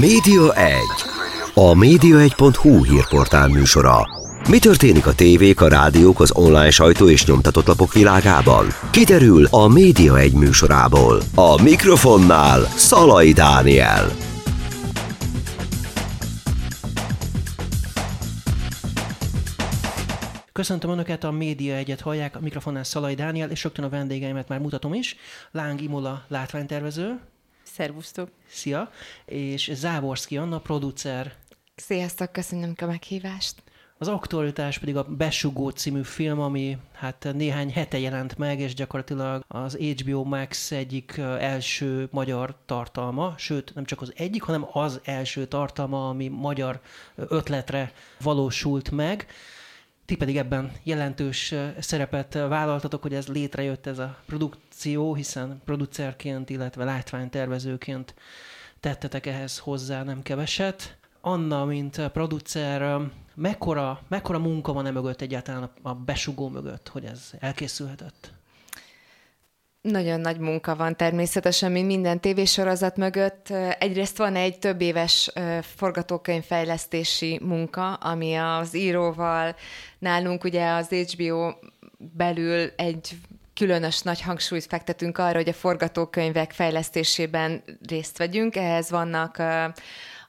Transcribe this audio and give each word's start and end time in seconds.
Média 0.00 0.54
1. 0.54 0.78
A 1.54 1.74
média1.hu 1.74 2.84
hírportál 2.84 3.48
műsora. 3.48 4.08
Mi 4.48 4.58
történik 4.58 5.06
a 5.06 5.14
tévék, 5.14 5.60
a 5.60 5.68
rádiók, 5.68 6.20
az 6.20 6.32
online 6.34 6.70
sajtó 6.70 7.08
és 7.08 7.26
nyomtatott 7.26 7.66
lapok 7.66 7.92
világában? 7.92 8.66
Kiderül 8.90 9.44
a 9.50 9.68
Média 9.68 10.18
1 10.18 10.32
műsorából. 10.32 11.20
A 11.34 11.62
mikrofonnál 11.62 12.60
Szalai 12.60 13.32
Dániel. 13.32 14.10
Köszöntöm 20.52 20.90
Önöket, 20.90 21.24
a 21.24 21.30
Média 21.30 21.74
Egyet 21.74 22.00
hallják, 22.00 22.36
a 22.36 22.40
mikrofonnál 22.40 22.84
Szalai 22.84 23.14
Dániel, 23.14 23.50
és 23.50 23.62
rögtön 23.62 23.84
a 23.84 23.88
vendégeimet 23.88 24.48
már 24.48 24.58
mutatom 24.58 24.94
is. 24.94 25.16
Láng 25.50 25.80
Imola 25.80 26.24
látványtervező. 26.28 27.20
Szervusztok! 27.74 28.28
Szia! 28.48 28.90
És 29.24 29.70
Závorszki 29.74 30.36
Anna, 30.36 30.58
producer. 30.58 31.32
Sziasztok, 31.74 32.32
köszönöm 32.32 32.74
a 32.80 32.84
meghívást! 32.84 33.62
Az 33.98 34.08
aktualitás 34.08 34.78
pedig 34.78 34.96
a 34.96 35.04
Besugó 35.04 35.68
című 35.68 36.02
film, 36.02 36.40
ami 36.40 36.78
hát 36.92 37.28
néhány 37.34 37.72
hete 37.72 37.98
jelent 37.98 38.38
meg, 38.38 38.60
és 38.60 38.74
gyakorlatilag 38.74 39.44
az 39.48 39.76
HBO 39.76 40.24
Max 40.24 40.70
egyik 40.70 41.16
első 41.18 42.08
magyar 42.10 42.56
tartalma, 42.66 43.34
sőt 43.36 43.74
nem 43.74 43.84
csak 43.84 44.00
az 44.00 44.12
egyik, 44.16 44.42
hanem 44.42 44.66
az 44.72 45.00
első 45.04 45.46
tartalma, 45.46 46.08
ami 46.08 46.28
magyar 46.28 46.80
ötletre 47.14 47.92
valósult 48.20 48.90
meg. 48.90 49.26
Ti 50.04 50.16
pedig 50.16 50.36
ebben 50.36 50.72
jelentős 50.82 51.54
szerepet 51.78 52.34
vállaltatok, 52.34 53.02
hogy 53.02 53.14
ez 53.14 53.26
létrejött 53.26 53.86
ez 53.86 53.98
a 53.98 54.18
produkció, 54.26 55.14
hiszen 55.14 55.60
producerként, 55.64 56.50
illetve 56.50 56.84
látványtervezőként 56.84 58.14
tettetek 58.80 59.26
ehhez 59.26 59.58
hozzá 59.58 60.02
nem 60.02 60.22
keveset. 60.22 60.96
Anna, 61.20 61.64
mint 61.64 62.08
producer, 62.08 63.00
mekkora, 63.34 64.00
mekkora 64.08 64.38
munka 64.38 64.72
van 64.72 64.86
e 64.86 64.90
mögött 64.90 65.20
egyáltalán 65.20 65.70
a 65.82 65.94
besugó 65.94 66.48
mögött, 66.48 66.88
hogy 66.88 67.04
ez 67.04 67.30
elkészülhetett? 67.38 68.32
Nagyon 69.82 70.20
nagy 70.20 70.38
munka 70.38 70.76
van 70.76 70.96
természetesen, 70.96 71.72
mint 71.72 71.86
minden 71.86 72.20
tévésorozat 72.20 72.96
mögött. 72.96 73.50
Egyrészt 73.78 74.16
van 74.16 74.36
egy 74.36 74.58
több 74.58 74.80
éves 74.80 75.32
forgatókönyvfejlesztési 75.76 77.40
munka, 77.42 77.94
ami 77.94 78.34
az 78.34 78.74
íróval 78.74 79.54
nálunk 79.98 80.44
ugye 80.44 80.70
az 80.70 80.88
HBO 80.88 81.52
belül 81.98 82.70
egy 82.76 83.10
különös 83.54 84.00
nagy 84.00 84.20
hangsúlyt 84.20 84.66
fektetünk 84.66 85.18
arra, 85.18 85.36
hogy 85.36 85.48
a 85.48 85.52
forgatókönyvek 85.52 86.52
fejlesztésében 86.52 87.62
részt 87.88 88.18
vegyünk. 88.18 88.56
Ehhez 88.56 88.90
vannak 88.90 89.42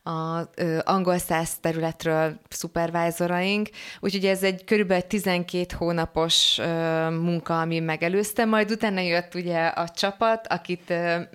a 0.04 0.50
angol 0.84 1.18
száz 1.18 1.60
területről 1.60 2.40
szupervájzoraink, 2.50 3.70
úgyhogy 4.00 4.26
ez 4.26 4.44
egy 4.44 4.64
körülbelül 4.64 5.08
12 5.08 5.66
hónapos 5.78 6.60
munka, 7.10 7.62
ami 7.62 7.80
megelőzte, 7.80 8.46
majd 8.46 8.72
utána 8.72 9.00
jött 9.00 9.36
ugye 9.36 9.66
a 9.66 9.90
csapat, 9.90 10.48
akit, 10.48 10.94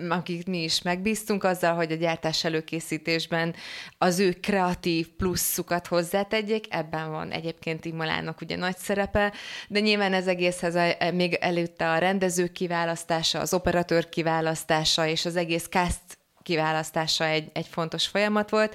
akit 0.09 0.47
mi 0.47 0.63
is 0.63 0.83
megbíztunk 0.83 1.45
azzal, 1.45 1.75
hogy 1.75 1.93
a 1.93 1.97
gyártás 1.97 2.45
előkészítésben 2.45 3.55
az 3.99 4.19
ő 4.19 4.33
kreatív 4.33 5.09
pluszukat 5.17 5.87
hozzátegyék, 5.87 6.75
ebben 6.75 7.11
van 7.11 7.31
egyébként 7.31 7.85
Imolának 7.85 8.41
ugye 8.41 8.57
nagy 8.57 8.77
szerepe, 8.77 9.33
de 9.69 9.81
nyilván 9.81 10.13
ez 10.13 10.27
egészhez 10.27 10.75
a, 10.75 11.11
még 11.13 11.35
előtte 11.35 11.91
a 11.91 11.99
rendező 11.99 12.47
kiválasztása, 12.47 13.41
az 13.41 13.55
operatőr 13.55 14.09
kiválasztása 14.09 15.07
és 15.07 15.25
az 15.25 15.37
egész 15.37 15.67
cast 15.69 16.18
kiválasztása 16.49 17.25
egy, 17.25 17.51
egy 17.53 17.67
fontos 17.71 18.07
folyamat 18.07 18.51
volt. 18.51 18.75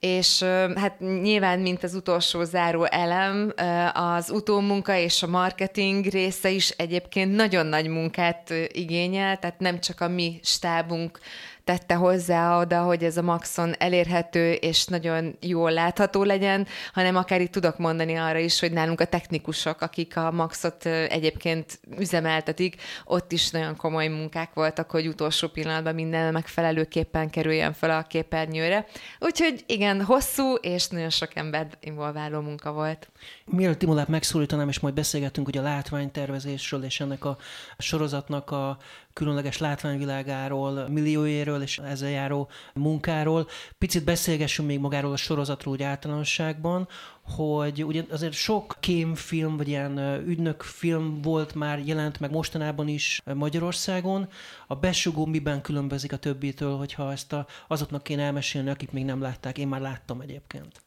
És 0.00 0.42
hát 0.74 1.00
nyilván, 1.00 1.58
mint 1.58 1.82
az 1.82 1.94
utolsó 1.94 2.44
záró 2.44 2.84
elem, 2.84 3.52
az 3.92 4.30
utómunka 4.30 4.96
és 4.96 5.22
a 5.22 5.26
marketing 5.26 6.04
része 6.04 6.50
is 6.50 6.70
egyébként 6.70 7.34
nagyon 7.34 7.66
nagy 7.66 7.88
munkát 7.88 8.52
igényel, 8.68 9.38
tehát 9.38 9.58
nem 9.58 9.80
csak 9.80 10.00
a 10.00 10.08
mi 10.08 10.40
stábunk 10.42 11.18
tette 11.66 11.94
hozzá 11.94 12.60
oda, 12.60 12.82
hogy 12.82 13.04
ez 13.04 13.16
a 13.16 13.22
Maxon 13.22 13.74
elérhető 13.78 14.52
és 14.52 14.84
nagyon 14.84 15.36
jól 15.40 15.72
látható 15.72 16.22
legyen, 16.22 16.66
hanem 16.92 17.16
akár 17.16 17.40
itt 17.40 17.52
tudok 17.52 17.78
mondani 17.78 18.14
arra 18.14 18.38
is, 18.38 18.60
hogy 18.60 18.72
nálunk 18.72 19.00
a 19.00 19.04
technikusok, 19.04 19.80
akik 19.80 20.16
a 20.16 20.30
Maxot 20.30 20.86
egyébként 20.86 21.80
üzemeltetik, 21.98 22.82
ott 23.04 23.32
is 23.32 23.50
nagyon 23.50 23.76
komoly 23.76 24.08
munkák 24.08 24.54
voltak, 24.54 24.90
hogy 24.90 25.06
utolsó 25.06 25.48
pillanatban 25.48 25.94
minden 25.94 26.32
megfelelőképpen 26.32 27.30
kerüljen 27.30 27.72
fel 27.72 27.90
a 27.90 28.02
képernyőre. 28.02 28.86
Úgyhogy 29.18 29.64
igen, 29.66 30.02
hosszú 30.02 30.54
és 30.54 30.88
nagyon 30.88 31.10
sok 31.10 31.36
ember 31.36 31.66
involváló 31.80 32.40
munka 32.40 32.72
volt. 32.72 33.08
Mielőtt 33.44 33.78
Timolát 33.78 34.08
megszólítanám, 34.08 34.68
és 34.68 34.80
majd 34.80 34.94
beszélgetünk 34.94 35.48
ugye 35.48 35.60
a 35.60 35.62
látványtervezésről 35.62 36.84
és 36.84 37.00
ennek 37.00 37.24
a 37.24 37.36
sorozatnak 37.78 38.50
a 38.50 38.78
különleges 39.16 39.58
látványvilágáról, 39.58 40.88
millióéről 40.88 41.62
és 41.62 41.78
ezzel 41.78 42.10
járó 42.10 42.48
munkáról. 42.74 43.48
Picit 43.78 44.04
beszélgessünk 44.04 44.68
még 44.68 44.78
magáról 44.78 45.12
a 45.12 45.16
sorozatról 45.16 45.74
úgy 45.74 45.82
általánosságban, 45.82 46.88
hogy 47.22 47.84
ugye 47.84 48.04
azért 48.10 48.32
sok 48.32 48.76
kémfilm, 48.80 49.56
vagy 49.56 49.68
ilyen 49.68 49.98
ügynökfilm 50.26 51.20
volt 51.22 51.54
már 51.54 51.78
jelent 51.86 52.20
meg 52.20 52.30
mostanában 52.30 52.88
is 52.88 53.22
Magyarországon. 53.34 54.28
A 54.66 54.74
besugó 54.74 55.26
miben 55.26 55.60
különbözik 55.60 56.12
a 56.12 56.16
többitől, 56.16 56.76
hogyha 56.76 57.12
ezt 57.12 57.32
a, 57.32 57.46
azoknak 57.68 58.02
kéne 58.02 58.22
elmesélni, 58.22 58.70
akik 58.70 58.90
még 58.90 59.04
nem 59.04 59.20
látták. 59.20 59.58
Én 59.58 59.68
már 59.68 59.80
láttam 59.80 60.20
egyébként. 60.20 60.85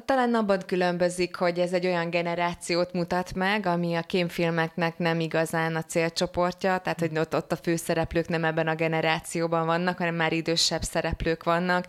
Talán 0.00 0.34
abban 0.34 0.62
különbözik, 0.66 1.36
hogy 1.36 1.58
ez 1.58 1.72
egy 1.72 1.86
olyan 1.86 2.10
generációt 2.10 2.92
mutat 2.92 3.34
meg, 3.34 3.66
ami 3.66 3.94
a 3.94 4.02
kémfilmeknek 4.02 4.98
nem 4.98 5.20
igazán 5.20 5.76
a 5.76 5.82
célcsoportja, 5.82 6.78
tehát 6.78 7.00
hogy 7.00 7.18
ott, 7.18 7.34
ott 7.34 7.52
a 7.52 7.56
főszereplők 7.56 8.28
nem 8.28 8.44
ebben 8.44 8.68
a 8.68 8.74
generációban 8.74 9.66
vannak, 9.66 9.98
hanem 9.98 10.14
már 10.14 10.32
idősebb 10.32 10.82
szereplők 10.82 11.44
vannak 11.44 11.86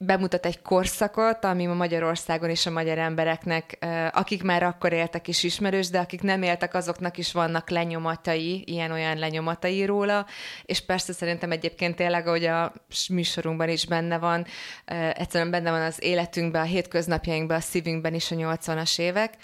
bemutat 0.00 0.46
egy 0.46 0.62
korszakot, 0.62 1.44
ami 1.44 1.66
ma 1.66 1.74
Magyarországon 1.74 2.50
és 2.50 2.66
a 2.66 2.70
magyar 2.70 2.98
embereknek, 2.98 3.78
akik 4.12 4.42
már 4.42 4.62
akkor 4.62 4.92
éltek 4.92 5.28
is 5.28 5.42
ismerős, 5.42 5.88
de 5.88 5.98
akik 5.98 6.22
nem 6.22 6.42
éltek, 6.42 6.74
azoknak 6.74 7.18
is 7.18 7.32
vannak 7.32 7.70
lenyomatai, 7.70 8.62
ilyen-olyan 8.66 9.16
lenyomatai 9.16 9.84
róla, 9.84 10.26
és 10.62 10.80
persze 10.80 11.12
szerintem 11.12 11.50
egyébként 11.50 11.96
tényleg, 11.96 12.26
ahogy 12.26 12.44
a 12.44 12.72
műsorunkban 13.10 13.68
is 13.68 13.86
benne 13.86 14.18
van, 14.18 14.46
egyszerűen 15.12 15.50
benne 15.50 15.70
van 15.70 15.82
az 15.82 16.02
életünkben, 16.02 16.62
a 16.62 16.64
hétköznapjainkban, 16.64 17.56
a 17.56 17.60
szívünkben 17.60 18.14
is 18.14 18.30
a 18.30 18.34
80-as 18.34 18.98
évek, 18.98 19.34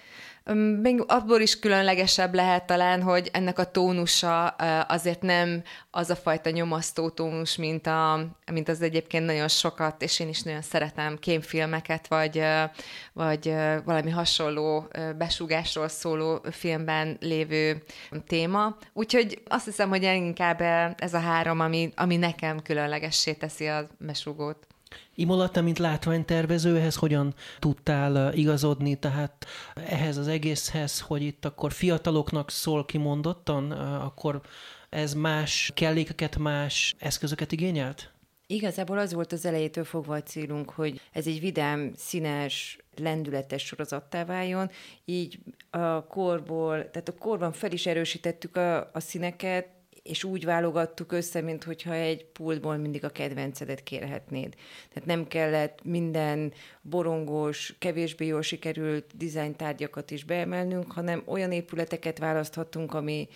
még 0.83 1.05
abból 1.07 1.41
is 1.41 1.59
különlegesebb 1.59 2.35
lehet 2.35 2.67
talán, 2.67 3.03
hogy 3.03 3.31
ennek 3.33 3.59
a 3.59 3.71
tónusa 3.71 4.47
azért 4.89 5.23
nem 5.23 5.63
az 5.91 6.11
a 6.11 6.17
fajta 6.17 6.51
nyomasztó 6.51 7.09
tónus, 7.09 7.57
mint, 7.57 7.87
a, 7.87 8.27
mint 8.53 8.69
az 8.69 8.83
egyébként 8.83 9.27
nagyon 9.27 9.49
sokat, 9.49 10.03
és 10.03 10.21
én 10.21 10.29
is 10.29 10.43
nagyon 10.43 10.63
szeretem 10.63 11.19
kémfilmeket, 11.19 12.07
vagy, 12.07 12.43
vagy 13.13 13.55
valami 13.85 14.11
hasonló 14.11 14.89
besugásról 15.19 15.89
szóló 15.89 16.41
filmben 16.51 17.17
lévő 17.21 17.83
téma. 18.27 18.77
Úgyhogy 18.93 19.43
azt 19.49 19.65
hiszem, 19.65 19.89
hogy 19.89 20.03
inkább 20.03 20.61
ez 20.99 21.15
a 21.15 21.21
három, 21.21 21.61
ami, 21.61 21.93
ami 21.97 22.17
nekem 22.17 22.63
különlegessé 22.63 23.33
teszi 23.33 23.67
a 23.67 23.89
besugót. 23.99 24.67
Imola, 25.15 25.49
te 25.49 25.61
mint 25.61 25.79
látványtervező, 25.79 26.77
ehhez 26.77 26.97
hogyan 26.97 27.35
tudtál 27.59 28.35
igazodni, 28.35 28.99
tehát 28.99 29.47
ehhez 29.75 30.17
az 30.17 30.29
egészhez, 30.29 31.01
hogy 31.01 31.23
itt 31.23 31.45
akkor 31.45 31.73
fiataloknak 31.73 32.51
szól 32.51 32.85
kimondottan, 32.85 33.71
akkor 34.01 34.41
ez 34.89 35.15
más 35.15 35.73
kellékeket, 35.75 36.39
más 36.39 36.95
eszközöket 36.99 37.53
igényelt? 37.53 38.13
Igazából 38.47 38.99
az 38.99 39.13
volt 39.13 39.33
az 39.33 39.45
elejétől 39.45 39.85
fogva 39.85 40.15
a 40.15 40.23
célunk, 40.23 40.71
hogy 40.71 41.01
ez 41.13 41.27
egy 41.27 41.41
vidám, 41.41 41.93
színes, 41.97 42.79
lendületes 42.97 43.63
sorozattá 43.63 44.25
váljon, 44.25 44.71
így 45.05 45.39
a 45.71 46.07
korból, 46.07 46.91
tehát 46.91 47.09
a 47.09 47.19
korban 47.19 47.53
fel 47.53 47.73
is 47.73 47.87
erősítettük 47.87 48.57
a, 48.57 48.91
a 48.93 49.01
színeket, 49.01 49.69
és 50.05 50.25
úgy 50.25 50.45
válogattuk 50.45 51.13
össze, 51.13 51.41
mint 51.41 51.65
hogyha 51.65 51.93
egy 51.93 52.25
pultból 52.25 52.77
mindig 52.77 53.05
a 53.05 53.09
kedvencedet 53.09 53.83
kérhetnéd. 53.83 54.55
Tehát 54.89 55.09
nem 55.09 55.27
kellett 55.27 55.85
minden 55.85 56.53
borongós, 56.83 57.75
kevésbé 57.79 58.27
jól 58.27 58.43
sikerült 58.43 59.17
dizájntárgyakat 59.17 60.11
is 60.11 60.25
beemelnünk, 60.25 60.93
hanem 60.93 61.23
olyan 61.27 61.53
épületeket 61.53 62.19
választhattunk, 62.19 62.95
ami 62.95 63.29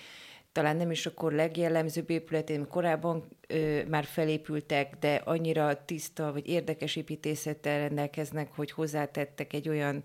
talán 0.52 0.76
nem 0.76 0.90
is 0.90 1.06
akkor 1.06 1.32
legjellemzőbb 1.32 2.10
épületén, 2.10 2.68
korábban 2.68 3.28
ö, 3.46 3.80
már 3.84 4.04
felépültek, 4.04 4.96
de 5.00 5.14
annyira 5.14 5.84
tiszta 5.84 6.32
vagy 6.32 6.48
érdekes 6.48 6.96
építészettel 6.96 7.78
rendelkeznek, 7.78 8.48
hogy 8.54 8.70
hozzátettek 8.70 9.52
egy 9.52 9.68
olyan 9.68 10.00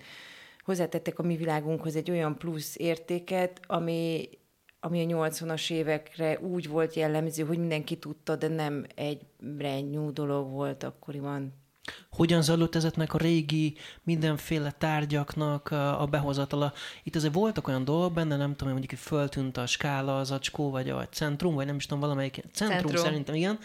hozzátettek 0.64 1.20
a 1.20 1.24
mi 1.24 1.36
világunkhoz 1.36 1.96
egy 1.96 2.12
olyan 2.12 2.38
plusz 2.38 2.76
értéket, 2.78 3.60
ami 3.68 4.30
ami 4.86 5.14
a 5.14 5.28
80-as 5.30 5.72
évekre 5.72 6.40
úgy 6.40 6.68
volt 6.68 6.94
jellemző, 6.94 7.44
hogy 7.44 7.58
mindenki 7.58 7.98
tudta, 7.98 8.36
de 8.36 8.48
nem 8.48 8.86
egy 8.96 9.22
brand 9.40 10.12
dolog 10.14 10.52
volt 10.52 10.84
akkoriban. 10.84 11.54
Hogyan 12.12 12.42
zajlott 12.42 12.76
ezeknek 12.76 13.14
a 13.14 13.18
régi 13.18 13.78
mindenféle 14.04 14.72
tárgyaknak 14.72 15.72
a 15.72 16.08
behozatala? 16.10 16.74
Itt 17.04 17.16
azért 17.16 17.34
voltak 17.34 17.68
olyan 17.68 17.84
dolgok 17.84 18.14
benne, 18.14 18.36
nem 18.36 18.56
tudom, 18.56 18.72
mondjuk, 18.72 19.00
hogy 19.00 19.00
föltűnt 19.00 19.58
a 19.58 19.66
skála, 19.66 20.20
az 20.20 20.32
acskó, 20.32 20.70
vagy 20.70 20.90
a 20.90 21.08
centrum, 21.08 21.56
vagy 21.56 21.66
nem 21.66 21.76
is 21.76 21.86
tudom, 21.86 22.00
valamelyik 22.00 22.44
centrum, 22.52 22.80
centrum. 22.80 23.04
szerintem 23.04 23.36
igen, 23.36 23.60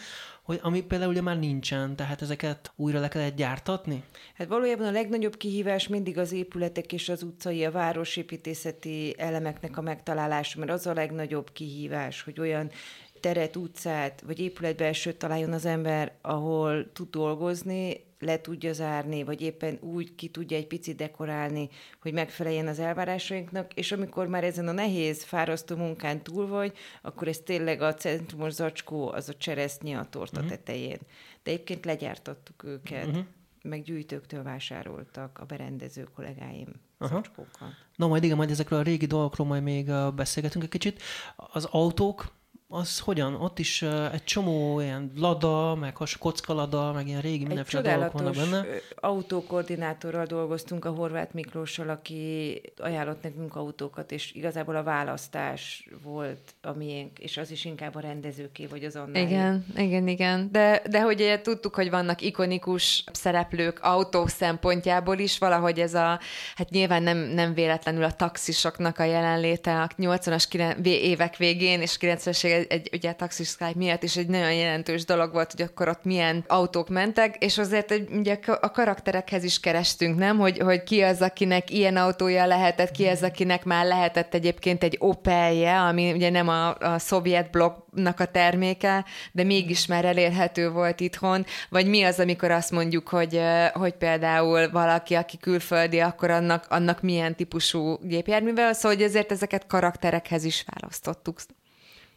hogy 0.49 0.59
ami 0.61 0.81
például 0.81 1.11
ugye 1.11 1.21
már 1.21 1.39
nincsen, 1.39 1.95
tehát 1.95 2.21
ezeket 2.21 2.71
újra 2.75 2.99
le 2.99 3.07
kellett 3.07 3.35
gyártatni? 3.35 4.03
Hát 4.33 4.47
valójában 4.47 4.87
a 4.87 4.91
legnagyobb 4.91 5.37
kihívás 5.37 5.87
mindig 5.87 6.17
az 6.17 6.31
épületek 6.31 6.93
és 6.93 7.09
az 7.09 7.23
utcai, 7.23 7.65
a 7.65 7.71
városépítészeti 7.71 9.15
elemeknek 9.17 9.77
a 9.77 9.81
megtalálása, 9.81 10.59
mert 10.59 10.71
az 10.71 10.87
a 10.87 10.93
legnagyobb 10.93 11.51
kihívás, 11.53 12.21
hogy 12.21 12.39
olyan 12.39 12.71
teret, 13.19 13.55
utcát 13.55 14.21
vagy 14.25 14.39
épületbelsőt 14.39 15.17
találjon 15.17 15.53
az 15.53 15.65
ember, 15.65 16.13
ahol 16.21 16.91
tud 16.91 17.09
dolgozni, 17.09 18.03
le 18.19 18.41
tudja 18.41 18.73
zárni, 18.73 19.23
vagy 19.23 19.41
éppen 19.41 19.77
úgy 19.81 20.15
ki 20.15 20.27
tudja 20.27 20.57
egy 20.57 20.67
picit 20.67 20.95
dekorálni, 20.95 21.69
hogy 22.01 22.13
megfeleljen 22.13 22.67
az 22.67 22.79
elvárásainknak, 22.79 23.73
és 23.73 23.91
amikor 23.91 24.27
már 24.27 24.43
ezen 24.43 24.67
a 24.67 24.71
nehéz, 24.71 25.23
fárasztó 25.23 25.75
munkán 25.75 26.23
túl 26.23 26.47
vagy, 26.47 26.77
akkor 27.01 27.27
ez 27.27 27.37
tényleg 27.37 27.81
a 27.81 27.93
centrumos 27.93 28.53
zacskó, 28.53 29.11
az 29.11 29.29
a 29.29 29.33
cseresznye 29.33 29.97
a 29.97 30.09
torta 30.09 30.39
uh-huh. 30.39 30.55
tetején. 30.55 30.99
De 31.43 31.51
egyébként 31.51 31.85
legyártottuk 31.85 32.63
őket, 32.63 33.07
uh-huh. 33.07 33.23
meg 33.63 33.81
gyűjtőktől 33.81 34.43
vásároltak 34.43 35.39
a 35.39 35.45
berendező 35.45 36.03
kollégáim 36.15 36.67
zacskókat. 36.99 37.69
Na 37.95 38.07
majd 38.07 38.23
igen, 38.23 38.37
majd 38.37 38.49
ezekről 38.49 38.79
a 38.79 38.83
régi 38.83 39.05
dolgokról 39.05 39.47
majd 39.47 39.63
még 39.63 39.91
beszélgetünk 40.15 40.63
egy 40.63 40.69
kicsit. 40.69 41.01
Az 41.35 41.65
autók, 41.65 42.31
az 42.71 42.99
hogyan? 42.99 43.35
Ott 43.35 43.59
is 43.59 43.81
uh, 43.81 44.13
egy 44.13 44.23
csomó 44.23 44.79
ilyen 44.79 45.11
lada, 45.15 45.75
meg 45.75 45.95
has 45.95 46.17
kockalada, 46.17 46.91
meg 46.91 47.07
ilyen 47.07 47.21
régi 47.21 47.45
mindenféle 47.45 47.81
dolgok 47.81 48.11
vannak 48.11 48.35
benne. 48.35 48.65
autókoordinátorral 48.99 50.25
dolgoztunk 50.25 50.85
a 50.85 50.89
Horváth 50.89 51.33
Miklóssal, 51.33 51.89
aki 51.89 52.61
ajánlott 52.77 53.23
nekünk 53.23 53.55
autókat, 53.55 54.11
és 54.11 54.31
igazából 54.33 54.75
a 54.75 54.83
választás 54.83 55.89
volt 56.03 56.53
a 56.61 56.71
miénk, 56.71 57.19
és 57.19 57.37
az 57.37 57.51
is 57.51 57.65
inkább 57.65 57.95
a 57.95 57.99
rendezőké, 57.99 58.65
vagy 58.65 58.83
az 58.83 58.95
annál. 58.95 59.21
Igen, 59.21 59.65
igen, 59.75 60.07
igen. 60.07 60.49
De, 60.51 60.81
de 60.89 61.01
hogy 61.01 61.13
ugye 61.13 61.41
tudtuk, 61.41 61.75
hogy 61.75 61.89
vannak 61.89 62.21
ikonikus 62.21 63.03
szereplők 63.11 63.79
autó 63.81 64.27
szempontjából 64.27 65.17
is, 65.17 65.37
valahogy 65.37 65.79
ez 65.79 65.93
a, 65.93 66.19
hát 66.55 66.69
nyilván 66.69 67.03
nem, 67.03 67.17
nem 67.17 67.53
véletlenül 67.53 68.03
a 68.03 68.11
taxisoknak 68.11 68.99
a 68.99 69.03
jelenléte 69.03 69.81
a 69.81 69.89
80-as 69.97 70.85
évek 70.85 71.37
végén 71.37 71.81
és 71.81 71.97
90-es 72.01 72.57
egy, 72.69 72.89
ugye 72.93 73.11
Taxi 73.11 73.43
Skype 73.43 73.73
miatt 73.75 74.03
is 74.03 74.17
egy 74.17 74.27
nagyon 74.27 74.53
jelentős 74.53 75.05
dolog 75.05 75.33
volt, 75.33 75.51
hogy 75.51 75.61
akkor 75.61 75.87
ott 75.87 76.03
milyen 76.03 76.43
autók 76.47 76.89
mentek, 76.89 77.35
és 77.43 77.57
azért 77.57 77.91
egy, 77.91 78.09
ugye 78.11 78.39
a 78.61 78.71
karakterekhez 78.71 79.43
is 79.43 79.59
kerestünk, 79.59 80.17
nem? 80.17 80.37
Hogy, 80.37 80.59
hogy 80.59 80.83
ki 80.83 81.01
az, 81.01 81.21
akinek 81.21 81.69
ilyen 81.69 81.97
autója 81.97 82.45
lehetett, 82.45 82.91
ki 82.91 83.07
az, 83.07 83.23
akinek 83.23 83.63
már 83.63 83.85
lehetett 83.85 84.33
egyébként 84.33 84.83
egy 84.83 84.95
Opelje, 84.99 85.79
ami 85.79 86.11
ugye 86.11 86.29
nem 86.29 86.47
a, 86.47 86.75
a 86.75 86.99
szovjet 86.99 87.51
blokknak 87.51 88.19
a 88.19 88.25
terméke, 88.25 89.05
de 89.31 89.43
mégis 89.43 89.85
már 89.85 90.05
elérhető 90.05 90.69
volt 90.69 90.99
itthon, 90.99 91.45
vagy 91.69 91.87
mi 91.87 92.03
az, 92.03 92.19
amikor 92.19 92.51
azt 92.51 92.71
mondjuk, 92.71 93.07
hogy, 93.07 93.41
hogy 93.73 93.93
például 93.93 94.69
valaki, 94.71 95.13
aki 95.13 95.37
külföldi, 95.37 95.99
akkor 95.99 96.29
annak, 96.29 96.65
annak 96.69 97.01
milyen 97.01 97.35
típusú 97.35 97.99
gépjárművel, 98.01 98.73
szóval 98.73 98.97
hogy 98.97 99.05
ezért 99.05 99.31
ezeket 99.31 99.67
karakterekhez 99.67 100.43
is 100.43 100.65
választottuk. 100.67 101.37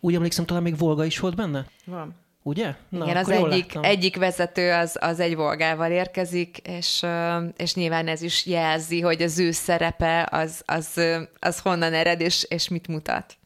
Úgy 0.04 0.14
emlékszem, 0.14 0.44
talán 0.44 0.62
még 0.62 0.78
Volga 0.78 1.04
is 1.04 1.18
volt 1.18 1.34
benne? 1.34 1.66
Van. 1.84 2.14
Ugye? 2.42 2.74
Na, 2.88 3.04
Igen, 3.04 3.16
az 3.16 3.28
egyik, 3.28 3.78
egyik 3.80 4.16
vezető 4.16 4.72
az, 4.72 4.96
az 5.00 5.20
egy 5.20 5.36
volgával 5.36 5.90
érkezik, 5.90 6.58
és, 6.58 7.06
és 7.56 7.74
nyilván 7.74 8.08
ez 8.08 8.22
is 8.22 8.46
jelzi, 8.46 9.00
hogy 9.00 9.22
az 9.22 9.38
ő 9.38 9.50
szerepe 9.50 10.28
az, 10.30 10.62
az, 10.66 11.00
az 11.38 11.58
honnan 11.58 11.92
ered, 11.92 12.20
és, 12.20 12.46
és 12.48 12.68
mit 12.68 12.88
mutat. 12.88 13.36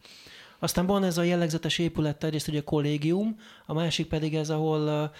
Aztán 0.58 0.86
van 0.86 1.04
ez 1.04 1.18
a 1.18 1.22
jellegzetes 1.22 1.78
épület, 1.78 2.24
egyrészt 2.24 2.48
ugye 2.48 2.58
a 2.58 2.64
kollégium, 2.64 3.38
a 3.66 3.74
másik 3.74 4.06
pedig 4.06 4.34
ez, 4.34 4.50
ahol 4.50 5.12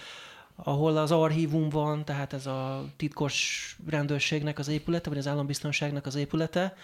ahol 0.63 0.97
az 0.97 1.11
archívum 1.11 1.69
van, 1.69 2.05
tehát 2.05 2.33
ez 2.33 2.45
a 2.45 2.85
titkos 2.95 3.75
rendőrségnek 3.89 4.59
az 4.59 4.67
épülete, 4.67 5.09
vagy 5.09 5.17
az 5.17 5.27
állambiztonságnak 5.27 6.05
az 6.05 6.15
épülete, 6.15 6.75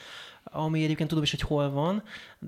ami 0.43 0.83
egyébként 0.83 1.09
tudom 1.09 1.23
is, 1.23 1.31
hogy 1.31 1.41
hol 1.41 1.69
van. 1.71 2.03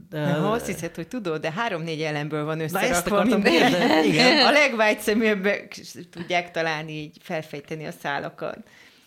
De... 0.10 0.34
Ha 0.34 0.52
azt 0.52 0.66
hiszed, 0.66 0.96
hogy 0.96 1.08
tudod, 1.08 1.42
de 1.42 1.52
három-négy 1.52 2.02
elemből 2.02 2.46
van 2.46 2.60
összerakva 2.60 3.24
minden. 3.24 4.06
Igen. 4.06 4.46
A 4.46 4.52
legvágyszemébbek 4.52 5.82
tudják 6.12 6.52
talán 6.52 6.90
így 6.90 7.18
felfejteni 7.22 7.86
a 7.86 7.92
szálakat. 7.92 8.58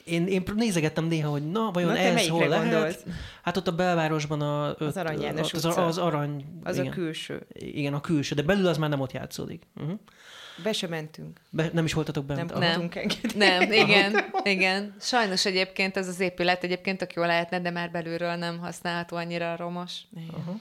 Én, 0.04 0.26
én 0.26 0.42
nézegettem 0.54 1.04
néha, 1.04 1.30
hogy 1.30 1.50
na, 1.50 1.70
vajon 1.72 1.92
na, 1.92 1.98
ez 1.98 2.28
hol 2.28 2.48
lehet? 2.48 2.70
Gondolsz? 2.70 3.02
Hát 3.42 3.56
ott 3.56 3.68
a 3.68 3.72
belvárosban 3.72 4.40
a... 4.40 4.74
Az 4.74 4.96
Arany 4.96 5.20
János 5.20 5.52
az, 5.52 5.64
az 5.64 5.98
arany... 5.98 6.44
Az 6.64 6.76
igen. 6.76 6.90
a 6.90 6.94
külső. 6.94 7.46
Igen, 7.52 7.94
a 7.94 8.00
külső, 8.00 8.34
de 8.34 8.42
belül 8.42 8.66
az 8.66 8.78
már 8.78 8.90
nem 8.90 9.00
ott 9.00 9.12
játszódik. 9.12 9.62
Uh-huh. 9.76 9.98
Be 10.62 10.72
sem 10.72 10.90
mentünk. 10.90 11.40
Be, 11.50 11.70
nem 11.72 11.84
is 11.84 11.92
voltatok 11.92 12.24
bent? 12.24 12.58
Nem, 12.58 12.58
nem. 12.58 12.90
Nem, 13.34 13.72
igen, 13.72 14.24
igen. 14.42 14.94
Sajnos 15.00 15.46
egyébként 15.46 15.96
ez 15.96 16.08
az 16.08 16.20
épület 16.20 16.64
egyébként 16.64 16.98
tök 16.98 17.12
jó 17.12 17.22
lehetne, 17.22 17.60
de 17.60 17.70
már 17.70 17.90
belülről 17.90 18.34
nem 18.34 18.58
használható 18.58 19.16
annyira 19.16 19.56
romos. 19.56 19.92
Uh-huh. 20.12 20.60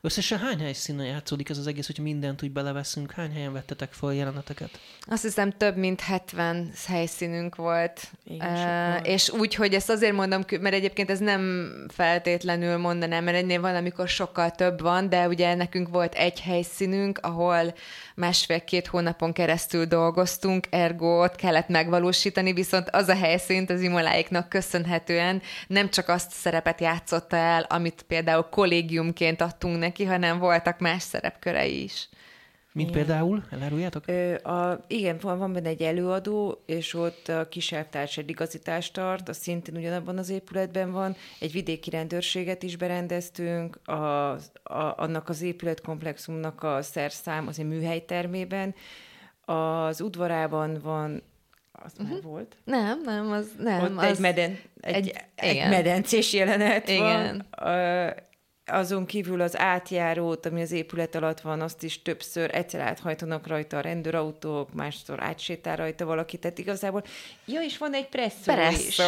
Összesen 0.00 0.38
hány 0.38 0.60
helyszínen 0.60 1.06
játszódik 1.06 1.48
ez 1.48 1.58
az 1.58 1.66
egész, 1.66 1.86
hogy 1.86 1.98
mindent 1.98 2.42
úgy 2.42 2.50
beleveszünk? 2.52 3.12
Hány 3.12 3.32
helyen 3.32 3.52
vettetek 3.52 3.92
fel 3.92 4.14
jeleneteket? 4.14 4.70
Azt 5.00 5.22
hiszem 5.22 5.52
több 5.52 5.76
mint 5.76 6.00
70 6.00 6.70
helyszínünk 6.86 7.56
volt. 7.56 8.00
Igen, 8.24 9.00
uh, 9.00 9.08
és 9.08 9.30
úgy, 9.30 9.54
hogy 9.54 9.74
ezt 9.74 9.90
azért 9.90 10.12
mondom, 10.12 10.44
mert 10.60 10.74
egyébként 10.74 11.10
ez 11.10 11.18
nem 11.18 11.70
feltétlenül 11.88 12.76
mondanám, 12.76 13.24
mert 13.24 13.36
ennél 13.36 13.60
van, 13.60 13.74
amikor 13.74 14.08
sokkal 14.08 14.50
több 14.50 14.80
van, 14.80 15.08
de 15.08 15.28
ugye 15.28 15.54
nekünk 15.54 15.88
volt 15.88 16.14
egy 16.14 16.40
helyszínünk, 16.40 17.18
ahol 17.22 17.74
másfél-két 18.14 18.86
hónapon 18.86 19.32
keresztül 19.32 19.84
dolgoztunk, 19.84 20.66
ergo 20.70 21.22
ott 21.22 21.36
kellett 21.36 21.68
megvalósítani, 21.68 22.52
viszont 22.52 22.88
az 22.90 23.08
a 23.08 23.14
helyszínt 23.14 23.70
az 23.70 23.80
imoláiknak 23.80 24.48
köszönhetően 24.48 25.42
nem 25.66 25.90
csak 25.90 26.08
azt 26.08 26.30
szerepet 26.30 26.80
játszotta 26.80 27.36
el, 27.36 27.66
amit 27.68 28.04
például 28.08 28.48
kollégiumként 28.50 29.40
adtunk 29.40 29.78
neki, 29.78 29.87
hanem 29.96 30.38
voltak 30.38 30.78
más 30.78 31.02
szerepkörei 31.02 31.82
is. 31.82 32.08
Mint 32.78 32.90
igen. 32.90 33.04
például? 33.04 33.44
Eláruljátok? 33.50 34.04
Ö, 34.06 34.34
a, 34.34 34.84
igen, 34.86 35.18
van, 35.20 35.38
van 35.38 35.52
benne 35.52 35.68
egy 35.68 35.82
előadó, 35.82 36.62
és 36.66 36.94
ott 36.94 37.28
a 37.28 37.48
kiselvtárs 37.48 38.16
egy 38.16 38.30
igazítást 38.30 38.92
tart, 38.92 39.28
az 39.28 39.36
szintén 39.36 39.76
ugyanabban 39.76 40.18
az 40.18 40.28
épületben 40.28 40.92
van. 40.92 41.16
Egy 41.38 41.52
vidéki 41.52 41.90
rendőrséget 41.90 42.62
is 42.62 42.76
berendeztünk, 42.76 43.80
a, 43.84 43.92
a, 43.92 44.38
annak 44.96 45.28
az 45.28 45.42
épületkomplexumnak 45.42 46.62
a 46.62 46.82
szerszám 46.82 47.46
az 47.46 47.58
egy 47.58 47.68
műhelytermében. 47.68 48.74
Az 49.44 50.00
udvarában 50.00 50.78
van 50.82 51.22
az 51.72 51.92
uh-huh. 51.92 52.08
már 52.08 52.18
mhm. 52.18 52.28
volt? 52.28 52.56
Nem, 52.64 53.00
nem, 53.04 53.30
az 53.30 53.50
nem. 53.58 53.82
Ott 53.82 53.98
az 53.98 54.04
egy, 54.04 54.18
meden, 54.18 54.58
egy, 54.80 54.94
egy, 54.94 55.14
egy 55.34 55.68
medencés 55.68 56.32
jelenet 56.32 56.88
igen. 56.88 57.46
van 57.50 58.26
azon 58.70 59.06
kívül 59.06 59.40
az 59.40 59.58
átjárót, 59.58 60.46
ami 60.46 60.62
az 60.62 60.72
épület 60.72 61.14
alatt 61.14 61.40
van, 61.40 61.60
azt 61.60 61.82
is 61.82 62.02
többször 62.02 62.54
egyszer 62.54 62.80
áthajtanak 62.80 63.46
rajta 63.46 63.76
a 63.76 63.80
rendőrautók, 63.80 64.72
másszor 64.74 65.22
átsétál 65.22 65.76
rajta 65.76 66.04
valaki, 66.04 66.38
tehát 66.38 66.58
igazából, 66.58 67.02
ja, 67.44 67.60
és 67.60 67.78
van 67.78 67.94
egy 67.94 68.08
presszó, 68.08 68.52
presszó. 68.52 68.86
is. 68.88 68.98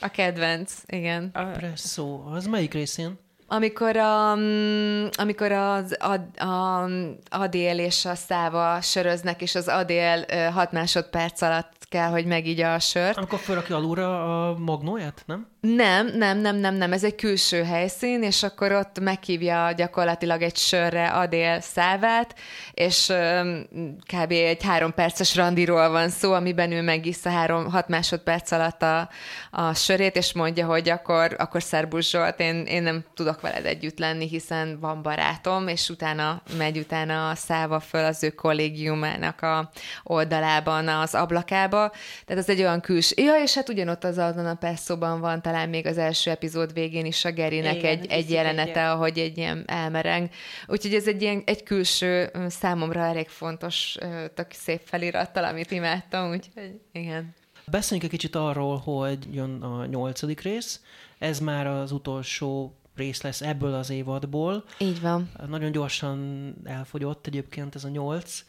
A 0.00 0.08
kedvenc, 0.08 0.72
igen. 0.86 1.30
A 1.32 1.44
presszó, 1.44 2.24
az 2.26 2.46
melyik 2.46 2.72
részén? 2.72 3.18
Amikor, 3.46 3.96
a, 3.96 4.34
mm, 4.36 5.06
amikor 5.12 5.52
az 5.52 5.96
a, 5.98 6.44
a, 6.44 6.88
Adél 7.30 7.78
és 7.78 8.04
a 8.04 8.14
Száva 8.14 8.80
söröznek, 8.80 9.42
és 9.42 9.54
az 9.54 9.68
Adél 9.68 10.24
6 10.50 10.72
másodperc 10.72 11.42
alatt 11.42 11.86
kell, 11.88 12.10
hogy 12.10 12.26
megígya 12.26 12.74
a 12.74 12.78
sört. 12.78 13.16
Amikor 13.16 13.38
felrakja 13.38 13.76
alulra 13.76 14.48
a 14.48 14.58
magnóját, 14.58 15.22
nem? 15.26 15.51
Nem, 15.66 16.06
nem, 16.06 16.38
nem, 16.38 16.56
nem, 16.56 16.74
nem, 16.74 16.92
ez 16.92 17.04
egy 17.04 17.14
külső 17.14 17.62
helyszín, 17.62 18.22
és 18.22 18.42
akkor 18.42 18.72
ott 18.72 19.00
meghívja 19.00 19.72
gyakorlatilag 19.76 20.42
egy 20.42 20.56
sörre 20.56 21.06
Adél 21.08 21.60
szávát, 21.60 22.34
és 22.72 23.12
kb. 24.12 24.30
egy 24.30 24.62
három 24.62 24.94
perces 24.94 25.36
randiról 25.36 25.90
van 25.90 26.08
szó, 26.08 26.32
amiben 26.32 26.72
ő 26.72 26.82
megisz 26.82 27.24
a 27.24 27.30
három, 27.30 27.70
hat 27.70 27.88
másodperc 27.88 28.50
alatt 28.50 28.82
a, 28.82 29.08
a 29.50 29.74
sörét, 29.74 30.16
és 30.16 30.32
mondja, 30.32 30.66
hogy 30.66 30.88
akkor, 30.88 31.34
akkor 31.38 31.62
Szerbus 31.62 32.10
Zsolt, 32.10 32.40
én, 32.40 32.64
én 32.64 32.82
nem 32.82 33.04
tudok 33.14 33.40
veled 33.40 33.66
együtt 33.66 33.98
lenni, 33.98 34.28
hiszen 34.28 34.78
van 34.80 35.02
barátom, 35.02 35.68
és 35.68 35.88
utána 35.88 36.42
megy 36.58 36.78
utána 36.78 37.28
a 37.28 37.34
száva 37.34 37.80
föl 37.80 38.04
az 38.04 38.22
ő 38.22 38.30
kollégiumának 38.30 39.42
a 39.42 39.70
oldalában, 40.02 40.88
az 40.88 41.14
ablakába. 41.14 41.92
Tehát 42.26 42.42
ez 42.42 42.48
egy 42.48 42.60
olyan 42.60 42.80
külső. 42.80 43.22
Ja, 43.22 43.34
és 43.34 43.54
hát 43.54 43.68
ugyanott 43.68 44.04
az 44.04 44.18
azon 44.18 44.46
a 44.46 44.54
perszóban 44.54 45.20
van 45.20 45.42
talán 45.52 45.68
még 45.68 45.86
az 45.86 45.98
első 45.98 46.30
epizód 46.30 46.72
végén 46.72 47.06
is 47.06 47.24
a 47.24 47.32
Gerinek 47.32 47.76
Igen, 47.76 47.90
egy, 47.90 48.06
egy 48.10 48.30
jelenete, 48.30 48.90
ahogy 48.90 49.18
egy 49.18 49.38
ilyen 49.38 49.64
elmereng. 49.66 50.28
Úgyhogy 50.66 50.94
ez 50.94 51.06
egy 51.06 51.22
ilyen 51.22 51.42
egy 51.46 51.62
külső 51.62 52.30
számomra 52.48 53.00
elég 53.00 53.28
fontos, 53.28 53.96
tök 54.34 54.52
szép 54.52 54.80
felirattal, 54.84 55.44
amit 55.44 55.70
imádtam, 55.70 56.30
úgyhogy 56.30 56.80
igen. 56.92 57.34
Beszéljünk 57.66 58.12
egy 58.12 58.18
kicsit 58.18 58.34
arról, 58.34 58.76
hogy 58.76 59.18
jön 59.34 59.62
a 59.62 59.86
nyolcadik 59.86 60.40
rész. 60.40 60.80
Ez 61.18 61.40
már 61.40 61.66
az 61.66 61.92
utolsó 61.92 62.76
rész 62.94 63.22
lesz 63.22 63.40
ebből 63.40 63.74
az 63.74 63.90
évadból. 63.90 64.64
Így 64.78 65.00
van. 65.00 65.30
Nagyon 65.48 65.72
gyorsan 65.72 66.54
elfogyott 66.64 67.26
egyébként 67.26 67.74
ez 67.74 67.84
a 67.84 67.88
nyolc. 67.88 68.44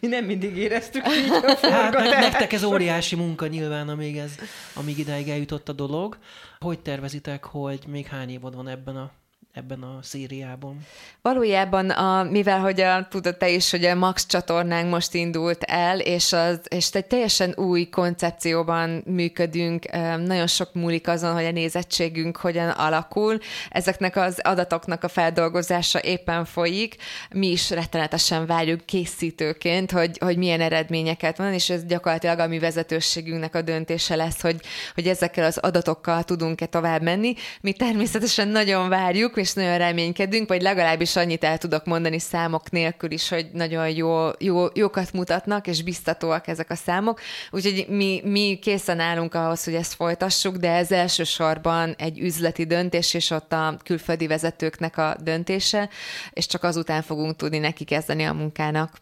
Mi 0.00 0.08
nem 0.08 0.24
mindig 0.24 0.56
éreztük 0.56 1.02
így 1.08 1.30
a 1.30 1.56
Hát 1.70 1.92
nektek 1.92 2.52
ez 2.52 2.64
óriási 2.64 3.16
munka 3.16 3.46
nyilván, 3.46 3.88
amíg, 3.88 4.18
ez, 4.18 4.34
amíg 4.74 4.98
ideig 4.98 5.28
eljutott 5.28 5.68
a 5.68 5.72
dolog. 5.72 6.18
Hogy 6.60 6.80
tervezitek, 6.80 7.44
hogy 7.44 7.84
még 7.86 8.06
hány 8.06 8.30
évad 8.30 8.54
van 8.54 8.68
ebben 8.68 8.96
a 8.96 9.10
ebben 9.54 9.82
a 9.82 9.98
szériában? 10.02 10.86
Valójában, 11.22 11.90
a, 11.90 12.22
mivel 12.22 12.60
hogy 12.60 12.80
a, 12.80 13.08
tudod 13.08 13.36
te 13.36 13.48
is, 13.50 13.70
hogy 13.70 13.84
a 13.84 13.94
Max 13.94 14.26
csatornánk 14.26 14.90
most 14.90 15.14
indult 15.14 15.62
el, 15.62 15.98
és, 16.00 16.32
az, 16.32 16.60
és 16.68 16.90
egy 16.90 17.06
teljesen 17.06 17.54
új 17.56 17.88
koncepcióban 17.88 19.02
működünk, 19.06 19.90
nagyon 20.16 20.46
sok 20.46 20.74
múlik 20.74 21.08
azon, 21.08 21.32
hogy 21.32 21.44
a 21.44 21.50
nézettségünk 21.50 22.36
hogyan 22.36 22.68
alakul. 22.68 23.38
Ezeknek 23.70 24.16
az 24.16 24.40
adatoknak 24.42 25.04
a 25.04 25.08
feldolgozása 25.08 26.02
éppen 26.02 26.44
folyik. 26.44 26.96
Mi 27.30 27.50
is 27.50 27.70
rettenetesen 27.70 28.46
várjuk 28.46 28.86
készítőként, 28.86 29.90
hogy, 29.90 30.18
hogy 30.18 30.36
milyen 30.36 30.60
eredményeket 30.60 31.36
van, 31.36 31.52
és 31.52 31.70
ez 31.70 31.84
gyakorlatilag 31.84 32.38
a 32.38 32.46
mi 32.46 32.58
vezetőségünknek 32.58 33.54
a 33.54 33.62
döntése 33.62 34.16
lesz, 34.16 34.40
hogy, 34.40 34.60
hogy 34.94 35.06
ezekkel 35.06 35.44
az 35.44 35.58
adatokkal 35.58 36.22
tudunk-e 36.22 36.66
tovább 36.66 37.02
menni. 37.02 37.34
Mi 37.60 37.72
természetesen 37.72 38.48
nagyon 38.48 38.88
várjuk, 38.88 39.34
és 39.44 39.52
nagyon 39.52 39.78
reménykedünk, 39.78 40.48
vagy 40.48 40.62
legalábbis 40.62 41.16
annyit 41.16 41.44
el 41.44 41.58
tudok 41.58 41.84
mondani 41.84 42.18
számok 42.18 42.70
nélkül 42.70 43.10
is, 43.10 43.28
hogy 43.28 43.48
nagyon 43.52 43.88
jó, 43.90 44.28
jó, 44.38 44.66
jókat 44.74 45.12
mutatnak, 45.12 45.66
és 45.66 45.82
biztatóak 45.82 46.46
ezek 46.46 46.70
a 46.70 46.74
számok. 46.74 47.20
Úgyhogy 47.50 47.86
mi, 47.88 48.20
mi 48.24 48.58
készen 48.62 49.00
állunk 49.00 49.34
ahhoz, 49.34 49.64
hogy 49.64 49.74
ezt 49.74 49.94
folytassuk, 49.94 50.56
de 50.56 50.70
ez 50.70 50.92
elsősorban 50.92 51.94
egy 51.98 52.18
üzleti 52.18 52.64
döntés, 52.64 53.14
és 53.14 53.30
ott 53.30 53.52
a 53.52 53.76
külföldi 53.84 54.26
vezetőknek 54.26 54.96
a 54.96 55.16
döntése, 55.22 55.88
és 56.30 56.46
csak 56.46 56.62
azután 56.62 57.02
fogunk 57.02 57.36
tudni 57.36 57.58
neki 57.58 57.84
kezdeni 57.84 58.24
a 58.24 58.32
munkának. 58.32 58.96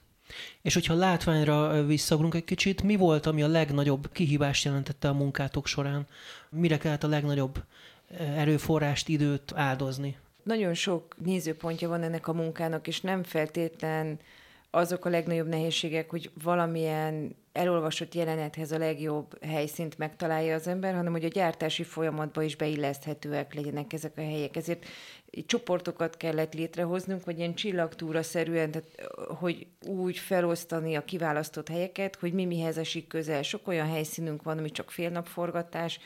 És 0.62 0.74
hogyha 0.74 0.94
látványra 0.94 1.84
visszagrunk 1.84 2.34
egy 2.34 2.44
kicsit, 2.44 2.82
mi 2.82 2.96
volt, 2.96 3.26
ami 3.26 3.42
a 3.42 3.48
legnagyobb 3.48 4.12
kihívást 4.12 4.64
jelentette 4.64 5.08
a 5.08 5.12
munkátok 5.12 5.66
során? 5.66 6.06
Mire 6.50 6.78
kellett 6.78 7.04
a 7.04 7.08
legnagyobb 7.08 7.64
erőforrást, 8.18 9.08
időt 9.08 9.52
áldozni? 9.54 10.16
Nagyon 10.42 10.74
sok 10.74 11.16
nézőpontja 11.24 11.88
van 11.88 12.02
ennek 12.02 12.28
a 12.28 12.32
munkának, 12.32 12.86
és 12.86 13.00
nem 13.00 13.22
feltétlen 13.22 14.18
azok 14.74 15.04
a 15.04 15.08
legnagyobb 15.08 15.48
nehézségek, 15.48 16.10
hogy 16.10 16.30
valamilyen 16.42 17.36
elolvasott 17.52 18.14
jelenethez 18.14 18.72
a 18.72 18.78
legjobb 18.78 19.44
helyszínt 19.44 19.98
megtalálja 19.98 20.54
az 20.54 20.66
ember, 20.66 20.94
hanem 20.94 21.12
hogy 21.12 21.24
a 21.24 21.28
gyártási 21.28 21.82
folyamatba 21.82 22.42
is 22.42 22.56
beilleszthetőek 22.56 23.54
legyenek 23.54 23.92
ezek 23.92 24.12
a 24.16 24.20
helyek. 24.20 24.56
Ezért 24.56 24.86
csoportokat 25.46 26.16
kellett 26.16 26.54
létrehoznunk, 26.54 27.24
vagy 27.24 27.38
ilyen 27.38 27.54
csillagtúra-szerűen, 27.54 28.70
tehát, 28.70 28.88
hogy 29.38 29.66
úgy 29.86 30.18
felosztani 30.18 30.94
a 30.94 31.04
kiválasztott 31.04 31.68
helyeket, 31.68 32.16
hogy 32.16 32.32
mi 32.32 32.44
mihez 32.44 32.78
esik 32.78 33.06
közel. 33.06 33.42
Sok 33.42 33.68
olyan 33.68 33.88
helyszínünk 33.88 34.42
van, 34.42 34.58
ami 34.58 34.70
csak 34.70 34.90
fél 34.90 35.10
nap 35.10 35.26
forgatás, 35.26 35.98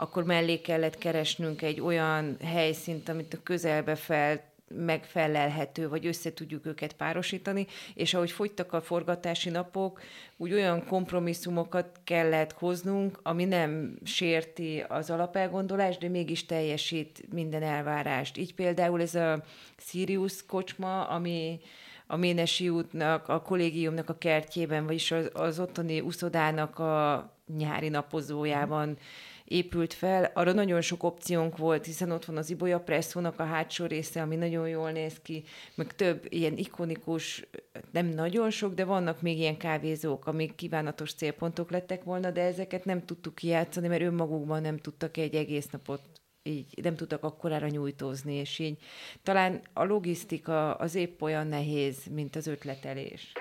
akkor 0.00 0.24
mellé 0.24 0.60
kellett 0.60 0.98
keresnünk 0.98 1.62
egy 1.62 1.80
olyan 1.80 2.36
helyszínt, 2.44 3.08
amit 3.08 3.34
a 3.34 3.42
közelbe 3.42 3.94
fel 3.94 4.48
megfelelhető, 4.74 5.88
vagy 5.88 6.06
össze 6.06 6.32
tudjuk 6.32 6.66
őket 6.66 6.92
párosítani, 6.92 7.66
és 7.94 8.14
ahogy 8.14 8.30
fogytak 8.30 8.72
a 8.72 8.80
forgatási 8.80 9.50
napok, 9.50 10.00
úgy 10.36 10.52
olyan 10.52 10.86
kompromisszumokat 10.86 12.00
kellett 12.04 12.52
hoznunk, 12.52 13.20
ami 13.22 13.44
nem 13.44 13.98
sérti 14.04 14.84
az 14.88 15.10
alapelgondolást, 15.10 16.00
de 16.00 16.08
mégis 16.08 16.46
teljesít 16.46 17.32
minden 17.32 17.62
elvárást. 17.62 18.36
Így 18.36 18.54
például 18.54 19.00
ez 19.00 19.14
a 19.14 19.42
Sirius 19.76 20.46
kocsma, 20.46 21.08
ami 21.08 21.60
a 22.06 22.16
Ménesi 22.16 22.68
útnak, 22.68 23.28
a 23.28 23.42
kollégiumnak 23.42 24.08
a 24.08 24.18
kertjében, 24.18 24.86
vagyis 24.86 25.10
az, 25.10 25.30
az 25.32 25.60
ottani 25.60 26.00
uszodának 26.00 26.78
a 26.78 27.30
nyári 27.56 27.88
napozójában 27.88 28.88
mm 28.88 28.92
épült 29.50 29.92
fel, 29.92 30.30
arra 30.34 30.52
nagyon 30.52 30.80
sok 30.80 31.02
opciónk 31.02 31.56
volt, 31.56 31.84
hiszen 31.84 32.10
ott 32.10 32.24
van 32.24 32.36
az 32.36 32.50
Ibolya 32.50 32.80
Presszónak 32.80 33.40
a 33.40 33.44
hátsó 33.44 33.86
része, 33.86 34.22
ami 34.22 34.36
nagyon 34.36 34.68
jól 34.68 34.90
néz 34.90 35.20
ki, 35.22 35.44
meg 35.74 35.94
több 35.94 36.26
ilyen 36.28 36.56
ikonikus, 36.56 37.46
nem 37.90 38.06
nagyon 38.06 38.50
sok, 38.50 38.74
de 38.74 38.84
vannak 38.84 39.22
még 39.22 39.38
ilyen 39.38 39.56
kávézók, 39.56 40.26
amik 40.26 40.54
kívánatos 40.54 41.14
célpontok 41.14 41.70
lettek 41.70 42.04
volna, 42.04 42.30
de 42.30 42.42
ezeket 42.42 42.84
nem 42.84 43.04
tudtuk 43.04 43.34
kijátszani, 43.34 43.88
mert 43.88 44.02
önmagukban 44.02 44.62
nem 44.62 44.78
tudtak 44.78 45.16
egy 45.16 45.34
egész 45.34 45.68
napot 45.70 46.02
így 46.42 46.66
nem 46.82 46.96
tudtak 46.96 47.24
akkorára 47.24 47.68
nyújtózni, 47.68 48.34
és 48.34 48.58
így 48.58 48.78
talán 49.22 49.60
a 49.72 49.84
logisztika 49.84 50.74
az 50.74 50.94
épp 50.94 51.22
olyan 51.22 51.46
nehéz, 51.46 51.96
mint 52.10 52.36
az 52.36 52.46
ötletelés. 52.46 53.32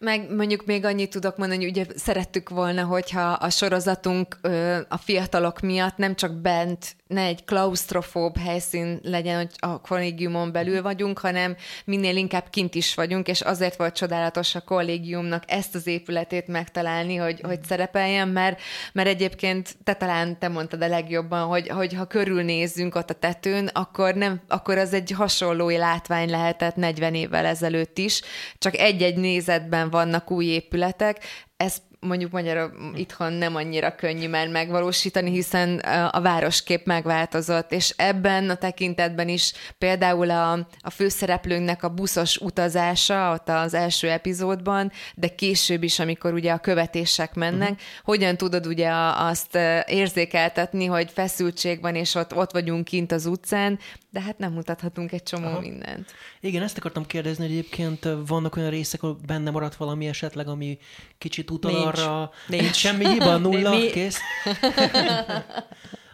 Meg 0.00 0.34
mondjuk 0.34 0.66
még 0.66 0.84
annyit 0.84 1.10
tudok 1.10 1.36
mondani, 1.36 1.64
hogy 1.64 1.70
ugye 1.70 1.86
szerettük 1.96 2.48
volna, 2.48 2.84
hogyha 2.84 3.30
a 3.30 3.50
sorozatunk 3.50 4.38
ö, 4.40 4.78
a 4.88 4.96
fiatalok 4.96 5.60
miatt 5.60 5.96
nem 5.96 6.14
csak 6.14 6.32
bent 6.32 6.96
ne 7.08 7.22
egy 7.22 7.44
klaustrofób 7.44 8.38
helyszín 8.38 9.00
legyen, 9.02 9.36
hogy 9.36 9.50
a 9.58 9.80
kollégiumon 9.80 10.52
belül 10.52 10.82
vagyunk, 10.82 11.18
hanem 11.18 11.56
minél 11.84 12.16
inkább 12.16 12.50
kint 12.50 12.74
is 12.74 12.94
vagyunk, 12.94 13.28
és 13.28 13.40
azért 13.40 13.76
volt 13.76 13.94
csodálatos 13.94 14.54
a 14.54 14.60
kollégiumnak 14.60 15.42
ezt 15.46 15.74
az 15.74 15.86
épületét 15.86 16.46
megtalálni, 16.46 17.16
hogy, 17.16 17.40
hogy 17.40 17.58
szerepeljen, 17.64 18.28
mert, 18.28 18.60
mert 18.92 19.08
egyébként 19.08 19.76
te 19.84 19.94
talán 19.94 20.38
te 20.38 20.48
mondtad 20.48 20.82
a 20.82 20.88
legjobban, 20.88 21.46
hogy, 21.46 21.68
hogy 21.68 21.94
ha 21.94 22.04
körülnézzünk 22.04 22.94
ott 22.94 23.10
a 23.10 23.14
tetőn, 23.14 23.66
akkor, 23.66 24.14
nem, 24.14 24.40
akkor 24.48 24.78
az 24.78 24.92
egy 24.92 25.10
hasonló 25.10 25.68
látvány 25.68 26.30
lehetett 26.30 26.76
40 26.76 27.14
évvel 27.14 27.46
ezelőtt 27.46 27.98
is, 27.98 28.22
csak 28.58 28.76
egy-egy 28.76 29.16
nézetben 29.16 29.87
vannak 29.90 30.30
új 30.30 30.44
épületek, 30.44 31.24
ez 31.56 31.76
mondjuk 32.00 32.30
magyar 32.30 32.72
itthon 32.94 33.32
nem 33.32 33.54
annyira 33.54 33.94
könnyű 33.94 34.28
már 34.28 34.48
megvalósítani, 34.48 35.30
hiszen 35.30 35.78
a 36.10 36.20
városkép 36.20 36.86
megváltozott, 36.86 37.72
és 37.72 37.94
ebben 37.96 38.50
a 38.50 38.54
tekintetben 38.54 39.28
is 39.28 39.52
például 39.78 40.30
a, 40.30 40.52
a 40.80 40.90
főszereplőnknek 40.90 41.82
a 41.82 41.88
buszos 41.88 42.36
utazása 42.36 43.32
ott 43.32 43.48
az 43.48 43.74
első 43.74 44.08
epizódban, 44.10 44.92
de 45.14 45.28
később 45.28 45.82
is, 45.82 45.98
amikor 45.98 46.32
ugye 46.32 46.52
a 46.52 46.58
követések 46.58 47.34
mennek, 47.34 47.70
uh-huh. 47.70 47.86
hogyan 48.02 48.36
tudod 48.36 48.66
ugye 48.66 48.90
azt 49.16 49.58
érzékeltetni, 49.86 50.84
hogy 50.84 51.10
feszültség 51.10 51.80
van, 51.80 51.94
és 51.94 52.14
ott, 52.14 52.36
ott 52.36 52.52
vagyunk 52.52 52.84
kint 52.84 53.12
az 53.12 53.26
utcán, 53.26 53.78
de 54.10 54.20
hát 54.20 54.38
nem 54.38 54.52
mutathatunk 54.52 55.12
egy 55.12 55.22
csomó 55.22 55.46
Aha. 55.46 55.60
mindent. 55.60 56.12
Igen, 56.40 56.62
ezt 56.62 56.78
akartam 56.78 57.06
kérdezni, 57.06 57.42
hogy 57.42 57.52
egyébként 57.52 58.08
vannak 58.26 58.56
olyan 58.56 58.70
részek, 58.70 59.02
ahol 59.02 59.18
benne 59.26 59.50
maradt 59.50 59.74
valami 59.76 60.06
esetleg, 60.06 60.48
ami 60.48 60.78
kicsit 61.18 61.50
utal 61.50 61.87
arra, 61.88 62.30
nincs. 62.46 62.62
nincs 62.62 62.76
semmi 62.76 63.08
hiba, 63.08 63.36
nulla, 63.36 63.70
Mi... 63.70 63.90
kész. 63.90 64.18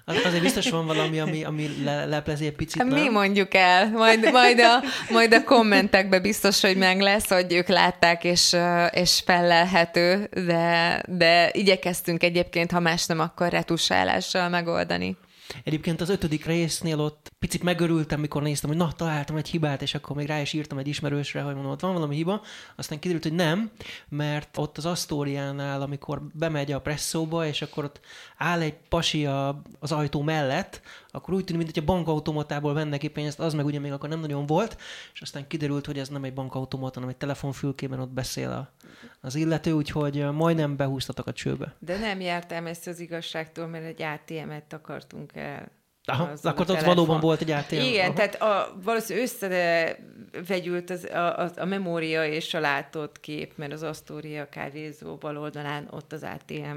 Azért 0.06 0.42
biztos 0.42 0.70
van 0.70 0.86
valami, 0.86 1.20
ami, 1.20 1.44
ami 1.44 1.70
le, 1.84 2.04
leplezi 2.04 2.46
egy 2.46 2.52
picit, 2.52 2.84
nem? 2.84 2.88
Mi 2.88 3.08
mondjuk 3.08 3.54
el, 3.54 3.90
majd, 3.90 4.30
majd, 4.32 4.60
a, 4.60 4.82
majd 5.12 5.32
a 5.32 5.44
kommentekben 5.44 6.22
biztos, 6.22 6.60
hogy 6.60 6.76
meg 6.76 7.00
lesz, 7.00 7.28
hogy 7.28 7.52
ők 7.52 7.68
látták, 7.68 8.24
és, 8.24 8.56
és 8.90 9.22
fellelhető, 9.24 10.28
de, 10.46 11.02
de 11.08 11.50
igyekeztünk 11.52 12.22
egyébként, 12.22 12.70
ha 12.70 12.80
más 12.80 13.06
nem, 13.06 13.20
akkor 13.20 13.48
retusálással 13.48 14.48
megoldani. 14.48 15.16
Egyébként 15.64 16.00
az 16.00 16.08
ötödik 16.08 16.46
résznél 16.46 17.00
ott 17.00 17.32
picit 17.44 17.62
megörültem, 17.62 18.20
mikor 18.20 18.42
néztem, 18.42 18.70
hogy 18.70 18.78
na, 18.78 18.92
találtam 18.92 19.36
egy 19.36 19.48
hibát, 19.48 19.82
és 19.82 19.94
akkor 19.94 20.16
még 20.16 20.26
rá 20.26 20.40
is 20.40 20.52
írtam 20.52 20.78
egy 20.78 20.88
ismerősre, 20.88 21.40
hogy 21.40 21.54
mondom, 21.54 21.72
ott 21.72 21.80
van 21.80 21.92
valami 21.92 22.14
hiba. 22.14 22.42
Aztán 22.76 22.98
kiderült, 22.98 23.22
hogy 23.22 23.32
nem, 23.32 23.70
mert 24.08 24.58
ott 24.58 24.78
az 24.78 24.86
Asztóriánál, 24.86 25.82
amikor 25.82 26.22
bemegy 26.32 26.72
a 26.72 26.80
presszóba, 26.80 27.46
és 27.46 27.62
akkor 27.62 27.84
ott 27.84 28.00
áll 28.36 28.60
egy 28.60 28.74
pasi 28.88 29.26
a, 29.26 29.62
az 29.78 29.92
ajtó 29.92 30.22
mellett, 30.22 30.80
akkor 31.10 31.34
úgy 31.34 31.44
tűnik, 31.44 31.62
mintha 31.62 31.84
bankautomatából 31.84 32.74
venne 32.74 32.98
ki 32.98 33.08
pénzt, 33.08 33.40
az 33.40 33.54
meg 33.54 33.64
ugye 33.64 33.78
még 33.78 33.92
akkor 33.92 34.08
nem 34.08 34.20
nagyon 34.20 34.46
volt, 34.46 34.80
és 35.12 35.20
aztán 35.20 35.46
kiderült, 35.46 35.86
hogy 35.86 35.98
ez 35.98 36.08
nem 36.08 36.24
egy 36.24 36.34
bankautomata, 36.34 36.94
hanem 36.94 37.08
egy 37.08 37.16
telefonfülkében 37.16 38.00
ott 38.00 38.12
beszél 38.12 38.50
a, 38.50 38.72
az 39.20 39.34
illető, 39.34 39.72
úgyhogy 39.72 40.30
majdnem 40.32 40.76
behúztatok 40.76 41.26
a 41.26 41.32
csőbe. 41.32 41.74
De 41.78 41.98
nem 41.98 42.20
jártam 42.20 42.66
ezt 42.66 42.86
az 42.86 43.00
igazságtól, 43.00 43.66
mert 43.66 43.84
egy 43.84 44.02
ATM-et 44.02 44.72
akartunk 44.72 45.34
el. 45.34 45.82
Aha, 46.06 46.32
akkor 46.42 46.70
ott 46.70 46.80
valóban 46.80 47.20
volt 47.20 47.40
egy 47.40 47.50
ATM. 47.50 47.74
Igen, 47.74 48.06
Aha. 48.06 48.14
tehát 48.14 48.42
a, 48.42 48.76
valószínűleg 48.82 49.28
összevegyült 49.28 50.90
az, 50.90 51.04
a, 51.04 51.38
a, 51.38 51.50
a 51.56 51.64
memória 51.64 52.26
és 52.26 52.54
a 52.54 52.60
látott 52.60 53.20
kép, 53.20 53.52
mert 53.56 53.72
az 53.72 53.82
Astoria 53.82 54.48
kávézó 54.48 55.16
bal 55.16 55.38
oldalán 55.38 55.88
ott 55.90 56.12
az 56.12 56.22
ATM, 56.22 56.76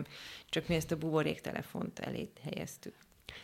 csak 0.49 0.67
mi 0.67 0.75
ezt 0.75 0.91
a 0.91 0.97
buboréktelefont 0.97 1.99
elé 1.99 2.29
helyeztük. 2.43 2.93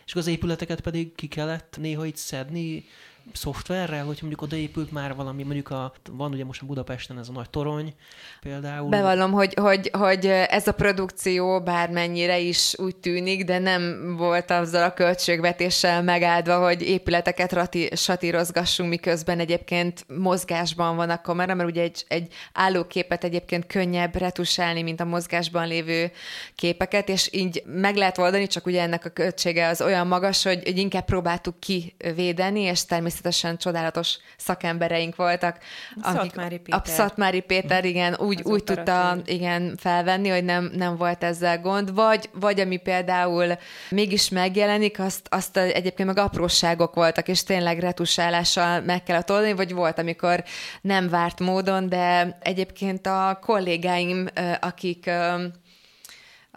És 0.05 0.15
az 0.15 0.27
épületeket 0.27 0.81
pedig 0.81 1.15
ki 1.15 1.27
kellett 1.27 1.77
néha 1.79 2.05
itt 2.05 2.15
szedni, 2.15 2.85
szoftverrel, 3.33 4.05
hogyha 4.05 4.25
mondjuk 4.25 4.41
odaépült 4.41 4.91
már 4.91 5.15
valami, 5.15 5.43
mondjuk 5.43 5.69
a, 5.69 5.93
van 6.11 6.31
ugye 6.31 6.45
most 6.45 6.61
a 6.61 6.65
Budapesten 6.65 7.19
ez 7.19 7.29
a 7.29 7.31
nagy 7.31 7.49
torony 7.49 7.93
például. 8.41 8.89
Bevallom, 8.89 9.31
hogy, 9.31 9.53
hogy, 9.53 9.89
hogy 9.93 10.25
ez 10.27 10.67
a 10.67 10.71
produkció 10.71 11.61
bármennyire 11.61 12.39
is 12.39 12.73
úgy 12.77 12.95
tűnik, 12.95 13.43
de 13.43 13.59
nem 13.59 14.15
volt 14.17 14.51
azzal 14.51 14.83
a 14.83 14.93
költségvetéssel 14.93 16.03
megáldva, 16.03 16.63
hogy 16.63 16.81
épületeket 16.81 17.51
rati, 17.51 17.89
satírozgassunk, 17.95 18.89
miközben 18.89 19.39
egyébként 19.39 20.05
mozgásban 20.17 20.95
van 20.95 21.09
a 21.09 21.21
kamera, 21.21 21.53
mert 21.53 21.69
ugye 21.69 21.81
egy, 21.81 22.05
egy 22.07 22.33
állóképet 22.53 23.23
egyébként 23.23 23.65
könnyebb 23.65 24.15
retusálni, 24.15 24.81
mint 24.81 24.99
a 24.99 25.05
mozgásban 25.05 25.67
lévő 25.67 26.11
képeket, 26.55 27.09
és 27.09 27.29
így 27.31 27.63
meg 27.65 27.95
lehet 27.95 28.17
oldani, 28.17 28.47
csak 28.47 28.65
ugye 28.65 28.81
ennek 28.81 29.05
a 29.05 29.09
költsége 29.09 29.67
az 29.67 29.81
olyan 29.81 30.07
magas, 30.07 30.43
hogy, 30.43 30.63
hogy 30.63 30.77
inkább 30.77 31.05
próbáltuk 31.05 31.59
kivédeni, 31.59 32.61
és 32.61 32.85
természetesen 32.85 33.12
természetesen 33.13 33.57
csodálatos 33.57 34.17
szakembereink 34.37 35.15
voltak. 35.15 35.57
Szatmári 36.01 36.57
Péter. 36.57 36.81
A 36.83 36.87
Szatmári 36.87 37.39
Péter, 37.39 37.85
igen, 37.85 38.15
úgy, 38.19 38.41
úgy 38.43 38.63
tudta 38.63 39.17
igen, 39.25 39.75
felvenni, 39.77 40.29
hogy 40.29 40.43
nem, 40.43 40.71
nem 40.73 40.95
volt 40.97 41.23
ezzel 41.23 41.59
gond, 41.59 41.93
vagy, 41.93 42.29
vagy 42.33 42.59
ami 42.59 42.77
például 42.77 43.57
mégis 43.89 44.29
megjelenik, 44.29 44.99
azt, 44.99 45.27
azt 45.29 45.57
egyébként 45.57 46.07
meg 46.07 46.17
apróságok 46.17 46.93
voltak, 46.95 47.27
és 47.27 47.43
tényleg 47.43 47.79
retusálással 47.79 48.81
meg 48.81 49.03
kellett 49.03 49.31
oldani, 49.31 49.53
vagy 49.53 49.73
volt, 49.73 49.99
amikor 49.99 50.43
nem 50.81 51.09
várt 51.09 51.39
módon, 51.39 51.89
de 51.89 52.37
egyébként 52.41 53.07
a 53.07 53.39
kollégáim, 53.41 54.27
akik 54.59 55.09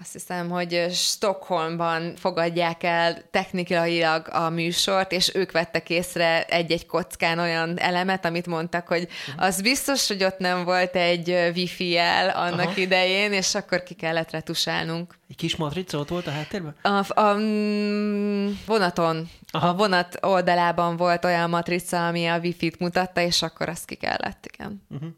azt 0.00 0.12
hiszem, 0.12 0.50
hogy 0.50 0.87
Stockholmban 0.91 2.17
fogadják 2.17 2.83
el 2.83 3.23
technikailag 3.31 4.29
a 4.33 4.50
műsort, 4.50 5.12
és 5.12 5.35
ők 5.35 5.53
vettek 5.53 5.91
észre 5.91 6.45
egy-egy 6.45 6.87
kockán 6.87 7.38
olyan 7.38 7.79
elemet, 7.79 8.25
amit 8.25 8.47
mondtak, 8.47 8.87
hogy 8.87 9.09
az 9.37 9.62
biztos, 9.62 10.09
hogy 10.09 10.25
ott 10.25 10.38
nem 10.38 10.65
volt 10.65 10.97
egy 10.97 11.50
wifi 11.55 11.88
jel 11.88 12.29
annak 12.29 12.67
Aha. 12.67 12.81
idején, 12.81 13.33
és 13.33 13.55
akkor 13.55 13.83
ki 13.83 13.95
kellett 13.95 14.31
retusálnunk. 14.31 15.15
Egy 15.28 15.37
kis 15.37 15.56
matrica 15.56 15.99
ott 15.99 16.09
volt 16.09 16.26
a 16.26 16.30
háttérben? 16.30 16.75
A, 16.83 17.21
a 17.21 17.35
mm, 17.35 18.50
vonaton. 18.66 19.28
Aha. 19.50 19.68
A 19.68 19.75
vonat 19.75 20.18
oldalában 20.21 20.97
volt 20.97 21.25
olyan 21.25 21.50
matrica, 21.50 22.06
ami 22.06 22.26
a 22.26 22.38
wifi-t 22.38 22.78
mutatta, 22.78 23.21
és 23.21 23.42
akkor 23.42 23.68
azt 23.68 23.85
ki 23.85 23.95
kellett, 23.95 24.49
igen. 24.52 24.83
Uh-huh. 24.90 25.09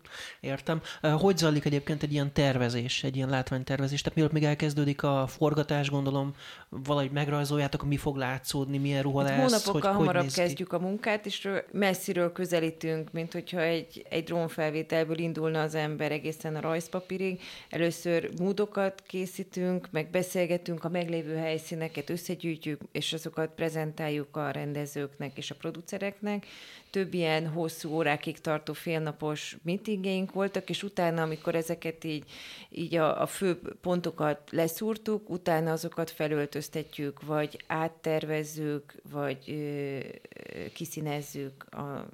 Értem. 0.41 0.81
Hogy 1.01 1.37
zajlik 1.37 1.65
egyébként 1.65 2.03
egy 2.03 2.13
ilyen 2.13 2.33
tervezés, 2.33 3.03
egy 3.05 3.17
ilyen 3.17 3.29
látványtervezés? 3.29 4.01
Tehát 4.01 4.17
mielőtt 4.17 4.35
még 4.35 4.45
elkezdődik 4.45 5.03
a 5.03 5.27
forgatás, 5.27 5.91
gondolom, 5.91 6.35
valahogy 6.71 7.11
megrajzoljátok, 7.11 7.85
mi 7.85 7.97
fog 7.97 8.17
látszódni, 8.17 8.79
milyen 8.79 9.03
ruha 9.03 9.23
lesz, 9.23 9.41
Hónapokkal 9.41 9.91
hogy, 9.91 9.99
hamarabb 9.99 10.23
hogy 10.23 10.33
kezdjük 10.33 10.73
a 10.73 10.79
munkát, 10.79 11.27
és 11.27 11.49
messziről 11.73 12.33
közelítünk, 12.33 13.13
mint 13.13 13.33
hogyha 13.33 13.61
egy, 13.61 14.07
egy 14.09 14.25
drónfelvételből 14.25 15.19
indulna 15.19 15.63
az 15.63 15.75
ember 15.75 16.13
egészen 16.13 16.57
a 16.57 16.61
rajzpapírig. 16.61 17.41
Először 17.69 18.31
módokat 18.39 19.03
készítünk, 19.07 19.89
meg 19.91 20.11
beszélgetünk, 20.11 20.85
a 20.85 20.89
meglévő 20.89 21.37
helyszíneket 21.37 22.11
összegyűjtjük, 22.11 22.81
és 22.93 23.13
azokat 23.13 23.51
prezentáljuk 23.55 24.37
a 24.37 24.51
rendezőknek 24.51 25.37
és 25.37 25.51
a 25.51 25.55
producereknek. 25.55 26.47
Több 26.91 27.15
ilyen 27.15 27.47
hosszú 27.47 27.91
órákig 27.93 28.41
tartó 28.41 28.73
félnapos 28.73 29.57
meetingeink 29.63 30.33
voltak, 30.33 30.71
és 30.71 30.83
utána, 30.83 31.23
amikor 31.23 31.55
ezeket 31.55 32.05
így, 32.05 32.25
így 32.71 32.95
a, 32.95 33.23
a 33.23 33.27
fő 33.27 33.61
pontokat 33.81 34.41
leszúrtuk, 34.51 35.31
utána 35.31 35.73
azokat 35.73 36.11
felöltöztetjük, 36.59 37.23
vagy 37.23 37.65
áttervezzük, 37.67 38.95
vagy 39.11 39.51
ö, 39.51 39.99
kiszínezzük 40.73 41.65
a 41.75 42.09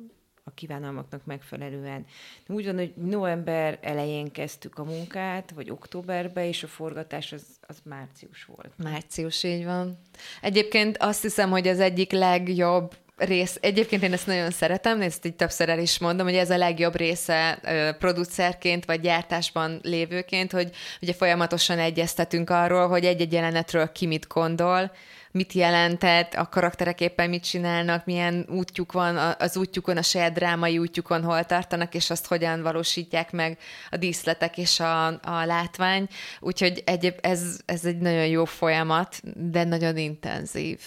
a 0.46 0.54
kívánalmaknak 0.54 1.24
megfelelően. 1.24 2.06
Úgy 2.46 2.64
van, 2.64 2.76
hogy 2.76 2.92
november 2.96 3.78
elején 3.82 4.32
kezdtük 4.32 4.78
a 4.78 4.84
munkát, 4.84 5.50
vagy 5.54 5.70
októberbe, 5.70 6.48
és 6.48 6.62
a 6.62 6.66
forgatás 6.66 7.32
az, 7.32 7.42
az 7.60 7.76
március 7.84 8.44
volt. 8.44 8.72
Március, 8.76 9.42
így 9.42 9.64
van. 9.64 9.98
Egyébként 10.40 10.96
azt 10.98 11.22
hiszem, 11.22 11.50
hogy 11.50 11.68
az 11.68 11.80
egyik 11.80 12.12
legjobb 12.12 12.94
rész, 13.16 13.58
egyébként 13.60 14.02
én 14.02 14.12
ezt 14.12 14.26
nagyon 14.26 14.50
szeretem, 14.50 15.00
ezt 15.00 15.24
így 15.24 15.36
többször 15.36 15.68
el 15.68 15.78
is 15.78 15.98
mondom, 15.98 16.26
hogy 16.26 16.36
ez 16.36 16.50
a 16.50 16.56
legjobb 16.56 16.96
része 16.96 17.58
producerként 17.98 18.84
vagy 18.84 19.00
gyártásban 19.00 19.80
lévőként, 19.82 20.52
hogy 20.52 20.70
ugye 21.00 21.12
folyamatosan 21.12 21.78
egyeztetünk 21.78 22.50
arról, 22.50 22.88
hogy 22.88 23.04
egy-egy 23.04 23.32
jelenetről 23.32 23.92
ki 23.92 24.06
mit 24.06 24.26
gondol, 24.26 24.92
mit 25.34 25.52
jelentett, 25.52 26.34
a 26.34 26.48
karakterek 26.48 27.00
éppen 27.00 27.28
mit 27.28 27.44
csinálnak, 27.44 28.04
milyen 28.04 28.46
útjuk 28.48 28.92
van, 28.92 29.16
az 29.38 29.56
útjukon, 29.56 29.96
a 29.96 30.02
saját 30.02 30.32
drámai 30.32 30.78
útjukon 30.78 31.22
hol 31.22 31.44
tartanak, 31.44 31.94
és 31.94 32.10
azt 32.10 32.26
hogyan 32.26 32.62
valósítják 32.62 33.32
meg 33.32 33.58
a 33.90 33.96
díszletek 33.96 34.58
és 34.58 34.80
a, 34.80 35.06
a 35.06 35.44
látvány. 35.44 36.08
Úgyhogy 36.40 36.82
egyéb, 36.86 37.14
ez, 37.20 37.60
ez 37.64 37.84
egy 37.84 37.98
nagyon 37.98 38.26
jó 38.26 38.44
folyamat, 38.44 39.20
de 39.50 39.64
nagyon 39.64 39.96
intenzív. 39.96 40.80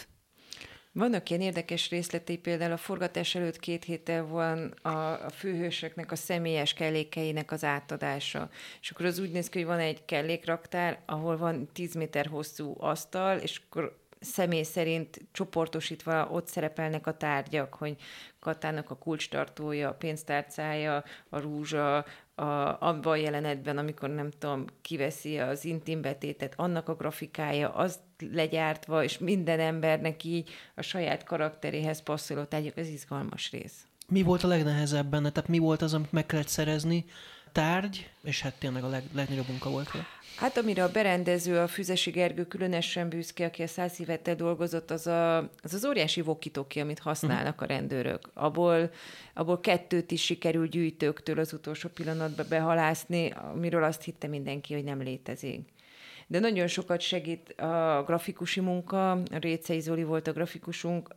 Vannak 0.92 1.30
ilyen 1.30 1.42
érdekes 1.42 1.90
részletei, 1.90 2.38
például 2.38 2.72
a 2.72 2.78
forgatás 2.78 3.36
előtt 3.36 3.60
két 3.60 3.84
héttel 3.84 4.26
van 4.26 4.74
a, 4.82 4.90
a 5.26 5.30
főhősöknek 5.30 6.12
a 6.12 6.16
személyes 6.16 6.74
kellékeinek 6.74 7.52
az 7.52 7.64
átadása. 7.64 8.50
És 8.82 8.92
akkor 8.92 9.06
az 9.06 9.20
úgy 9.20 9.32
néz 9.32 9.50
ki, 9.50 9.58
hogy 9.58 9.68
van 9.68 9.80
egy 9.80 10.06
kellékraktár, 10.06 11.00
ahol 11.06 11.38
van 11.38 11.70
10 11.74 11.96
méter 11.96 12.26
hosszú 12.26 12.76
asztal, 12.78 13.38
és 13.38 13.62
akkor 13.68 14.06
személy 14.20 14.64
szerint 14.64 15.20
csoportosítva 15.32 16.28
ott 16.32 16.48
szerepelnek 16.48 17.08
a 17.08 17.18
tárgyak, 17.18 17.74
hogy 17.74 17.96
Katának 18.40 18.90
a 18.90 18.96
kulcstartója, 18.96 19.90
a 19.90 19.94
pénztárcája, 19.94 21.04
a 21.30 21.40
rúzsa, 21.40 21.98
a, 22.36 22.44
abban 22.80 23.12
a 23.12 23.16
jelenetben, 23.16 23.78
amikor 23.78 24.10
nem 24.10 24.30
tudom, 24.40 24.66
kiveszi 24.82 25.40
az 25.40 25.66
intim 25.66 26.02
betétet, 26.02 26.54
annak 26.56 26.90
a 26.90 26.96
grafikája, 26.96 27.70
az 27.70 28.00
legyártva, 28.32 29.04
és 29.04 29.18
minden 29.18 29.60
embernek 29.60 30.24
így 30.24 30.50
a 30.76 30.82
saját 30.82 31.24
karakteréhez 31.24 32.04
passzoló 32.04 32.44
tárgyak, 32.44 32.78
ez 32.78 32.88
izgalmas 32.88 33.52
rész. 33.52 33.88
Mi 34.08 34.22
volt 34.22 34.44
a 34.44 34.48
legnehezebb 34.48 35.10
benne? 35.10 35.32
Tehát 35.32 35.50
mi 35.50 35.58
volt 35.58 35.82
az, 35.82 35.94
amit 35.94 36.12
meg 36.12 36.26
kellett 36.26 36.48
szerezni? 36.48 37.06
Tárgy, 37.58 38.10
és 38.24 38.42
hát 38.42 38.54
tényleg 38.60 38.84
a 38.84 38.88
leg, 38.88 39.04
legnagyobb 39.14 39.48
munka 39.48 39.70
volt. 39.70 39.92
Vele. 39.92 40.06
Hát 40.36 40.58
amire 40.58 40.84
a 40.84 40.92
berendező, 40.92 41.60
a 41.60 41.68
Füzesi 41.68 42.12
Gergő 42.12 42.46
különösen 42.46 43.10
büszke, 43.10 43.46
aki 43.46 43.64
a 43.64 43.68
száz 43.68 44.00
évettel 44.00 44.36
dolgozott, 44.36 44.92
az, 44.92 45.08
a, 45.08 45.38
az 45.38 45.74
az 45.74 45.86
óriási 45.86 46.22
vokitoki, 46.22 46.80
amit 46.80 47.00
használnak 47.00 47.62
a 47.62 47.66
rendőrök. 47.66 48.30
Abból, 48.34 48.92
abból 49.34 49.60
kettőt 49.60 50.12
is 50.12 50.24
sikerült 50.24 50.70
gyűjtőktől 50.70 51.40
az 51.40 51.54
utolsó 51.54 51.90
pillanatban 51.90 52.46
behalászni, 52.50 53.32
amiről 53.32 53.84
azt 53.84 54.04
hitte 54.04 54.28
mindenki, 54.28 54.74
hogy 54.74 54.84
nem 54.84 55.02
létezik. 55.02 55.70
De 56.28 56.40
nagyon 56.40 56.68
sokat 56.68 57.02
segít 57.02 57.50
a 57.50 58.04
grafikusi 58.06 58.60
munka, 58.60 59.12
a 59.12 59.38
Récei 59.40 59.80
Zoli 59.80 60.04
volt 60.04 60.28
a 60.28 60.34
grafikusunk, 60.34 61.16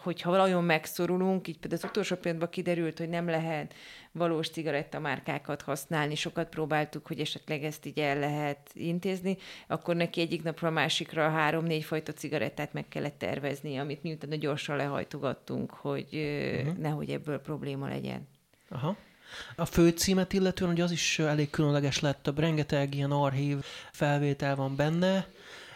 hogyha 0.00 0.36
nagyon 0.36 0.64
megszorulunk, 0.64 1.48
így 1.48 1.58
például 1.58 1.80
az 1.82 1.88
utolsó 1.88 2.16
pillanatban 2.16 2.50
kiderült, 2.50 2.98
hogy 2.98 3.08
nem 3.08 3.26
lehet 3.26 3.74
valós 4.12 4.48
cigarettamárkákat 4.50 5.62
használni, 5.62 6.14
sokat 6.14 6.48
próbáltuk, 6.48 7.06
hogy 7.06 7.20
esetleg 7.20 7.64
ezt 7.64 7.86
így 7.86 7.98
el 7.98 8.18
lehet 8.18 8.70
intézni, 8.74 9.36
akkor 9.66 9.96
neki 9.96 10.20
egyik 10.20 10.42
napra 10.42 10.68
a 10.68 10.70
másikra 10.70 11.30
három-négy 11.30 11.84
fajta 11.84 12.12
cigarettát 12.12 12.72
meg 12.72 12.88
kellett 12.88 13.18
tervezni, 13.18 13.76
amit 13.76 14.02
miután 14.02 14.38
gyorsan 14.38 14.76
lehajtogattunk, 14.76 15.70
hogy 15.70 16.06
uh-huh. 16.12 16.76
nehogy 16.76 17.10
ebből 17.10 17.38
probléma 17.38 17.88
legyen. 17.88 18.28
Aha. 18.68 18.96
A 19.56 19.64
főcímet 19.64 20.32
illetően, 20.32 20.70
hogy 20.70 20.80
az 20.80 20.90
is 20.90 21.18
elég 21.18 21.50
különleges 21.50 22.00
lett, 22.00 22.22
több 22.22 22.38
rengeteg 22.38 22.94
ilyen 22.94 23.10
archív 23.10 23.56
felvétel 23.92 24.56
van 24.56 24.76
benne, 24.76 25.26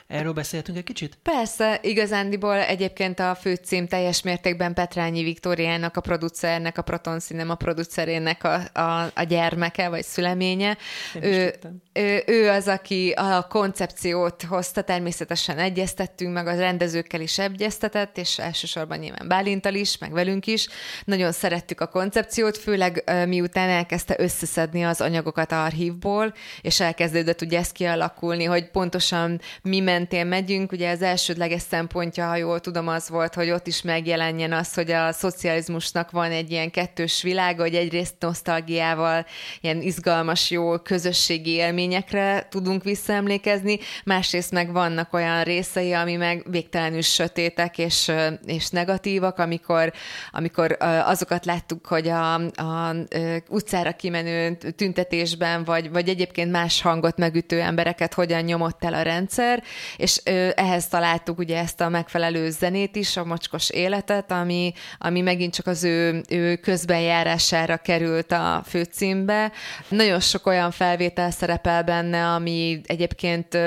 Erről 0.07 0.33
beszéltünk 0.33 0.79
egy 0.79 0.85
kicsit? 0.85 1.19
Persze, 1.23 1.79
igazándiból 1.83 2.57
egyébként 2.57 3.21
a 3.21 3.35
főcím 3.35 3.87
teljes 3.87 4.23
mértékben 4.23 4.75
Petrányi 4.75 5.23
Viktóriának, 5.23 5.97
a 5.97 6.01
producernek, 6.01 6.79
a 6.79 6.83
Proton 6.83 7.19
Cinema 7.19 7.55
producerének 7.55 8.45
a, 8.45 8.81
a, 8.81 9.11
a 9.15 9.23
gyermeke, 9.23 9.89
vagy 9.89 10.05
szüleménye. 10.05 10.77
Ő, 11.21 11.55
ő, 11.93 12.23
ő 12.27 12.49
az, 12.49 12.69
aki 12.69 13.11
a 13.17 13.47
koncepciót 13.49 14.43
hozta, 14.43 14.83
természetesen 14.83 15.59
egyeztettünk, 15.59 16.33
meg 16.33 16.47
az 16.47 16.59
rendezőkkel 16.59 17.21
is 17.21 17.39
egyeztetett, 17.39 18.19
és 18.19 18.39
elsősorban 18.39 18.99
nyilván 18.99 19.29
Bálintal 19.29 19.75
is, 19.75 19.99
meg 19.99 20.13
velünk 20.13 20.47
is. 20.47 20.69
Nagyon 21.05 21.33
szerettük 21.33 21.81
a 21.81 21.87
koncepciót, 21.87 22.57
főleg 22.59 23.05
miután 23.27 23.69
elkezdte 23.69 24.15
összeszedni 24.19 24.85
az 24.85 25.01
anyagokat 25.01 25.53
archívból, 25.53 26.35
és 26.61 26.81
elkezdődött 26.81 27.43
ugye 27.43 27.59
ez 27.59 27.73
kialakulni, 27.73 28.45
hogy 28.45 28.71
pontosan 28.71 29.41
mi 29.63 29.81
mentén 29.97 30.27
megyünk. 30.27 30.73
Ugye 30.73 30.91
az 30.91 31.03
elsődleges 31.03 31.63
szempontja, 31.63 32.27
ha 32.27 32.37
jól 32.37 32.61
tudom, 32.61 32.89
az 32.89 33.09
volt, 33.09 33.35
hogy 33.35 33.51
ott 33.51 33.67
is 33.67 33.83
megjelenjen 33.83 34.53
az, 34.53 34.75
hogy 34.75 34.91
a 34.91 35.13
szocializmusnak 35.13 36.11
van 36.11 36.31
egy 36.31 36.51
ilyen 36.51 36.71
kettős 36.71 37.23
világa, 37.23 37.63
hogy 37.63 37.75
egyrészt 37.75 38.15
nosztalgiával, 38.19 39.27
ilyen 39.61 39.81
izgalmas, 39.81 40.51
jó 40.51 40.79
közösségi 40.79 41.51
élményekre 41.51 42.47
tudunk 42.51 42.85
visszaemlékezni, 42.85 43.79
másrészt 44.05 44.51
meg 44.51 44.73
vannak 44.73 45.13
olyan 45.13 45.43
részei, 45.43 45.93
ami 45.93 46.17
meg 46.17 46.47
végtelenül 46.51 47.03
sötétek 47.03 47.79
és, 47.79 48.13
és 48.47 48.69
negatívak, 48.69 49.39
amikor, 49.39 49.93
amikor 50.31 50.77
azokat 51.05 51.45
láttuk, 51.45 51.87
hogy 51.87 52.09
a, 52.09 52.35
a 52.45 52.95
utcára 53.49 53.93
kimenő 53.93 54.59
tüntetésben, 54.77 55.65
vagy, 55.65 55.91
vagy 55.91 56.09
egyébként 56.09 56.51
más 56.51 56.83
hangot 56.83 57.17
megütő 57.17 57.61
embereket 57.61 58.15
hogyan 58.15 58.43
nyomott 58.43 58.85
el 58.85 58.95
a 58.95 59.03
rendszer, 59.03 59.63
és 59.97 60.17
ehhez 60.55 60.89
találtuk 60.89 61.39
ugye 61.39 61.59
ezt 61.59 61.81
a 61.81 61.89
megfelelő 61.89 62.51
zenét 62.51 62.97
is, 62.97 63.17
a 63.17 63.25
mocskos 63.25 63.71
életet, 63.71 64.31
ami, 64.31 64.73
ami 64.99 65.21
megint 65.21 65.55
csak 65.55 65.67
az 65.67 65.85
ő, 65.85 66.23
ő 66.29 66.57
közbenjárására 66.57 67.77
került 67.77 68.33
a 68.33 68.63
főcímbe. 68.67 69.53
Nagyon 69.89 70.21
sok 70.21 70.47
olyan 70.47 70.71
felvétel 70.71 71.31
szerepel 71.31 71.83
benne, 71.83 72.27
ami 72.27 72.81
egyébként 72.87 73.59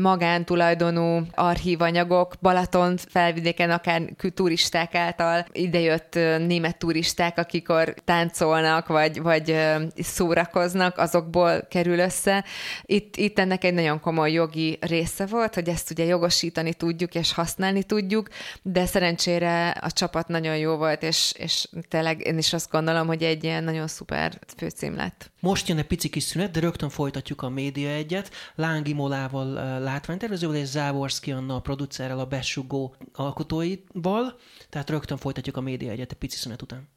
magántulajdonú 0.00 1.22
archívanyagok, 1.34 2.34
Balaton 2.40 2.96
felvidéken 3.08 3.70
akár 3.70 4.02
turisták 4.34 4.94
által 4.94 5.46
idejött 5.52 6.14
német 6.46 6.78
turisták, 6.78 7.38
akikor 7.38 7.94
táncolnak, 8.04 8.86
vagy, 8.86 9.22
vagy 9.22 9.56
szórakoznak, 9.96 10.98
azokból 10.98 11.66
kerül 11.70 11.98
össze. 11.98 12.44
Itt, 12.82 13.16
itt 13.16 13.38
ennek 13.38 13.64
egy 13.64 13.74
nagyon 13.74 14.00
komoly 14.00 14.32
jogi 14.32 14.78
része 14.80 15.26
volt, 15.26 15.54
hogy 15.54 15.67
ezt 15.68 15.90
ugye 15.90 16.04
jogosítani 16.04 16.74
tudjuk 16.74 17.14
és 17.14 17.32
használni 17.32 17.82
tudjuk, 17.82 18.28
de 18.62 18.86
szerencsére 18.86 19.70
a 19.70 19.90
csapat 19.90 20.28
nagyon 20.28 20.56
jó 20.56 20.76
volt, 20.76 21.02
és, 21.02 21.32
és 21.36 21.68
tényleg 21.88 22.26
én 22.26 22.38
is 22.38 22.52
azt 22.52 22.70
gondolom, 22.70 23.06
hogy 23.06 23.22
egy 23.22 23.44
ilyen 23.44 23.64
nagyon 23.64 23.86
szuper 23.86 24.38
főcím 24.56 24.94
lett. 24.94 25.30
Most 25.40 25.68
jön 25.68 25.78
egy 25.78 25.86
pici 25.86 26.08
kis 26.08 26.22
szünet, 26.22 26.50
de 26.50 26.60
rögtön 26.60 26.88
folytatjuk 26.88 27.42
a 27.42 27.48
média 27.48 27.88
egyet. 27.88 28.30
Lángi 28.54 28.92
Molával 28.92 29.52
látványtervezővel 29.80 30.56
és 30.56 30.66
Závorszki 30.66 31.32
Anna 31.32 31.54
a 31.54 31.60
producerrel, 31.60 32.18
a 32.18 32.26
besugó 32.26 32.94
alkotóival, 33.12 34.38
tehát 34.68 34.90
rögtön 34.90 35.16
folytatjuk 35.16 35.56
a 35.56 35.60
média 35.60 35.90
egyet 35.90 36.10
egy 36.10 36.18
pici 36.18 36.36
szünet 36.36 36.62
után. 36.62 36.88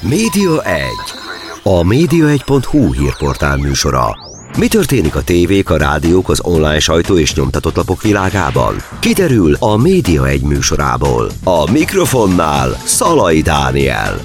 Média 0.00 0.62
1. 0.62 0.86
A 1.62 1.82
média1.hu 1.82 2.92
hírportál 2.92 3.56
műsora. 3.56 4.16
Mi 4.58 4.68
történik 4.68 5.14
a 5.14 5.22
tévék, 5.22 5.70
a 5.70 5.76
rádiók, 5.76 6.28
az 6.28 6.40
online 6.40 6.78
sajtó 6.78 7.18
és 7.18 7.34
nyomtatott 7.34 7.74
lapok 7.74 8.02
világában? 8.02 8.74
Kiderül 9.00 9.54
a 9.54 9.76
Média 9.76 10.26
1 10.26 10.42
műsorából. 10.42 11.30
A 11.44 11.70
mikrofonnál 11.70 12.70
Szalai 12.70 13.40
Dániel. 13.40 14.20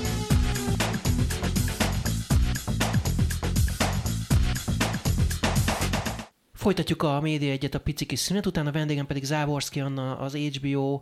Folytatjuk 6.54 7.04
a 7.04 7.22
média 7.22 7.52
egyet 7.52 7.76
a 7.76 7.80
pici 7.80 8.06
kis 8.06 8.20
szünet 8.20 8.46
után, 8.46 8.68
a 8.68 8.72
vendégem 8.72 9.06
pedig 9.06 9.24
Závorszki 9.24 9.80
Anna, 9.80 10.18
az 10.18 10.36
HBO 10.36 11.02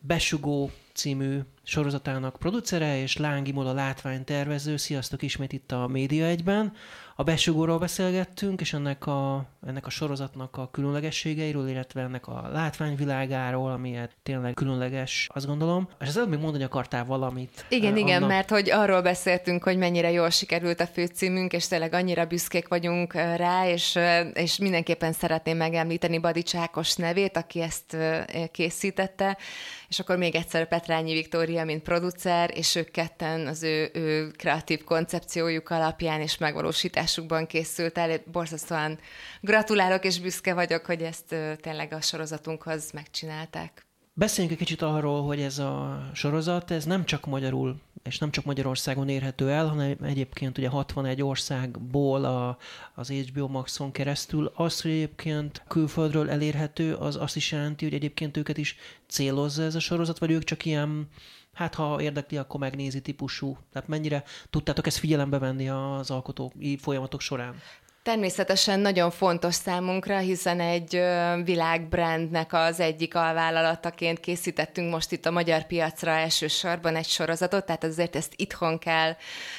Besugó 0.00 0.70
című 0.94 1.38
sorozatának 1.62 2.36
producere, 2.38 3.00
és 3.00 3.16
Lángi 3.16 3.52
Mola 3.52 3.72
látványtervező. 3.72 4.76
Sziasztok 4.76 5.22
ismét 5.22 5.52
itt 5.52 5.72
a 5.72 5.86
Média 5.86 6.26
egyben. 6.26 6.72
A 7.16 7.22
besugóról 7.22 7.78
beszélgettünk, 7.78 8.60
és 8.60 8.72
ennek 8.72 9.06
a, 9.06 9.44
ennek 9.66 9.86
a 9.86 9.90
sorozatnak 9.90 10.56
a 10.56 10.68
különlegességeiről, 10.70 11.68
illetve 11.68 12.00
ennek 12.00 12.26
a 12.26 12.48
látványvilágáról, 12.52 13.70
ami 13.70 13.94
hát 13.94 14.10
tényleg 14.22 14.54
különleges, 14.54 15.28
azt 15.34 15.46
gondolom. 15.46 15.88
És 16.00 16.08
az 16.08 16.16
előbb 16.16 16.28
még 16.28 16.38
mondani 16.38 16.64
akartál 16.64 17.04
valamit. 17.04 17.64
Igen, 17.68 17.96
igen, 17.96 18.16
annak... 18.16 18.28
mert 18.28 18.50
hogy 18.50 18.70
arról 18.70 19.02
beszéltünk, 19.02 19.62
hogy 19.62 19.76
mennyire 19.76 20.10
jól 20.10 20.30
sikerült 20.30 20.80
a 20.80 20.86
főcímünk, 20.86 21.52
és 21.52 21.68
tényleg 21.68 21.92
annyira 21.92 22.24
büszkék 22.24 22.68
vagyunk 22.68 23.12
rá, 23.12 23.68
és, 23.68 23.98
és 24.32 24.58
mindenképpen 24.58 25.12
szeretném 25.12 25.56
megemlíteni 25.56 26.18
Badi 26.18 26.42
Csákos 26.42 26.94
nevét, 26.94 27.36
aki 27.36 27.60
ezt 27.60 27.96
készítette, 28.52 29.36
és 29.94 30.00
akkor 30.00 30.16
még 30.16 30.34
egyszer 30.34 30.68
Petrányi 30.68 31.12
Viktória, 31.12 31.64
mint 31.64 31.82
producer, 31.82 32.50
és 32.54 32.74
ők 32.74 32.90
ketten 32.90 33.46
az 33.46 33.62
ő, 33.62 33.90
ő 33.92 34.30
kreatív 34.30 34.84
koncepciójuk 34.84 35.70
alapján 35.70 36.20
és 36.20 36.38
megvalósításukban 36.38 37.46
készült 37.46 37.98
el. 37.98 38.20
Borzasztóan 38.32 38.98
gratulálok, 39.40 40.04
és 40.04 40.20
büszke 40.20 40.54
vagyok, 40.54 40.86
hogy 40.86 41.02
ezt 41.02 41.34
tényleg 41.60 41.92
a 41.92 42.00
sorozatunkhoz 42.00 42.90
megcsinálták. 42.90 43.83
Beszéljünk 44.16 44.60
egy 44.60 44.66
kicsit 44.66 44.82
arról, 44.82 45.22
hogy 45.22 45.40
ez 45.40 45.58
a 45.58 46.02
sorozat, 46.12 46.70
ez 46.70 46.84
nem 46.84 47.04
csak 47.04 47.26
magyarul, 47.26 47.80
és 48.02 48.18
nem 48.18 48.30
csak 48.30 48.44
Magyarországon 48.44 49.08
érhető 49.08 49.50
el, 49.50 49.66
hanem 49.66 49.96
egyébként 50.02 50.58
ugye 50.58 50.68
61 50.68 51.22
országból 51.22 52.24
a, 52.24 52.58
az 52.94 53.08
HBO 53.08 53.48
Maxon 53.48 53.92
keresztül. 53.92 54.52
Az, 54.54 54.80
hogy 54.80 54.90
egyébként 54.90 55.62
külföldről 55.68 56.30
elérhető, 56.30 56.94
az 56.94 57.16
azt 57.16 57.36
is 57.36 57.52
jelenti, 57.52 57.84
hogy 57.84 57.94
egyébként 57.94 58.36
őket 58.36 58.56
is 58.56 58.76
célozza 59.06 59.62
ez 59.62 59.74
a 59.74 59.80
sorozat, 59.80 60.18
vagy 60.18 60.30
ők 60.30 60.44
csak 60.44 60.64
ilyen 60.64 61.08
hát 61.52 61.74
ha 61.74 62.00
érdekli, 62.00 62.36
akkor 62.36 62.60
megnézi 62.60 63.00
típusú. 63.00 63.56
Tehát 63.72 63.88
mennyire 63.88 64.24
tudtátok 64.50 64.86
ezt 64.86 64.98
figyelembe 64.98 65.38
venni 65.38 65.68
az 65.68 66.10
alkotói 66.10 66.76
folyamatok 66.76 67.20
során? 67.20 67.54
Természetesen 68.04 68.80
nagyon 68.80 69.10
fontos 69.10 69.54
számunkra, 69.54 70.18
hiszen 70.18 70.60
egy 70.60 71.00
világbrandnek 71.44 72.52
az 72.52 72.80
egyik 72.80 73.14
alvállalataként 73.14 74.20
készítettünk 74.20 74.90
most 74.90 75.12
itt 75.12 75.26
a 75.26 75.30
magyar 75.30 75.66
piacra 75.66 76.10
elsősorban 76.10 76.96
egy 76.96 77.06
sorozatot, 77.06 77.64
tehát 77.66 77.84
azért 77.84 78.16
ezt 78.16 78.32
itthon 78.36 78.78
kell, 78.78 79.16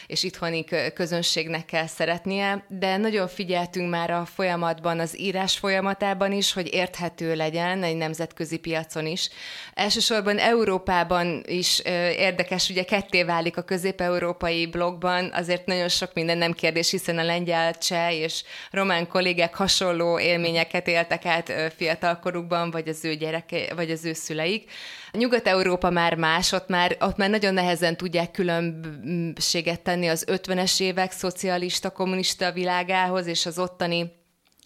és 0.07 0.23
itthoni 0.23 0.65
közönségnek 0.93 1.65
kell 1.65 1.87
szeretnie, 1.87 2.65
de 2.67 2.97
nagyon 2.97 3.27
figyeltünk 3.27 3.89
már 3.89 4.11
a 4.11 4.25
folyamatban, 4.25 4.99
az 4.99 5.19
írás 5.19 5.57
folyamatában 5.57 6.31
is, 6.31 6.53
hogy 6.53 6.73
érthető 6.73 7.35
legyen 7.35 7.83
egy 7.83 7.97
nemzetközi 7.97 8.57
piacon 8.57 9.05
is. 9.05 9.29
Elsősorban 9.73 10.37
Európában 10.37 11.43
is 11.47 11.79
érdekes, 12.17 12.69
ugye 12.69 12.83
ketté 12.83 13.23
válik 13.23 13.57
a 13.57 13.61
közép-európai 13.61 14.67
blogban, 14.67 15.31
azért 15.33 15.65
nagyon 15.65 15.89
sok 15.89 16.13
minden 16.13 16.37
nem 16.37 16.51
kérdés, 16.51 16.91
hiszen 16.91 17.17
a 17.17 17.23
lengyel, 17.23 17.73
cseh 17.77 18.13
és 18.13 18.34
és 18.35 18.43
román 18.71 19.07
kollégák 19.07 19.55
hasonló 19.55 20.19
élményeket 20.19 20.87
éltek 20.87 21.25
át 21.25 21.73
fiatalkorukban, 21.75 22.71
vagy 22.71 22.87
az 22.87 23.05
ő 23.05 23.15
gyereke, 23.15 23.73
vagy 23.75 23.91
az 23.91 24.05
ő 24.05 24.13
szüleik. 24.13 24.71
Nyugat-Európa 25.11 25.89
már 25.89 26.15
más, 26.15 26.51
ott 26.51 26.67
már, 26.67 26.97
ott 26.99 27.17
már 27.17 27.29
nagyon 27.29 27.53
nehezen 27.53 27.97
tudják 27.97 28.31
különbséget 28.31 29.81
tenni 29.81 30.07
az 30.07 30.25
50-es 30.31 30.81
évek 30.81 31.11
szocialista, 31.11 31.89
kommunista 31.89 32.51
világához, 32.51 33.27
és 33.27 33.45
az 33.45 33.59
ottani 33.59 34.23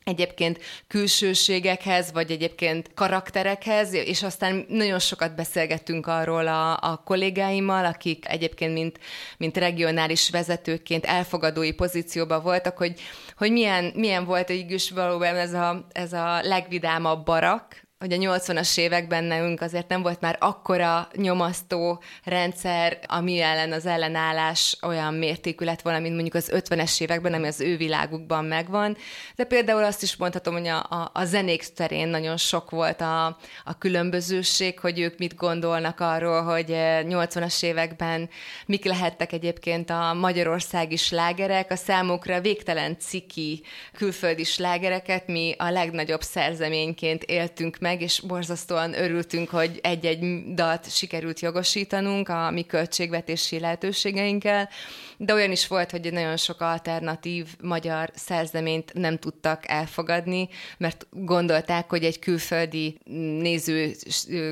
egyébként 0.09 0.59
külsőségekhez, 0.87 2.11
vagy 2.11 2.31
egyébként 2.31 2.91
karakterekhez, 2.93 3.93
és 3.93 4.23
aztán 4.23 4.65
nagyon 4.67 4.99
sokat 4.99 5.35
beszélgettünk 5.35 6.07
arról 6.07 6.47
a, 6.47 6.71
a 6.81 7.01
kollégáimmal, 7.05 7.85
akik 7.85 8.29
egyébként 8.29 8.73
mint, 8.73 8.99
mint 9.37 9.57
regionális 9.57 10.29
vezetőként 10.29 11.05
elfogadói 11.05 11.71
pozícióban 11.71 12.43
voltak, 12.43 12.77
hogy, 12.77 12.99
hogy 13.37 13.51
milyen, 13.51 13.91
milyen 13.95 14.25
volt 14.25 14.49
egy 14.49 14.89
valóban 14.93 15.35
ez 15.35 15.53
a, 15.53 15.85
ez 15.91 16.13
a 16.13 16.41
legvidámabb 16.41 17.25
barak, 17.25 17.88
hogy 17.99 18.13
a 18.13 18.17
80-as 18.17 18.77
években 18.77 19.23
nekünk 19.23 19.61
azért 19.61 19.87
nem 19.87 20.01
volt 20.01 20.21
már 20.21 20.35
akkora 20.39 21.07
nyomasztó 21.15 22.01
rendszer, 22.23 22.99
ami 23.07 23.39
ellen 23.39 23.71
az 23.71 23.85
ellenállás 23.85 24.77
olyan 24.81 25.13
mértékű 25.13 25.65
lett 25.65 25.81
volna, 25.81 25.99
mint 25.99 26.13
mondjuk 26.13 26.35
az 26.35 26.51
50-es 26.53 27.01
években, 27.01 27.33
ami 27.33 27.47
az 27.47 27.61
ő 27.61 27.77
világukban 27.77 28.45
megvan. 28.45 28.97
De 29.35 29.43
például 29.43 29.83
azt 29.83 30.03
is 30.03 30.15
mondhatom, 30.15 30.53
hogy 30.53 30.67
a, 30.67 30.77
a, 30.77 31.11
a 31.13 31.25
zenék 31.25 31.73
terén 31.73 32.07
nagyon 32.07 32.37
sok 32.37 32.69
volt 32.69 33.01
a, 33.01 33.25
a 33.63 33.77
különbözőség, 33.77 34.79
hogy 34.79 34.99
ők 34.99 35.17
mit 35.17 35.35
gondolnak 35.35 35.99
arról, 35.99 36.43
hogy 36.43 36.69
80-as 36.69 37.63
években 37.63 38.29
mik 38.65 38.85
lehettek 38.85 39.31
egyébként 39.31 39.89
a 39.89 40.13
magyarországi 40.13 40.95
slágerek, 40.95 41.71
a 41.71 41.75
számukra 41.75 42.41
végtelen 42.41 42.97
ciki 42.99 43.63
külföldi 43.93 44.43
slágereket 44.43 45.27
mi 45.27 45.55
a 45.57 45.69
legnagyobb 45.69 46.21
szerzeményként 46.21 47.23
éltünk 47.23 47.77
meg, 47.79 47.88
meg, 47.89 48.01
és 48.01 48.19
borzasztóan 48.19 48.93
örültünk, 48.93 49.49
hogy 49.49 49.79
egy-egy 49.83 50.53
dalt 50.53 50.91
sikerült 50.91 51.39
jogosítanunk 51.39 52.29
a 52.29 52.51
mi 52.51 52.63
költségvetési 52.65 53.59
lehetőségeinkkel, 53.59 54.69
de 55.17 55.33
olyan 55.33 55.51
is 55.51 55.67
volt, 55.67 55.91
hogy 55.91 56.13
nagyon 56.13 56.37
sok 56.37 56.61
alternatív 56.61 57.47
magyar 57.61 58.11
szerzeményt 58.15 58.93
nem 58.93 59.17
tudtak 59.17 59.63
elfogadni, 59.67 60.49
mert 60.77 61.07
gondolták, 61.11 61.89
hogy 61.89 62.03
egy 62.03 62.19
külföldi 62.19 62.99
néző 63.39 63.95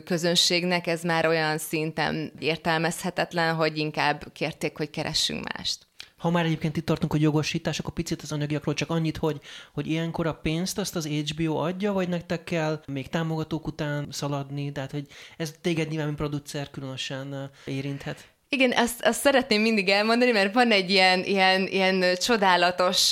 közönségnek 0.05 0.87
ez 0.87 1.03
már 1.03 1.25
olyan 1.27 1.57
szinten 1.57 2.31
értelmezhetetlen, 2.39 3.55
hogy 3.55 3.77
inkább 3.77 4.31
kérték, 4.33 4.77
hogy 4.77 4.89
keressünk 4.89 5.53
mást. 5.53 5.86
Ha 6.17 6.29
már 6.29 6.45
egyébként 6.45 6.77
itt 6.77 6.85
tartunk, 6.85 7.11
hogy 7.11 7.21
jogosítás, 7.21 7.79
akkor 7.79 7.93
picit 7.93 8.21
az 8.21 8.31
anyagiakról 8.31 8.73
csak 8.73 8.89
annyit, 8.89 9.17
hogy, 9.17 9.41
hogy 9.73 9.87
ilyenkor 9.87 10.27
a 10.27 10.33
pénzt 10.33 10.77
azt 10.77 10.95
az 10.95 11.07
HBO 11.07 11.55
adja, 11.55 11.93
vagy 11.93 12.09
nektek 12.09 12.43
kell 12.43 12.83
még 12.87 13.09
támogatók 13.09 13.67
után 13.67 14.07
szaladni, 14.11 14.71
tehát 14.71 14.91
hogy 14.91 15.07
ez 15.37 15.53
téged 15.61 15.87
nyilván, 15.87 16.05
mint 16.05 16.17
producer 16.17 16.69
különösen 16.69 17.51
érinthet. 17.65 18.36
Igen, 18.49 18.71
ezt, 18.71 19.01
ezt 19.01 19.19
szeretném 19.19 19.61
mindig 19.61 19.89
elmondani, 19.89 20.31
mert 20.31 20.53
van 20.53 20.71
egy 20.71 20.89
ilyen, 20.89 21.23
ilyen, 21.23 21.67
ilyen 21.67 22.03
csodálatos 22.15 23.11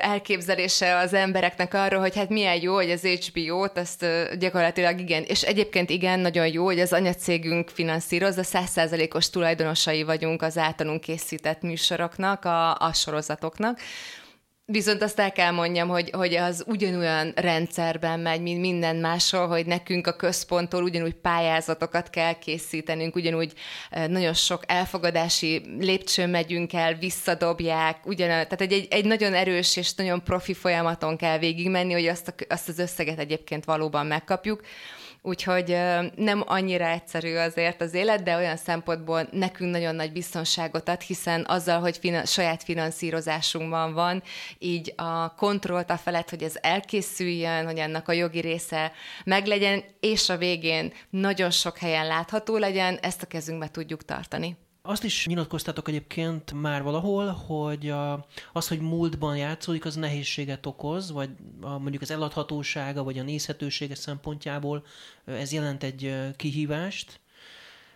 elképzelése 0.00 0.96
az 0.96 1.14
embereknek 1.14 1.74
arról, 1.74 2.00
hogy 2.00 2.16
hát 2.16 2.28
milyen 2.28 2.60
jó, 2.62 2.74
hogy 2.74 2.90
az 2.90 3.06
HBO-t, 3.06 3.78
azt 3.78 4.06
gyakorlatilag 4.38 5.00
igen, 5.00 5.22
és 5.22 5.42
egyébként 5.42 5.90
igen, 5.90 6.20
nagyon 6.20 6.46
jó, 6.46 6.64
hogy 6.64 6.80
az 6.80 6.92
anyacégünk 6.92 7.68
finanszírozza, 7.68 8.42
százszázalékos 8.42 9.30
tulajdonosai 9.30 10.02
vagyunk 10.02 10.42
az 10.42 10.58
általunk 10.58 11.00
készített 11.00 11.62
műsoroknak, 11.62 12.44
a, 12.44 12.74
a 12.74 12.92
sorozatoknak, 12.92 13.80
Viszont 14.72 15.02
azt 15.02 15.20
el 15.20 15.32
kell 15.32 15.50
mondjam, 15.50 15.88
hogy, 15.88 16.10
hogy 16.10 16.34
az 16.34 16.64
ugyanolyan 16.66 17.32
rendszerben 17.36 18.20
megy, 18.20 18.40
mint 18.40 18.60
minden 18.60 18.96
máshol, 18.96 19.46
hogy 19.46 19.66
nekünk 19.66 20.06
a 20.06 20.12
központtól 20.16 20.82
ugyanúgy 20.82 21.14
pályázatokat 21.14 22.10
kell 22.10 22.32
készítenünk, 22.32 23.14
ugyanúgy 23.14 23.52
nagyon 24.08 24.34
sok 24.34 24.62
elfogadási 24.66 25.62
lépcsőn 25.78 26.28
megyünk 26.30 26.72
el, 26.72 26.94
visszadobják, 26.94 28.06
ugyan, 28.06 28.28
tehát 28.28 28.60
egy, 28.60 28.72
egy, 28.72 28.86
egy 28.90 29.04
nagyon 29.04 29.34
erős 29.34 29.76
és 29.76 29.94
nagyon 29.94 30.24
profi 30.24 30.54
folyamaton 30.54 31.16
kell 31.16 31.38
végigmenni, 31.38 31.92
hogy 31.92 32.06
azt, 32.06 32.28
a, 32.28 32.32
azt 32.48 32.68
az 32.68 32.78
összeget 32.78 33.18
egyébként 33.18 33.64
valóban 33.64 34.06
megkapjuk. 34.06 34.60
Úgyhogy 35.22 35.76
nem 36.16 36.42
annyira 36.46 36.86
egyszerű 36.86 37.36
azért 37.36 37.80
az 37.80 37.94
élet, 37.94 38.22
de 38.22 38.36
olyan 38.36 38.56
szempontból 38.56 39.28
nekünk 39.30 39.70
nagyon 39.70 39.94
nagy 39.94 40.12
biztonságot 40.12 40.88
ad, 40.88 41.00
hiszen 41.00 41.44
azzal, 41.48 41.80
hogy 41.80 41.96
finan- 41.96 42.26
saját 42.26 42.62
finanszírozásunkban 42.62 43.92
van, 43.94 44.22
így 44.58 44.92
a 44.96 45.34
kontrollt 45.34 45.90
a 45.90 45.96
felett, 45.96 46.30
hogy 46.30 46.42
ez 46.42 46.54
elkészüljön, 46.60 47.64
hogy 47.64 47.78
ennek 47.78 48.08
a 48.08 48.12
jogi 48.12 48.40
része 48.40 48.92
meglegyen, 49.24 49.84
és 50.00 50.28
a 50.28 50.36
végén 50.36 50.92
nagyon 51.10 51.50
sok 51.50 51.78
helyen 51.78 52.06
látható 52.06 52.56
legyen, 52.56 52.98
ezt 53.02 53.22
a 53.22 53.26
kezünkbe 53.26 53.68
tudjuk 53.68 54.04
tartani. 54.04 54.56
Azt 54.82 55.04
is 55.04 55.26
nyilatkoztatok 55.26 55.88
egyébként 55.88 56.52
már 56.52 56.82
valahol, 56.82 57.26
hogy 57.26 57.88
a, 57.88 58.26
az, 58.52 58.68
hogy 58.68 58.80
múltban 58.80 59.36
játszódik, 59.36 59.84
az 59.84 59.94
nehézséget 59.94 60.66
okoz, 60.66 61.12
vagy 61.12 61.30
a, 61.60 61.78
mondjuk 61.78 62.02
az 62.02 62.10
eladhatósága, 62.10 63.02
vagy 63.02 63.18
a 63.18 63.22
nézhetősége 63.22 63.94
szempontjából 63.94 64.84
ez 65.24 65.52
jelent 65.52 65.82
egy 65.82 66.16
kihívást. 66.36 67.19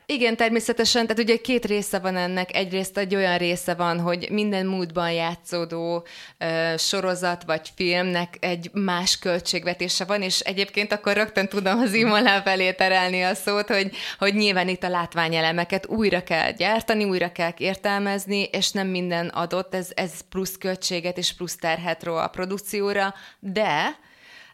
Igen, 0.06 0.36
természetesen, 0.36 1.06
tehát 1.06 1.22
ugye 1.22 1.36
két 1.36 1.64
része 1.64 1.98
van 1.98 2.16
ennek. 2.16 2.56
Egyrészt 2.56 2.98
egy 2.98 3.14
olyan 3.14 3.38
része 3.38 3.74
van, 3.74 4.00
hogy 4.00 4.28
minden 4.30 4.66
múltban 4.66 5.12
játszódó 5.12 6.06
uh, 6.40 6.78
sorozat 6.78 7.44
vagy 7.44 7.72
filmnek 7.76 8.36
egy 8.40 8.70
más 8.72 9.18
költségvetése 9.18 10.04
van, 10.04 10.22
és 10.22 10.40
egyébként 10.40 10.92
akkor 10.92 11.14
rögtön 11.14 11.48
tudom 11.48 11.78
az 11.78 11.94
Imola 11.94 12.42
felé 12.42 12.72
terelni 12.72 13.22
a 13.22 13.34
szót, 13.34 13.68
hogy, 13.68 13.90
hogy 14.18 14.34
nyilván 14.34 14.68
itt 14.68 14.82
a 14.82 14.88
látványelemeket 14.88 15.86
újra 15.86 16.22
kell 16.22 16.52
gyártani, 16.52 17.04
újra 17.04 17.32
kell 17.32 17.52
értelmezni, 17.56 18.42
és 18.42 18.70
nem 18.70 18.86
minden 18.86 19.28
adott, 19.28 19.74
ez, 19.74 19.88
ez 19.94 20.12
plusz 20.28 20.56
költséget 20.58 21.18
és 21.18 21.32
plusz 21.32 21.56
terhet 21.56 22.02
ró 22.02 22.14
a 22.14 22.28
produkcióra, 22.28 23.14
de 23.38 23.98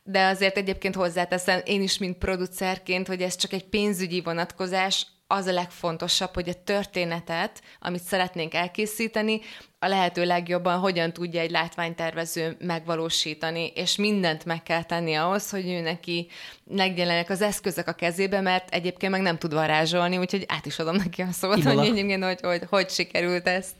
de 0.02 0.26
azért 0.26 0.56
egyébként 0.56 0.94
hozzáteszem 0.94 1.60
én 1.64 1.82
is, 1.82 1.98
mint 1.98 2.18
producerként, 2.18 3.06
hogy 3.06 3.22
ez 3.22 3.36
csak 3.36 3.52
egy 3.52 3.68
pénzügyi 3.68 4.20
vonatkozás, 4.20 5.06
az 5.32 5.46
a 5.46 5.52
legfontosabb, 5.52 6.34
hogy 6.34 6.48
a 6.48 6.62
történetet, 6.64 7.62
amit 7.80 8.02
szeretnénk 8.02 8.54
elkészíteni, 8.54 9.40
a 9.78 9.86
lehető 9.86 10.24
legjobban 10.24 10.78
hogyan 10.78 11.12
tudja 11.12 11.40
egy 11.40 11.50
látványtervező 11.50 12.56
megvalósítani, 12.58 13.72
és 13.74 13.96
mindent 13.96 14.44
meg 14.44 14.62
kell 14.62 14.82
tenni 14.82 15.14
ahhoz, 15.14 15.50
hogy 15.50 15.68
ő 15.68 15.80
neki 15.80 16.28
megjelenek 16.64 17.30
az 17.30 17.42
eszközök 17.42 17.86
a 17.86 17.92
kezébe, 17.92 18.40
mert 18.40 18.70
egyébként 18.70 19.12
meg 19.12 19.20
nem 19.20 19.38
tud 19.38 19.52
varázsolni, 19.52 20.18
úgyhogy 20.18 20.44
át 20.48 20.66
is 20.66 20.78
adom 20.78 20.96
neki 20.96 21.22
a 21.22 21.32
szót, 21.32 21.62
hogy, 21.62 21.78
hogy, 21.78 22.22
hogy, 22.22 22.40
hogy 22.40 22.62
hogy 22.68 22.90
sikerült 22.90 23.46
ezt. 23.46 23.74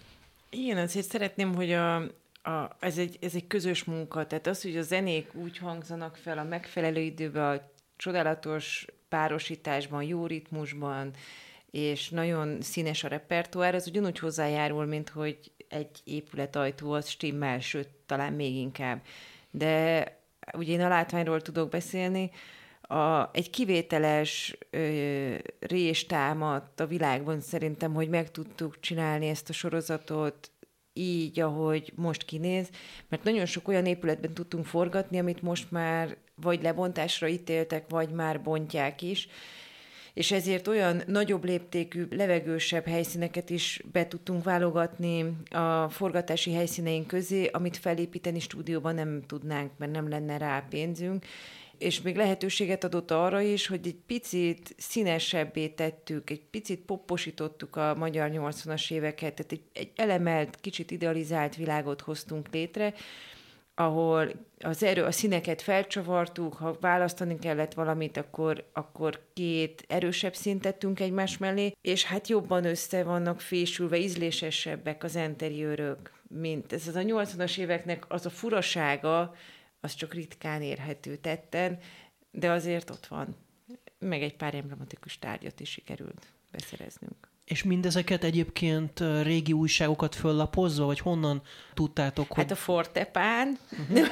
Igen, 0.51 0.77
azért 0.77 1.11
szeretném, 1.11 1.55
hogy 1.55 1.73
a, 1.73 1.97
a, 2.43 2.77
ez, 2.81 2.99
egy, 2.99 3.17
ez 3.21 3.35
egy 3.35 3.47
közös 3.47 3.85
munka, 3.85 4.27
tehát 4.27 4.47
az, 4.47 4.63
hogy 4.63 4.77
a 4.77 4.83
zenék 4.83 5.35
úgy 5.35 5.59
hangzanak 5.59 6.17
fel 6.17 6.39
a 6.39 6.45
megfelelő 6.45 7.01
időben, 7.01 7.57
a 7.57 7.71
csodálatos 7.97 8.87
párosításban, 9.11 10.03
jó 10.03 10.27
ritmusban, 10.27 11.11
és 11.71 12.09
nagyon 12.09 12.61
színes 12.61 13.05
a 13.05 13.09
repertoár, 13.09 13.75
az 13.75 13.87
ugyanúgy 13.87 14.19
hozzájárul, 14.19 14.85
mint 14.85 15.09
hogy 15.09 15.39
egy 15.69 16.01
épület 16.05 16.57
ajtó 16.57 16.93
az 16.93 17.09
stimmel, 17.09 17.61
sőt, 17.61 17.89
talán 18.07 18.33
még 18.33 18.55
inkább. 18.55 19.03
De 19.51 20.05
ugye 20.53 20.73
én 20.73 20.81
a 20.81 20.89
látványról 20.89 21.41
tudok 21.41 21.69
beszélni, 21.69 22.31
a, 22.91 23.31
egy 23.33 23.51
kivételes 23.51 24.57
ö, 24.71 25.35
rés 25.61 26.07
a 26.77 26.87
világban 26.89 27.41
szerintem, 27.41 27.95
hogy 27.95 28.09
meg 28.09 28.31
tudtuk 28.31 28.81
csinálni 28.81 29.29
ezt 29.29 29.49
a 29.49 29.53
sorozatot 29.53 30.51
így, 30.93 31.41
ahogy 31.41 31.93
most 31.95 32.25
kinéz, 32.25 32.69
mert 33.09 33.25
nagyon 33.25 33.47
sok 33.47 33.69
olyan 33.69 33.87
épületben 33.87 34.35
tudtunk 34.35 34.65
forgatni, 34.65 35.19
amit 35.19 35.43
most 35.43 35.71
már 35.71 36.17
vagy 36.35 36.63
lebontásra 36.63 37.29
ítéltek, 37.29 37.85
vagy 37.89 38.11
már 38.11 38.43
bontják 38.43 39.03
is, 39.03 39.29
és 40.15 40.33
ezért 40.33 40.69
olyan 40.69 41.03
nagyobb 41.07 41.45
léptékű, 41.45 42.07
levegősebb 42.11 42.87
helyszíneket 42.87 43.51
is 43.51 43.83
be 43.93 44.09
tudtunk 44.09 44.45
válogatni 44.45 45.37
a 45.51 45.89
forgatási 45.89 46.53
helyszíneink 46.53 47.07
közé, 47.07 47.47
amit 47.47 47.77
felépíteni 47.77 48.41
stúdióban 48.41 48.95
nem 48.95 49.23
tudnánk, 49.27 49.71
mert 49.79 49.93
nem 49.93 50.09
lenne 50.09 50.39
rá 50.39 50.67
pénzünk, 50.71 51.25
és 51.81 52.01
még 52.03 52.17
lehetőséget 52.17 52.85
adott 52.85 53.11
arra 53.11 53.41
is, 53.41 53.67
hogy 53.67 53.87
egy 53.87 53.99
picit 54.07 54.75
színesebbé 54.79 55.69
tettük, 55.69 56.31
egy 56.31 56.43
picit 56.51 56.81
popposítottuk 56.81 57.77
a 57.77 57.95
magyar 57.95 58.31
80-as 58.33 58.93
éveket, 58.93 59.35
tehát 59.35 59.53
egy, 59.53 59.63
egy 59.73 59.91
elemelt, 59.97 60.57
kicsit 60.61 60.91
idealizált 60.91 61.57
világot 61.57 62.01
hoztunk 62.01 62.49
létre, 62.53 62.95
ahol 63.75 64.33
az 64.59 64.83
erő, 64.83 65.05
a 65.05 65.11
színeket 65.11 65.63
felcsavartuk, 65.63 66.55
ha 66.55 66.77
választani 66.81 67.39
kellett 67.39 67.75
valamit, 67.75 68.17
akkor, 68.17 68.65
akkor 68.73 69.21
két 69.33 69.85
erősebb 69.89 70.35
szintet 70.35 70.73
tettünk 70.73 71.01
egymás 71.01 71.39
mellé, 71.39 71.73
és 71.81 72.05
hát 72.05 72.29
jobban 72.29 72.65
össze 72.65 73.05
vannak 73.05 73.41
fésülve, 73.41 73.99
ízlésesebbek 73.99 75.05
az 75.05 75.17
interiőrök, 75.17 76.13
mint 76.29 76.73
ez 76.73 76.89
az 76.89 76.95
a 76.95 77.01
80-as 77.01 77.59
éveknek 77.59 78.05
az 78.09 78.27
a 78.27 78.31
furasága, 78.31 79.35
az 79.81 79.95
csak 79.95 80.15
ritkán 80.15 80.63
érhető 80.63 81.17
tetten, 81.17 81.79
de 82.31 82.51
azért 82.51 82.91
ott 82.91 83.07
van. 83.07 83.37
Meg 83.99 84.23
egy 84.23 84.37
pár 84.37 84.55
emblematikus 84.55 85.19
tárgyat 85.19 85.61
is 85.61 85.71
sikerült 85.71 86.27
beszereznünk. 86.51 87.29
És 87.45 87.63
mindezeket 87.63 88.25
egyébként 88.25 89.03
régi 89.23 89.53
újságokat 89.53 90.15
föllapozva, 90.15 90.85
vagy 90.85 90.99
honnan 90.99 91.43
tudtátok, 91.75 92.29
hogy... 92.29 92.37
Hát 92.37 92.51
a 92.51 92.55
Fortepán. 92.55 93.59
Uh-huh. 93.71 94.07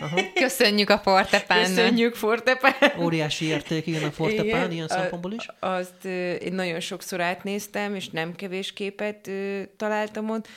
Aha. 0.00 0.20
Köszönjük 0.34 0.90
a 0.90 0.98
Fortepán. 0.98 1.64
Köszönjük 1.64 2.14
Fortepán. 2.14 3.00
Óriási 3.00 3.44
érték, 3.44 3.86
igen, 3.86 4.02
a 4.02 4.10
Fortepán, 4.10 4.44
igen, 4.44 4.72
ilyen 4.72 4.88
szempontból 4.88 5.32
is. 5.32 5.48
Azt 5.58 6.04
én 6.40 6.52
nagyon 6.52 6.80
sokszor 6.80 7.20
átnéztem, 7.20 7.94
és 7.94 8.08
nem 8.08 8.34
kevés 8.34 8.72
képet 8.72 9.30
találtam 9.76 10.30
ott, 10.30 10.48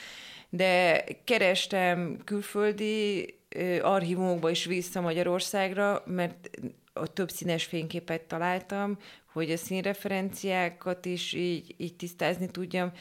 de 0.48 1.04
kerestem 1.24 2.18
külföldi 2.24 3.34
archívumokba 3.82 4.50
is 4.50 4.64
vissza 4.64 5.00
Magyarországra, 5.00 6.02
mert 6.06 6.50
a 6.92 7.12
több 7.12 7.30
színes 7.30 7.64
fényképet 7.64 8.22
találtam, 8.22 8.98
hogy 9.32 9.50
a 9.50 9.56
színreferenciákat 9.56 11.04
is 11.04 11.32
így, 11.32 11.74
így 11.76 11.96
tisztázni 11.96 12.50
tudjam. 12.50 12.92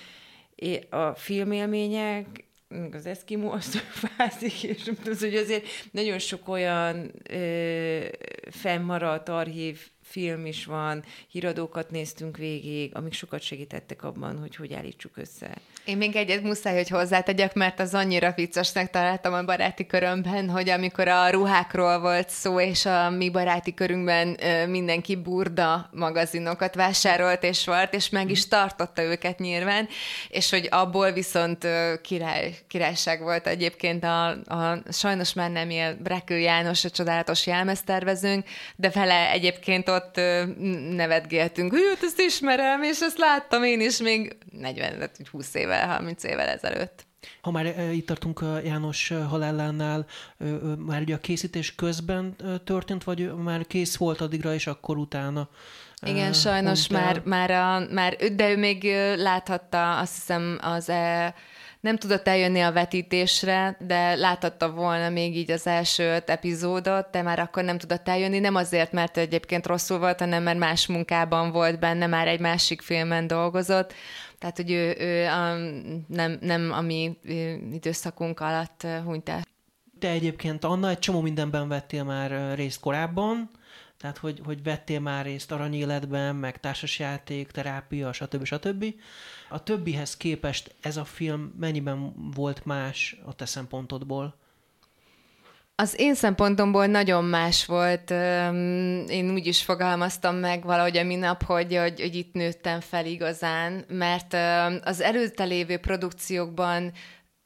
A 0.90 1.12
filmélmények, 1.12 2.46
az 2.92 3.06
Eskimo 3.06 3.52
azt 3.58 3.76
fázik, 3.78 4.64
és 4.64 4.84
tudom, 4.84 5.18
hogy 5.20 5.36
azért 5.36 5.66
nagyon 5.92 6.20
sok 6.20 6.48
olyan 6.48 7.12
ö, 7.30 8.00
fennmaradt 8.50 9.30
archív 9.30 9.80
film 10.14 10.46
is 10.46 10.66
van, 10.66 11.04
híradókat 11.32 11.92
néztünk 11.92 12.38
végig, 12.38 12.96
amik 12.96 13.14
sokat 13.14 13.42
segítettek 13.42 14.04
abban, 14.04 14.40
hogy 14.40 14.56
hogy 14.56 14.74
állítsuk 14.74 15.18
össze. 15.18 15.58
Én 15.86 15.98
még 15.98 16.16
egyet 16.16 16.44
muszáj, 16.44 16.76
hogy 16.76 16.90
hozzátegyek, 16.90 17.54
mert 17.54 17.80
az 17.80 17.94
annyira 17.94 18.32
viccesnek 18.36 18.90
találtam 18.90 19.34
a 19.34 19.44
baráti 19.44 19.86
körömben, 19.86 20.50
hogy 20.50 20.70
amikor 20.70 21.08
a 21.08 21.30
ruhákról 21.30 22.00
volt 22.00 22.30
szó, 22.30 22.60
és 22.60 22.86
a 22.86 23.10
mi 23.10 23.30
baráti 23.30 23.74
körünkben 23.74 24.38
mindenki 24.70 25.16
burda 25.16 25.90
magazinokat 25.92 26.76
vásárolt 26.76 27.44
és 27.44 27.66
volt, 27.66 27.94
és 27.94 28.10
meg 28.10 28.30
is 28.30 28.48
tartotta 28.48 29.02
őket 29.02 29.40
nyilván, 29.40 29.88
és 30.30 30.50
hogy 30.50 30.68
abból 30.72 31.12
viszont 31.12 31.68
király, 32.02 32.56
királyság 32.68 33.22
volt 33.22 33.48
egyébként 33.48 34.04
a, 34.04 34.28
a 34.30 34.82
sajnos 34.92 35.34
már 35.34 35.52
nem 35.52 35.70
él 35.70 35.96
Brekő 35.96 36.38
János, 36.40 36.86
a 36.86 36.90
csodálatos 36.90 37.48
jelmeztervezőnk, 37.48 38.46
de 38.76 38.90
vele 38.90 39.32
egyébként 39.32 39.90
ott 39.90 40.03
nevetgéltünk, 40.90 41.72
hogy 41.72 41.82
ezt 42.02 42.20
ismerem, 42.20 42.84
és 42.84 43.00
ezt 43.00 43.18
láttam 43.18 43.64
én 43.64 43.82
is 43.82 43.98
még 43.98 44.38
40, 44.52 45.10
20 45.32 45.54
éve 45.54 45.62
évvel, 45.64 45.88
30 45.88 46.24
évvel 46.24 46.48
ezelőtt. 46.48 47.06
Ha 47.42 47.52
már 47.52 47.92
itt 47.94 48.08
tartunk 48.08 48.42
a 48.42 48.60
János 48.64 49.14
halálánál, 49.30 50.06
már 50.78 51.02
ugye 51.02 51.16
a 51.16 51.18
készítés 51.20 51.76
közben 51.76 52.36
történt, 52.64 53.04
vagy 53.04 53.36
már 53.36 53.68
kész 53.68 53.96
volt 53.96 54.22
addigra, 54.22 54.54
és 54.54 54.68
akkor 54.68 54.98
utána 54.98 55.50
igen, 56.06 56.34
sajnos 56.34 56.88
már, 56.88 57.22
már, 57.26 57.52
a, 57.52 57.94
már, 57.94 58.16
de 58.16 58.50
ő 58.50 58.58
még 58.58 58.84
láthatta, 59.16 59.98
azt 59.98 60.14
hiszem, 60.14 60.60
az 60.62 60.90
e, 60.90 61.36
nem 61.84 61.98
tudott 61.98 62.28
eljönni 62.28 62.60
a 62.60 62.72
vetítésre, 62.72 63.78
de 63.80 64.16
láthatta 64.16 64.72
volna 64.72 65.10
még 65.10 65.38
így 65.38 65.52
az 65.52 65.68
első 65.68 66.04
epizódot, 66.26 67.10
de 67.12 67.22
már 67.22 67.40
akkor 67.40 67.64
nem 67.64 67.78
tudott 67.78 68.08
eljönni, 68.08 68.40
nem 68.40 68.56
azért, 68.56 68.92
mert 68.92 69.18
egyébként 69.18 69.66
rosszul 69.66 70.00
volt, 70.00 70.20
hanem 70.20 70.44
mert 70.44 70.58
más 70.58 70.88
munkában 70.88 71.52
volt 71.52 71.80
benne, 71.80 72.08
már 72.08 72.28
egy 72.28 72.40
másik 72.40 72.82
filmen 72.82 73.28
dolgozott, 73.28 73.94
tehát, 74.40 74.56
hogy 74.58 74.72
ő, 74.72 74.96
ő 75.00 75.26
a, 75.26 75.56
nem, 76.08 76.38
nem 76.42 76.72
a 76.72 76.82
mi 76.82 77.18
időszakunk 77.72 78.40
alatt 78.40 78.88
hunyt 79.04 79.30
el. 79.30 79.42
Te 80.00 80.10
egyébként, 80.10 80.64
Anna, 80.64 80.90
egy 80.90 81.00
csomó 81.00 81.22
mindenben 81.22 81.68
vettél 81.68 82.04
már 82.04 82.56
részt 82.56 82.80
korábban, 82.80 83.50
tehát, 83.98 84.18
hogy, 84.18 84.42
hogy 84.46 84.64
vettél 84.64 85.00
már 85.00 85.26
részt 85.26 85.52
aranyéletben, 85.52 86.36
meg 86.36 86.60
társasjáték, 86.60 87.52
terápia, 87.52 88.14
stb. 88.14 88.44
stb. 88.44 88.86
A 89.50 89.64
többihez 89.64 90.18
képest 90.18 90.76
ez 90.82 90.98
a 90.98 91.06
film 91.06 91.54
mennyiben 91.60 92.14
volt 92.36 92.66
más 92.66 93.18
a 93.26 93.34
te 93.34 93.46
szempontodból? 93.46 94.42
Az 95.76 95.94
én 95.98 96.16
szempontomból 96.16 96.86
nagyon 96.86 97.24
más 97.24 97.66
volt. 97.66 98.10
Én 99.10 99.32
úgy 99.34 99.48
is 99.48 99.64
fogalmaztam 99.64 100.36
meg 100.36 100.64
valahogy 100.64 100.98
a 100.98 101.04
minap, 101.04 101.44
hogy, 101.44 101.76
hogy, 101.76 102.02
hogy 102.02 102.16
itt 102.16 102.34
nőttem 102.34 102.80
fel 102.80 103.06
igazán, 103.06 103.86
mert 103.88 104.34
az 104.86 105.02
előtte 105.02 105.44
lévő 105.44 105.78
produkciókban 105.78 106.92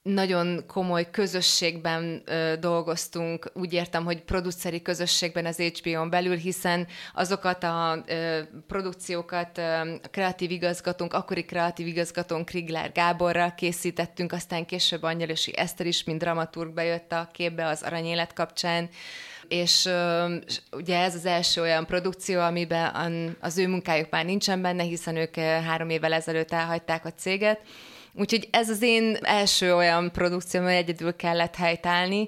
nagyon 0.08 0.64
komoly 0.68 1.12
közösségben 1.12 2.22
ö, 2.26 2.54
dolgoztunk, 2.60 3.52
úgy 3.54 3.74
értem, 3.74 4.04
hogy 4.04 4.22
produceri 4.22 4.82
közösségben 4.82 5.46
az 5.46 5.58
HBO-n 5.58 6.10
belül, 6.10 6.36
hiszen 6.36 6.88
azokat 7.14 7.64
a 7.64 8.04
ö, 8.08 8.40
produkciókat 8.68 9.58
ö, 9.58 9.62
a 9.80 10.08
kreatív 10.12 10.52
igazgatónk, 10.52 11.14
akkori 11.14 11.44
kreatív 11.44 11.88
igazgatónk 11.88 12.46
Krigler 12.46 12.92
Gáborral 12.92 13.54
készítettünk, 13.54 14.32
aztán 14.32 14.66
később 14.66 15.04
Angyalosi 15.04 15.58
Eszter 15.58 15.86
is, 15.86 16.04
mint 16.04 16.20
dramaturg 16.20 16.74
bejött 16.74 17.12
a 17.12 17.30
képbe 17.34 17.68
az 17.68 17.84
Aranyélet 17.84 18.34
kapcsán, 18.34 18.90
és 19.48 19.86
ö, 19.86 20.36
ugye 20.72 21.00
ez 21.00 21.16
az 21.16 21.26
első 21.26 21.62
olyan 21.62 21.86
produkció, 21.86 22.40
amiben 22.40 23.36
az 23.40 23.58
ő 23.58 23.68
munkájuk 23.68 24.10
már 24.10 24.26
nincsen 24.26 24.62
benne, 24.62 24.84
hiszen 24.84 25.16
ők 25.16 25.36
három 25.36 25.90
évvel 25.90 26.14
ezelőtt 26.14 26.52
elhagyták 26.52 27.06
a 27.06 27.14
céget, 27.14 27.60
Úgyhogy 28.20 28.48
ez 28.52 28.70
az 28.70 28.82
én 28.82 29.18
első 29.22 29.76
olyan 29.76 30.12
produkció, 30.12 30.60
amely 30.60 30.78
egyedül 30.78 31.16
kellett 31.16 31.56
helytállni, 31.56 32.28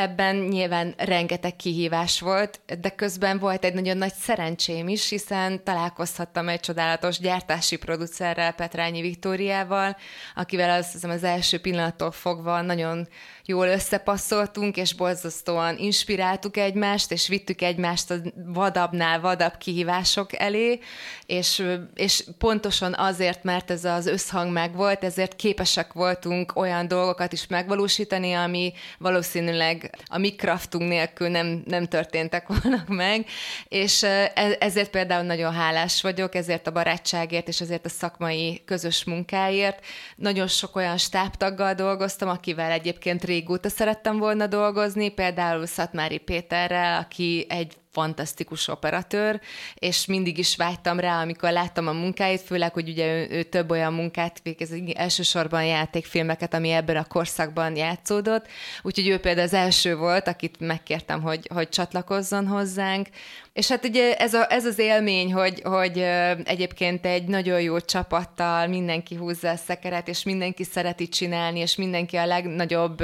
Ebben 0.00 0.36
nyilván 0.36 0.94
rengeteg 0.96 1.56
kihívás 1.56 2.20
volt, 2.20 2.60
de 2.80 2.88
közben 2.88 3.38
volt 3.38 3.64
egy 3.64 3.74
nagyon 3.74 3.96
nagy 3.96 4.12
szerencsém 4.14 4.88
is, 4.88 5.08
hiszen 5.08 5.64
találkozhattam 5.64 6.48
egy 6.48 6.60
csodálatos 6.60 7.18
gyártási 7.18 7.76
producerrel, 7.76 8.52
Petrányi 8.52 9.00
Viktóriával, 9.00 9.96
akivel 10.34 10.70
az, 10.70 10.90
az, 10.94 11.04
az 11.04 11.24
első 11.24 11.60
pillanattól 11.60 12.10
fogva 12.10 12.60
nagyon 12.60 13.08
jól 13.44 13.66
összepasszoltunk, 13.66 14.76
és 14.76 14.94
borzasztóan 14.94 15.78
inspiráltuk 15.78 16.56
egymást, 16.56 17.12
és 17.12 17.28
vittük 17.28 17.62
egymást 17.62 18.10
a 18.10 18.14
vadabbnál 18.46 19.20
vadabb 19.20 19.56
kihívások 19.56 20.38
elé, 20.38 20.78
és, 21.26 21.66
és 21.94 22.24
pontosan 22.38 22.94
azért, 22.94 23.42
mert 23.42 23.70
ez 23.70 23.84
az 23.84 24.06
összhang 24.06 24.52
megvolt, 24.52 25.04
ezért 25.04 25.36
képesek 25.36 25.92
voltunk 25.92 26.52
olyan 26.56 26.88
dolgokat 26.88 27.32
is 27.32 27.46
megvalósítani, 27.46 28.32
ami 28.32 28.72
valószínűleg 28.98 29.89
a 30.06 30.18
mi 30.18 30.34
kraftunk 30.34 30.88
nélkül 30.88 31.28
nem, 31.28 31.62
nem 31.66 31.86
történtek 31.86 32.46
volna 32.46 32.84
meg, 32.86 33.26
és 33.68 34.02
e, 34.02 34.32
ezért 34.58 34.90
például 34.90 35.24
nagyon 35.24 35.52
hálás 35.52 36.02
vagyok, 36.02 36.34
ezért 36.34 36.66
a 36.66 36.72
barátságért 36.72 37.48
és 37.48 37.60
ezért 37.60 37.84
a 37.84 37.88
szakmai 37.88 38.62
közös 38.64 39.04
munkáért. 39.04 39.84
Nagyon 40.16 40.46
sok 40.46 40.76
olyan 40.76 40.98
stábtaggal 40.98 41.74
dolgoztam, 41.74 42.28
akivel 42.28 42.70
egyébként 42.70 43.24
régóta 43.24 43.68
szerettem 43.68 44.18
volna 44.18 44.46
dolgozni, 44.46 45.08
például 45.08 45.66
Szatmári 45.66 46.18
Péterrel, 46.18 46.98
aki 46.98 47.46
egy 47.48 47.74
fantasztikus 47.92 48.68
operatőr, 48.68 49.40
és 49.74 50.06
mindig 50.06 50.38
is 50.38 50.56
vágytam 50.56 51.00
rá, 51.00 51.20
amikor 51.20 51.50
láttam 51.50 51.86
a 51.86 51.92
munkáit, 51.92 52.40
főleg, 52.40 52.72
hogy 52.72 52.88
ugye 52.88 53.06
ő, 53.14 53.28
ő 53.30 53.42
több 53.42 53.70
olyan 53.70 53.92
munkát 53.92 54.40
végez, 54.42 54.70
elsősorban 54.94 55.64
játékfilmeket, 55.64 56.54
ami 56.54 56.70
ebben 56.70 56.96
a 56.96 57.04
korszakban 57.04 57.76
játszódott, 57.76 58.46
úgyhogy 58.82 59.08
ő 59.08 59.18
például 59.18 59.46
az 59.46 59.54
első 59.54 59.96
volt, 59.96 60.28
akit 60.28 60.60
megkértem, 60.60 61.22
hogy, 61.22 61.48
hogy 61.54 61.68
csatlakozzon 61.68 62.46
hozzánk, 62.46 63.08
és 63.52 63.68
hát 63.68 63.84
ugye 63.84 64.16
ez, 64.16 64.34
a, 64.34 64.52
ez 64.52 64.64
az 64.64 64.78
élmény, 64.78 65.32
hogy, 65.32 65.60
hogy 65.62 65.98
egyébként 66.44 67.06
egy 67.06 67.24
nagyon 67.24 67.60
jó 67.60 67.80
csapattal 67.80 68.66
mindenki 68.66 69.14
húzza 69.14 69.50
a 69.50 69.56
szekeret, 69.56 70.08
és 70.08 70.22
mindenki 70.22 70.64
szereti 70.64 71.08
csinálni, 71.08 71.58
és 71.58 71.76
mindenki 71.76 72.16
a 72.16 72.26
legnagyobb 72.26 73.02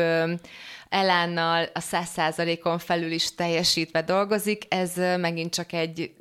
elánnal 0.89 1.69
a 1.75 1.81
száz 1.81 2.09
százalékon 2.09 2.79
felül 2.79 3.11
is 3.11 3.35
teljesítve 3.35 4.03
dolgozik, 4.03 4.75
ez 4.75 4.97
megint 4.97 5.55
csak 5.55 5.73
egy 5.73 6.15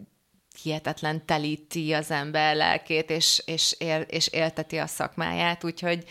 hihetetlen 0.62 1.26
telíti 1.26 1.94
az 1.94 2.12
ember 2.12 2.56
lelkét, 2.56 3.10
és, 3.10 3.42
és, 3.46 3.76
él, 3.80 4.02
és 4.02 4.28
élteti 4.28 4.78
a 4.78 4.88
szakmáját, 4.88 5.64
úgyhogy 5.64 6.04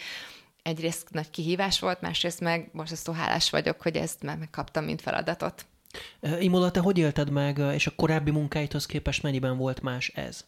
egyrészt 0.63 1.11
nagy 1.11 1.31
kihívás 1.31 1.81
volt, 1.81 2.01
másrészt 2.01 2.41
meg 2.41 2.71
borzasztó 2.73 3.13
hálás 3.13 3.51
vagyok, 3.51 3.83
hogy 3.83 3.97
ezt 3.97 4.23
megkaptam, 4.23 4.85
mint 4.85 5.01
feladatot. 5.01 5.67
Imola, 6.39 6.71
te 6.71 6.81
hogy 6.81 6.99
élted 6.99 7.31
meg, 7.31 7.59
és 7.59 7.87
a 7.87 7.93
korábbi 7.97 8.31
munkáithoz 8.31 8.87
képest 8.87 9.23
mennyiben 9.23 9.57
volt 9.57 9.83
más 9.83 10.09
ez? 10.09 10.45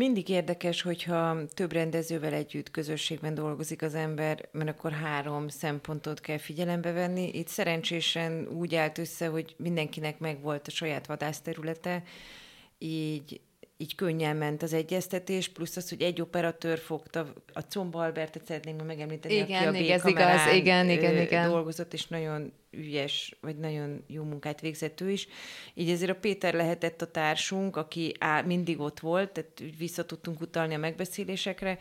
Mindig 0.00 0.28
érdekes, 0.28 0.82
hogyha 0.82 1.46
több 1.54 1.72
rendezővel 1.72 2.32
együtt 2.32 2.70
közösségben 2.70 3.34
dolgozik 3.34 3.82
az 3.82 3.94
ember, 3.94 4.48
mert 4.52 4.68
akkor 4.68 4.92
három 4.92 5.48
szempontot 5.48 6.20
kell 6.20 6.38
figyelembe 6.38 6.92
venni. 6.92 7.30
Itt 7.32 7.48
szerencsésen 7.48 8.48
úgy 8.48 8.74
állt 8.74 8.98
össze, 8.98 9.26
hogy 9.26 9.54
mindenkinek 9.58 10.18
megvolt 10.18 10.66
a 10.66 10.70
saját 10.70 11.06
vadászterülete, 11.06 12.02
így 12.78 13.40
így 13.80 13.94
könnyen 13.94 14.36
ment 14.36 14.62
az 14.62 14.72
egyeztetés, 14.72 15.48
plusz 15.48 15.76
az, 15.76 15.88
hogy 15.88 16.02
egy 16.02 16.20
operatőr 16.20 16.78
fogta, 16.78 17.32
a 17.52 17.60
Comba 17.60 18.02
Albertet 18.02 18.44
szeretném 18.44 18.76
megemlíteni, 18.76 19.34
igen, 19.34 19.68
aki 19.68 19.76
a 19.76 19.80
igen, 19.80 19.98
ez 19.98 20.04
igaz, 20.04 20.54
igen, 20.54 20.90
igen, 20.90 21.16
igen. 21.16 21.50
dolgozott, 21.50 21.92
és 21.92 22.06
nagyon 22.06 22.52
ügyes, 22.70 23.36
vagy 23.40 23.56
nagyon 23.56 24.04
jó 24.06 24.22
munkát 24.22 24.60
végzett 24.60 25.00
ő 25.00 25.10
is. 25.10 25.28
Így 25.74 25.90
ezért 25.90 26.10
a 26.10 26.14
Péter 26.14 26.54
lehetett 26.54 27.02
a 27.02 27.10
társunk, 27.10 27.76
aki 27.76 28.14
á, 28.18 28.40
mindig 28.40 28.80
ott 28.80 29.00
volt, 29.00 29.30
tehát 29.30 29.62
vissza 29.78 30.04
tudtunk 30.04 30.40
utalni 30.40 30.74
a 30.74 30.78
megbeszélésekre, 30.78 31.78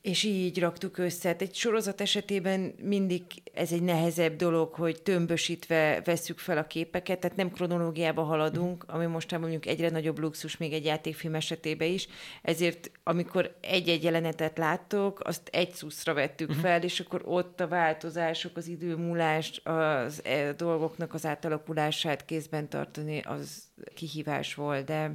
és 0.00 0.22
így 0.22 0.58
raktuk 0.58 0.98
össze. 0.98 1.28
Hát 1.28 1.42
egy 1.42 1.54
sorozat 1.54 2.00
esetében 2.00 2.74
mindig 2.82 3.22
ez 3.54 3.72
egy 3.72 3.82
nehezebb 3.82 4.36
dolog, 4.36 4.74
hogy 4.74 5.02
tömbösítve 5.02 6.00
vesszük 6.04 6.38
fel 6.38 6.58
a 6.58 6.66
képeket, 6.66 7.18
tehát 7.18 7.36
nem 7.36 7.50
kronológiába 7.50 8.22
haladunk, 8.22 8.84
ami 8.86 9.06
mostában 9.06 9.48
mondjuk 9.48 9.74
egyre 9.74 9.90
nagyobb 9.90 10.18
luxus 10.18 10.56
még 10.56 10.72
egy 10.72 10.84
játékfilm 10.84 11.34
esetében 11.34 11.88
is, 11.88 12.08
ezért 12.42 12.90
amikor 13.02 13.56
egy-egy 13.60 14.02
jelenetet 14.02 14.58
láttok, 14.58 15.20
azt 15.24 15.48
egy 15.52 15.72
szuszra 15.72 16.14
vettük 16.14 16.48
uh-huh. 16.48 16.64
fel, 16.64 16.82
és 16.82 17.00
akkor 17.00 17.22
ott 17.24 17.60
a 17.60 17.68
változások, 17.68 18.56
az 18.56 18.66
időmúlás, 18.66 19.60
az 19.64 20.24
e, 20.24 20.52
dolgoknak 20.52 21.14
az 21.14 21.26
átalakulását 21.26 22.24
kézben 22.24 22.68
tartani, 22.68 23.20
az 23.20 23.62
kihívás 23.94 24.54
volt, 24.54 24.84
de... 24.84 25.12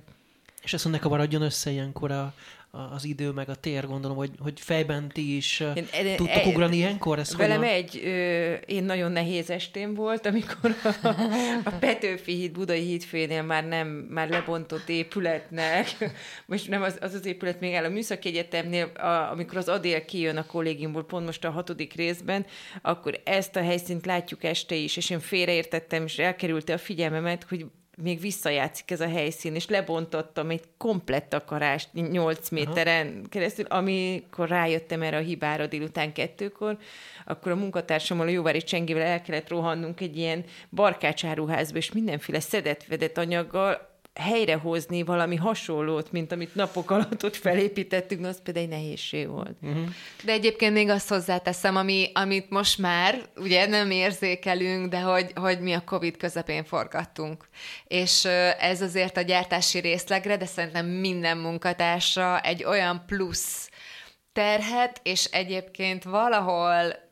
És 0.63 0.74
ezt 0.74 0.84
mondják, 0.84 1.10
maradjon 1.10 1.42
össze 1.42 1.70
ilyenkor 1.70 2.12
a, 2.12 2.34
az 2.72 3.06
idő, 3.06 3.30
meg 3.30 3.50
a 3.50 3.56
tér, 3.56 3.88
gondolom, 3.88 4.18
hogy, 4.18 4.32
hogy 4.40 4.60
fejben 4.60 5.08
ti 5.08 5.36
is 5.36 5.60
én, 5.60 5.88
tudtok 6.16 6.44
e, 6.44 6.48
ugrani 6.48 6.76
ilyenkor? 6.76 7.20
Ez 7.20 7.36
velem 7.36 7.58
hogyan? 7.58 7.74
egy, 7.74 8.02
ö, 8.04 8.54
én 8.54 8.84
nagyon 8.84 9.12
nehéz 9.12 9.50
estém 9.50 9.94
volt, 9.94 10.26
amikor 10.26 10.76
a, 10.84 11.08
a 11.64 11.72
Petőfi 11.80 12.34
híd, 12.34 12.52
Budai 12.52 12.82
hídfénél 12.82 13.44
már 13.44 13.68
nem, 13.68 13.88
már 13.88 14.30
lebontott 14.30 14.90
épületnek, 14.90 15.96
most 16.46 16.70
nem 16.70 16.82
az 16.82 16.98
az, 17.02 17.14
az 17.14 17.26
épület 17.26 17.60
még 17.60 17.74
áll 17.74 17.84
a 17.84 17.90
Műszaki 17.90 18.28
Egyetemnél, 18.28 18.86
a, 18.86 19.32
amikor 19.32 19.58
az 19.58 19.70
Adél 19.70 20.06
kijön 20.06 20.38
a 20.38 20.46
kollégiumból, 20.46 21.06
pont 21.06 21.26
most 21.26 21.46
a 21.46 21.52
hatodik 21.52 21.94
részben, 21.94 22.46
akkor 22.82 23.22
ezt 23.24 23.56
a 23.56 23.62
helyszínt 23.62 24.06
látjuk 24.06 24.44
este 24.44 24.76
is, 24.76 24.98
és 24.98 25.10
én 25.10 25.20
félreértettem, 25.20 26.04
és 26.04 26.18
elkerülte 26.18 26.74
a 26.74 26.78
figyelmemet, 26.78 27.46
hogy 27.50 27.66
még 28.02 28.20
visszajátszik 28.20 28.92
ez 28.92 29.02
a 29.02 29.08
helyszín, 29.08 29.56
és 29.56 29.68
lebontottam 29.68 30.50
egy 30.50 30.64
komplett 30.78 31.34
akarást 31.34 31.90
8 31.94 32.50
méteren 32.50 33.08
Aha. 33.08 33.28
keresztül, 33.30 33.66
amikor 33.66 34.48
rájöttem 34.48 35.02
erre 35.02 35.18
a 35.18 35.22
hibára 35.22 35.68
délután 35.68 36.13
kettőkor, 36.13 36.78
akkor 37.26 37.52
a 37.52 37.56
munkatársammal, 37.56 38.28
a 38.28 38.30
Jóvári 38.30 38.62
Csengével 38.62 39.02
el 39.02 39.21
kellett 39.21 39.50
rohannunk 39.50 40.02
egy 40.02 40.17
ilyen 40.17 40.46
barkácsáruházba, 40.69 41.78
és 41.78 41.92
mindenféle 41.92 42.40
szedett-vedett 42.40 43.17
anyaggal 43.17 43.96
helyrehozni 44.20 45.04
valami 45.04 45.36
hasonlót, 45.36 46.12
mint 46.12 46.32
amit 46.32 46.56
napok 46.56 46.92
alatt 46.92 47.24
ott 47.24 47.36
felépítettünk, 47.36 48.26
az 48.26 48.42
például 48.44 48.65
egy 48.65 48.72
nehézség 48.72 49.28
volt. 49.28 49.56
Uh-huh. 49.62 49.86
De 50.24 50.32
egyébként 50.32 50.74
még 50.74 50.90
azt 50.90 51.10
hozzáteszem, 51.10 51.76
ami, 51.76 52.12
amit 52.13 52.50
most 52.50 52.78
már 52.78 53.22
ugye 53.36 53.68
nem 53.68 53.92
érzékelünk, 53.92 54.90
de 54.90 55.00
hogy, 55.00 55.32
hogy 55.36 55.60
mi 55.60 55.74
a 55.74 55.84
COVID 55.86 56.18
közepén 56.18 56.63
forgattunk. 56.63 57.48
És 57.88 58.26
ez 58.60 58.82
azért 58.82 59.18
a 59.18 59.22
gyártási 59.22 59.80
részlegre, 59.80 60.38
de 60.38 60.46
szerintem 60.46 60.86
minden 60.86 61.38
munkatársra 61.38 62.40
egy 62.40 62.63
olyan 62.63 63.04
plusz 63.06 63.70
terhet, 64.34 65.00
és 65.04 65.26
egyébként 65.26 66.04
valahol 66.04 67.07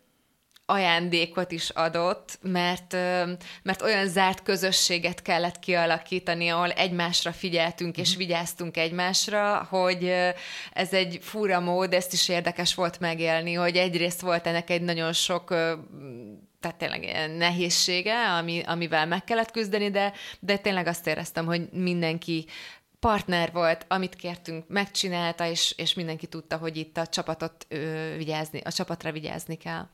ajándékot 0.66 1.52
is 1.52 1.70
adott, 1.70 2.40
mert, 2.42 2.94
mert 3.64 3.82
olyan 3.82 4.08
zárt 4.08 4.44
közösséget 4.44 5.22
kellett 5.22 5.60
kialakítani, 5.60 6.50
ahol 6.50 6.72
egymásra 6.72 7.32
figyeltünk 7.32 7.98
és 7.98 8.10
mhm. 8.10 8.18
vigyáztunk 8.18 8.78
egymásra, 8.78 9.68
hogy 9.70 10.14
ez 10.74 10.94
egy 10.94 11.20
fura 11.22 11.60
mód, 11.60 11.94
ezt 11.94 12.14
is 12.14 12.30
érdekes 12.30 12.76
volt 12.76 13.00
megélni, 13.00 13.54
hogy 13.54 13.76
egyrészt 13.76 14.22
volt 14.22 14.48
ennek 14.48 14.70
egy 14.70 14.82
nagyon 14.82 15.14
sok 15.14 15.54
tehát 16.60 16.80
tényleg 16.80 17.32
nehézsége, 17.38 18.30
ami, 18.30 18.62
amivel 18.66 19.06
meg 19.06 19.24
kellett 19.24 19.52
küzdeni, 19.52 19.90
de, 19.90 20.14
de 20.40 20.58
tényleg 20.58 20.88
azt 20.88 21.08
éreztem, 21.08 21.46
hogy 21.46 21.70
mindenki 21.72 22.46
partner 23.00 23.52
volt, 23.52 23.86
amit 23.88 24.16
kértünk, 24.16 24.68
megcsinálta, 24.68 25.48
és, 25.48 25.74
és 25.78 25.94
mindenki 25.94 26.28
tudta, 26.28 26.58
hogy 26.58 26.78
itt 26.78 26.98
a 26.98 27.08
csapatot 27.08 27.66
ö, 27.70 28.14
vigyázni, 28.18 28.62
a 28.64 28.72
csapatra 28.72 29.12
vigyázni 29.12 29.56
kell. 29.56 29.88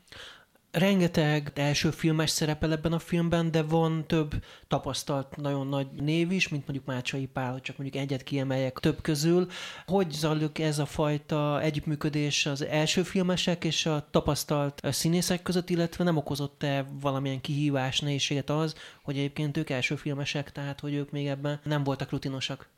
Rengeteg 0.71 1.51
első 1.55 1.89
filmes 1.89 2.29
szerepel 2.29 2.71
ebben 2.71 2.93
a 2.93 2.99
filmben, 2.99 3.51
de 3.51 3.61
van 3.61 4.07
több 4.07 4.43
tapasztalt 4.67 5.35
nagyon 5.35 5.67
nagy 5.67 5.87
név 5.91 6.31
is, 6.31 6.47
mint 6.47 6.67
mondjuk 6.67 6.87
Mácsai 6.87 7.25
Pál, 7.25 7.51
hogy 7.51 7.61
csak 7.61 7.77
mondjuk 7.77 8.03
egyet 8.03 8.23
kiemeljek 8.23 8.79
több 8.79 9.01
közül. 9.01 9.47
Hogy 9.85 10.11
zajlik 10.11 10.59
ez 10.59 10.79
a 10.79 10.85
fajta 10.85 11.61
együttműködés 11.61 12.45
az 12.45 12.65
első 12.65 13.03
filmesek 13.03 13.63
és 13.63 13.85
a 13.85 14.07
tapasztalt 14.11 14.81
színészek 14.83 15.41
között, 15.43 15.69
illetve 15.69 16.03
nem 16.03 16.17
okozott-e 16.17 16.85
valamilyen 17.01 17.41
kihívás, 17.41 17.99
nehézséget 17.99 18.49
az, 18.49 18.75
hogy 19.03 19.17
egyébként 19.17 19.57
ők 19.57 19.69
első 19.69 19.95
filmesek, 19.95 20.51
tehát 20.51 20.79
hogy 20.79 20.93
ők 20.93 21.11
még 21.11 21.27
ebben 21.27 21.59
nem 21.63 21.83
voltak 21.83 22.11
rutinosak? 22.11 22.69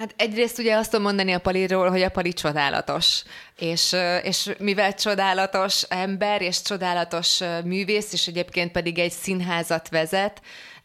Hát 0.00 0.14
egyrészt 0.16 0.58
ugye 0.58 0.76
azt 0.76 0.90
tudom 0.90 1.04
mondani 1.04 1.32
a 1.32 1.38
Paliról, 1.38 1.90
hogy 1.90 2.02
a 2.02 2.08
Pali 2.08 2.32
csodálatos, 2.32 3.22
és, 3.58 3.96
és 4.22 4.50
mivel 4.58 4.94
csodálatos 4.94 5.82
ember, 5.82 6.42
és 6.42 6.62
csodálatos 6.62 7.40
művész, 7.64 8.12
és 8.12 8.26
egyébként 8.26 8.72
pedig 8.72 8.98
egy 8.98 9.12
színházat 9.12 9.88
vezet, 9.88 10.40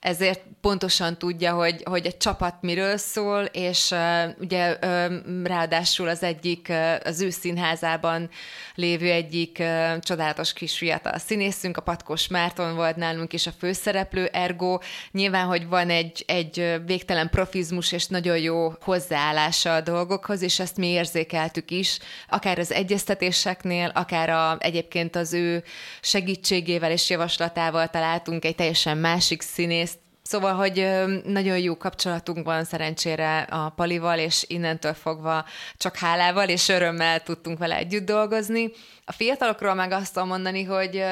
ezért 0.05 0.41
pontosan 0.61 1.17
tudja, 1.17 1.53
hogy, 1.53 1.83
hogy 1.83 2.05
egy 2.05 2.17
csapat 2.17 2.55
miről 2.61 2.97
szól, 2.97 3.43
és 3.43 3.91
uh, 3.91 3.99
ugye 4.39 4.77
uh, 4.81 5.13
ráadásul 5.43 6.07
az 6.07 6.23
egyik, 6.23 6.67
uh, 6.69 6.95
az 7.03 7.21
ő 7.21 7.29
színházában 7.29 8.29
lévő 8.75 9.11
egyik 9.11 9.57
uh, 9.59 9.99
csodálatos 9.99 10.53
kis 10.53 10.77
fiatal 10.77 11.17
színészünk, 11.17 11.77
a 11.77 11.81
Patkos 11.81 12.27
Márton 12.27 12.75
volt 12.75 12.95
nálunk 12.95 13.33
is 13.33 13.47
a 13.47 13.51
főszereplő, 13.59 14.25
ergo. 14.25 14.79
Nyilván, 15.11 15.45
hogy 15.45 15.67
van 15.67 15.89
egy, 15.89 16.23
egy 16.27 16.81
végtelen 16.85 17.29
profizmus 17.29 17.91
és 17.91 18.07
nagyon 18.07 18.37
jó 18.37 18.73
hozzáállása 18.81 19.73
a 19.73 19.81
dolgokhoz, 19.81 20.41
és 20.41 20.59
ezt 20.59 20.77
mi 20.77 20.87
érzékeltük 20.87 21.71
is, 21.71 21.99
akár 22.29 22.59
az 22.59 22.71
egyeztetéseknél, 22.71 23.91
akár 23.93 24.29
a, 24.29 24.57
egyébként 24.59 25.15
az 25.15 25.33
ő 25.33 25.63
segítségével 26.01 26.91
és 26.91 27.09
javaslatával 27.09 27.87
találtunk 27.87 28.45
egy 28.45 28.55
teljesen 28.55 28.97
másik 28.97 29.41
színész, 29.41 29.94
Szóval, 30.27 30.53
hogy 30.53 30.91
nagyon 31.23 31.57
jó 31.57 31.77
kapcsolatunk 31.77 32.45
van 32.45 32.63
szerencsére 32.63 33.39
a 33.39 33.69
Palival, 33.69 34.19
és 34.19 34.45
innentől 34.47 34.93
fogva 34.93 35.45
csak 35.77 35.95
hálával 35.95 36.49
és 36.49 36.69
örömmel 36.69 37.23
tudtunk 37.23 37.57
vele 37.57 37.75
együtt 37.75 38.05
dolgozni. 38.05 38.71
A 39.05 39.11
fiatalokról 39.11 39.73
meg 39.73 39.91
azt 39.91 40.13
tudom 40.13 40.27
mondani, 40.27 40.63
hogy 40.63 41.03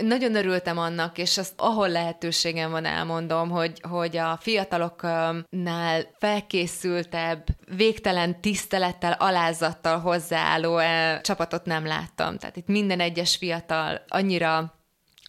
nagyon 0.00 0.34
örültem 0.34 0.78
annak, 0.78 1.18
és 1.18 1.38
azt 1.38 1.52
ahol 1.56 1.88
lehetőségem 1.88 2.70
van 2.70 2.84
elmondom, 2.84 3.50
hogy, 3.50 3.80
hogy 3.88 4.16
a 4.16 4.38
fiataloknál 4.40 6.06
felkészültebb, 6.18 7.44
végtelen 7.76 8.40
tisztelettel, 8.40 9.12
alázattal 9.18 9.98
hozzáálló 9.98 10.80
csapatot 11.22 11.64
nem 11.64 11.86
láttam. 11.86 12.38
Tehát 12.38 12.56
itt 12.56 12.66
minden 12.66 13.00
egyes 13.00 13.36
fiatal 13.36 14.04
annyira 14.08 14.72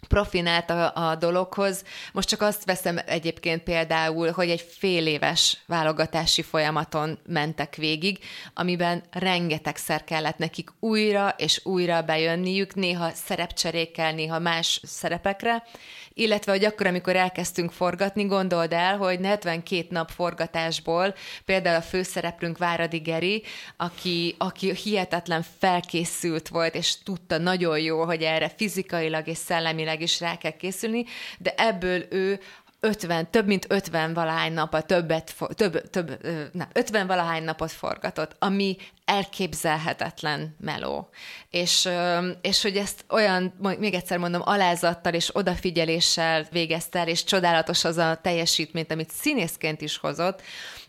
profinált 0.08 0.70
a, 0.70 1.10
a 1.10 1.16
dologhoz. 1.16 1.84
Most 2.14 2.28
csak 2.28 2.42
azt 2.42 2.66
veszem 2.66 3.00
egyébként 3.06 3.64
például, 3.64 4.32
hogy 4.32 4.50
egy 4.50 4.66
fél 4.78 5.08
éves 5.08 5.58
válogatási 5.66 6.42
folyamaton 6.42 7.20
mentek 7.26 7.76
végig, 7.76 8.20
amiben 8.54 9.04
rengetegszer 9.12 10.04
kellett 10.04 10.38
nekik 10.38 10.70
újra 10.80 11.34
és 11.38 11.60
újra 11.64 12.02
bejönniük, 12.02 12.76
néha 12.76 13.10
szerepcserékkel, 13.10 14.14
néha 14.14 14.40
más 14.40 14.82
szerepekre, 14.84 15.64
illetve, 16.14 16.52
hogy 16.52 16.66
akkor, 16.66 16.88
amikor 16.88 17.16
elkezdtünk 17.16 17.72
forgatni, 17.72 18.26
gondold 18.26 18.74
el, 18.74 18.98
hogy 18.98 19.20
72 19.24 19.88
nap 19.90 20.10
forgatásból 20.10 21.16
például 21.46 21.76
a 21.76 21.82
főszereplőnk 21.82 22.58
Váradi 22.58 22.98
Geri, 22.98 23.44
aki, 23.78 24.36
aki 24.38 24.74
hihetetlen 24.76 25.46
felkészült 25.60 26.48
volt, 26.48 26.76
és 26.76 27.04
tudta 27.04 27.38
nagyon 27.38 27.80
jó, 27.80 28.04
hogy 28.04 28.22
erre 28.22 28.52
fizikailag 28.58 29.28
és 29.28 29.38
szellemileg 29.38 30.02
is 30.02 30.20
rá 30.20 30.38
kell 30.38 30.58
készülni, 30.58 31.06
de 31.40 31.54
ebből 31.58 32.06
ő 32.10 32.40
50, 32.84 33.30
több 33.30 33.46
mint 33.46 33.66
50 33.70 34.14
valahány 34.14 34.58
a 34.58 34.82
többet, 34.82 35.36
több, 35.56 35.90
több, 35.90 36.26
nem, 36.52 36.68
50 36.74 37.08
valahány 37.08 37.44
napot 37.44 37.72
forgatott, 37.72 38.36
ami 38.40 38.78
elképzelhetetlen 39.06 40.56
meló. 40.60 41.10
És, 41.50 41.90
és 42.42 42.62
hogy 42.62 42.78
ezt 42.78 43.06
olyan, 43.10 43.54
még 43.80 43.94
egyszer 43.94 44.18
mondom, 44.18 44.42
alázattal 44.46 45.14
és 45.14 45.36
odafigyeléssel 45.36 46.48
végezte 46.52 47.00
el, 47.00 47.08
és 47.08 47.24
csodálatos 47.24 47.84
az 47.84 47.98
a 47.98 48.20
teljesítményt, 48.22 48.92
amit 48.92 49.12
színészként 49.12 49.82
is 49.82 49.98
hozott, 49.98 50.42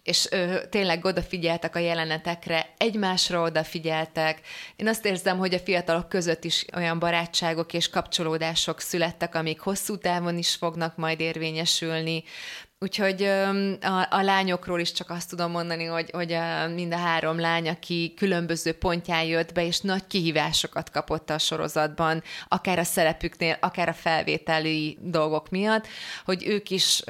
és 0.05 0.26
ö, 0.30 0.57
tényleg 0.70 1.05
odafigyeltek 1.05 1.76
a 1.76 1.78
jelenetekre, 1.78 2.74
egymásra 2.76 3.42
odafigyeltek. 3.42 4.40
Én 4.76 4.88
azt 4.88 5.05
érzem, 5.05 5.38
hogy 5.38 5.55
a 5.55 5.59
fiatalok 5.59 6.09
között 6.09 6.44
is 6.44 6.64
olyan 6.76 6.98
barátságok 6.98 7.72
és 7.72 7.88
kapcsolódások 7.88 8.80
születtek, 8.80 9.34
amik 9.34 9.61
hosszú 9.61 9.98
távon 9.98 10.38
is 10.38 10.55
fognak 10.55 10.96
majd 10.96 11.20
érvényesülni. 11.20 12.24
Úgyhogy 12.85 13.22
a, 13.80 14.07
a 14.11 14.22
lányokról 14.22 14.80
is 14.80 14.93
csak 14.93 15.11
azt 15.11 15.28
tudom 15.28 15.51
mondani, 15.51 15.85
hogy, 15.85 16.11
hogy 16.11 16.32
a, 16.32 16.68
mind 16.68 16.93
a 16.93 16.97
három 16.97 17.41
lány, 17.41 17.68
aki 17.68 18.12
különböző 18.16 18.72
pontján 18.72 19.24
jött 19.24 19.53
be, 19.53 19.66
és 19.66 19.80
nagy 19.80 20.07
kihívásokat 20.07 20.91
kapott 20.91 21.30
a 21.30 21.39
sorozatban, 21.39 22.22
akár 22.49 22.78
a 22.78 22.85
szerepüknél, 22.85 23.57
akár 23.61 23.89
a 23.89 23.93
felvételi 23.93 24.99
dolgok 25.01 25.49
miatt, 25.49 25.87
hogy 26.24 26.47
ők 26.47 26.70
is 26.70 27.03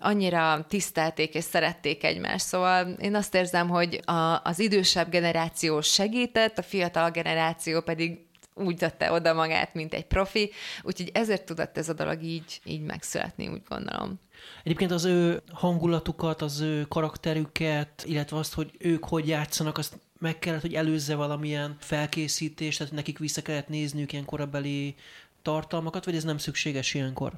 annyira 0.00 0.66
tisztelték 0.68 1.34
és 1.34 1.44
szerették 1.44 2.04
egymást. 2.04 2.46
Szóval 2.46 2.92
én 3.00 3.14
azt 3.14 3.34
érzem, 3.34 3.68
hogy 3.68 4.00
a, 4.04 4.40
az 4.44 4.58
idősebb 4.58 5.10
generáció 5.10 5.80
segített, 5.80 6.58
a 6.58 6.62
fiatal 6.62 7.10
generáció 7.10 7.80
pedig 7.80 8.18
úgy 8.54 8.76
tette 8.76 9.12
oda 9.12 9.32
magát, 9.32 9.74
mint 9.74 9.94
egy 9.94 10.06
profi, 10.06 10.50
úgyhogy 10.82 11.10
ezért 11.14 11.44
tudott 11.44 11.78
ez 11.78 11.88
a 11.88 11.92
dolog 11.92 12.22
így, 12.22 12.60
így 12.64 12.82
megszületni, 12.82 13.48
úgy 13.48 13.62
gondolom. 13.68 14.20
Egyébként 14.62 14.90
az 14.90 15.04
ő 15.04 15.42
hangulatukat, 15.52 16.42
az 16.42 16.60
ő 16.60 16.86
karakterüket, 16.88 18.04
illetve 18.06 18.36
azt, 18.36 18.54
hogy 18.54 18.70
ők 18.78 19.04
hogy 19.04 19.28
játszanak, 19.28 19.78
azt 19.78 19.98
meg 20.18 20.38
kellett, 20.38 20.60
hogy 20.60 20.74
előzze 20.74 21.14
valamilyen 21.14 21.76
felkészítést, 21.78 22.78
tehát 22.78 22.92
nekik 22.92 23.18
vissza 23.18 23.42
kellett 23.42 23.68
nézniük 23.68 24.12
ilyen 24.12 24.24
korabeli 24.24 24.94
tartalmakat, 25.42 26.04
vagy 26.04 26.16
ez 26.16 26.24
nem 26.24 26.38
szükséges 26.38 26.94
ilyenkor? 26.94 27.32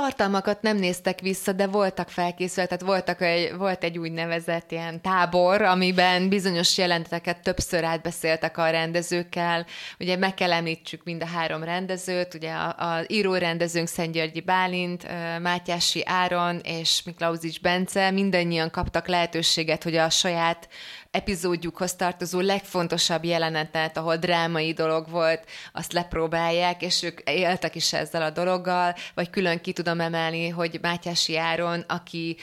Tartalmakat 0.00 0.62
nem 0.62 0.76
néztek 0.76 1.20
vissza, 1.20 1.52
de 1.52 1.66
voltak 1.66 2.08
felkészülve, 2.08 2.68
tehát 2.68 2.84
voltak 2.94 3.22
egy, 3.22 3.56
volt 3.56 3.84
egy 3.84 3.98
úgynevezett 3.98 4.72
ilyen 4.72 5.00
tábor, 5.00 5.62
amiben 5.62 6.28
bizonyos 6.28 6.78
jelenteket 6.78 7.42
többször 7.42 7.84
átbeszéltek 7.84 8.58
a 8.58 8.70
rendezőkkel. 8.70 9.66
Ugye 9.98 10.16
meg 10.16 10.34
kell 10.34 10.52
említsük 10.52 11.04
mind 11.04 11.22
a 11.22 11.26
három 11.26 11.62
rendezőt, 11.62 12.34
ugye 12.34 12.52
a, 12.52 12.96
a 12.96 13.04
író-rendezőnk 13.06 13.88
Györgyi 14.12 14.40
Bálint, 14.40 15.06
Mátyási 15.42 16.02
Áron 16.04 16.60
és 16.64 17.02
Miklauzics 17.04 17.60
Bence, 17.60 18.10
mindannyian 18.10 18.70
kaptak 18.70 19.08
lehetőséget, 19.08 19.82
hogy 19.82 19.96
a 19.96 20.10
saját 20.10 20.68
epizódjukhoz 21.16 21.94
tartozó 21.94 22.40
legfontosabb 22.40 23.24
jelenetet, 23.24 23.96
ahol 23.96 24.16
drámai 24.16 24.72
dolog 24.72 25.10
volt, 25.10 25.44
azt 25.72 25.92
lepróbálják, 25.92 26.82
és 26.82 27.02
ők 27.02 27.20
éltek 27.24 27.74
is 27.74 27.92
ezzel 27.92 28.22
a 28.22 28.30
dologgal, 28.30 28.94
vagy 29.14 29.30
külön 29.30 29.60
ki 29.60 29.72
tudom 29.72 30.00
emelni, 30.00 30.48
hogy 30.48 30.78
Mátyási 30.82 31.36
Áron, 31.36 31.84
aki 31.88 32.36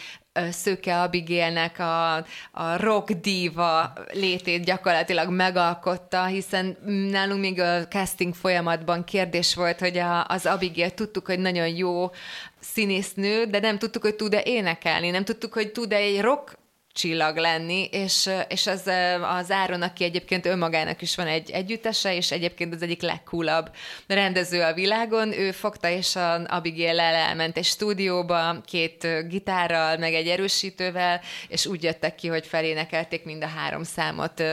Szőke 0.51 1.01
Abigailnek 1.01 1.79
a, 1.79 2.15
a 2.51 2.77
rock 2.77 3.11
diva 3.11 3.93
létét 4.11 4.65
gyakorlatilag 4.65 5.29
megalkotta, 5.29 6.25
hiszen 6.25 6.77
nálunk 7.11 7.41
még 7.41 7.59
a 7.59 7.87
casting 7.87 8.33
folyamatban 8.35 9.03
kérdés 9.03 9.55
volt, 9.55 9.79
hogy 9.79 9.97
a, 9.97 10.25
az 10.27 10.45
Abigail 10.45 10.91
tudtuk, 10.91 11.25
hogy 11.25 11.39
nagyon 11.39 11.67
jó 11.67 12.11
színésznő, 12.59 13.45
de 13.45 13.59
nem 13.59 13.77
tudtuk, 13.77 14.01
hogy 14.01 14.15
tud-e 14.15 14.41
énekelni, 14.45 15.09
nem 15.09 15.23
tudtuk, 15.23 15.53
hogy 15.53 15.71
tud-e 15.71 15.95
egy 15.95 16.21
rock 16.21 16.61
csillag 16.93 17.37
lenni, 17.37 17.87
és, 17.91 18.29
és 18.47 18.67
az, 18.67 18.87
az 19.21 19.51
Áron, 19.51 19.81
aki 19.81 20.03
egyébként 20.03 20.45
önmagának 20.45 21.01
is 21.01 21.15
van 21.15 21.27
egy 21.27 21.51
együttese, 21.51 22.15
és 22.15 22.31
egyébként 22.31 22.73
az 22.73 22.81
egyik 22.81 23.01
legcoolabb 23.01 23.71
rendező 24.07 24.61
a 24.61 24.73
világon, 24.73 25.31
ő 25.31 25.51
fogta 25.51 25.89
és 25.89 26.15
a 26.15 26.43
abigail 26.47 26.99
elment 26.99 27.57
egy 27.57 27.65
stúdióba 27.65 28.61
két 28.65 29.27
gitárral, 29.27 29.97
meg 29.97 30.13
egy 30.13 30.27
erősítővel, 30.27 31.21
és 31.47 31.65
úgy 31.65 31.83
jöttek 31.83 32.15
ki, 32.15 32.27
hogy 32.27 32.47
felénekelték 32.47 33.23
mind 33.23 33.43
a 33.43 33.47
három 33.47 33.83
számot, 33.83 34.43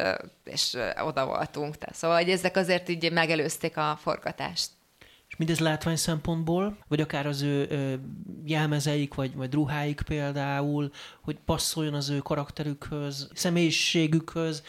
és 0.45 0.77
oda 1.05 1.27
voltunk. 1.27 1.75
Szóval 1.93 2.17
hogy 2.17 2.31
ezek 2.31 2.57
azért 2.57 2.89
így 2.89 3.13
megelőzték 3.13 3.77
a 3.77 3.99
forgatást 4.03 4.69
mindez 5.41 5.61
látvány 5.61 5.97
szempontból, 5.97 6.77
vagy 6.89 7.01
akár 7.01 7.27
az 7.27 7.43
ő 7.43 7.69
jelmezeik, 8.45 9.15
vagy, 9.15 9.35
vagy 9.35 9.53
ruháik 9.53 10.01
például, 10.01 10.91
hogy 11.21 11.39
passzoljon 11.45 11.95
az 11.95 12.11
ő 12.11 12.19
karakterükhöz, 12.19 13.31
személyiségükhöz, 13.35 14.63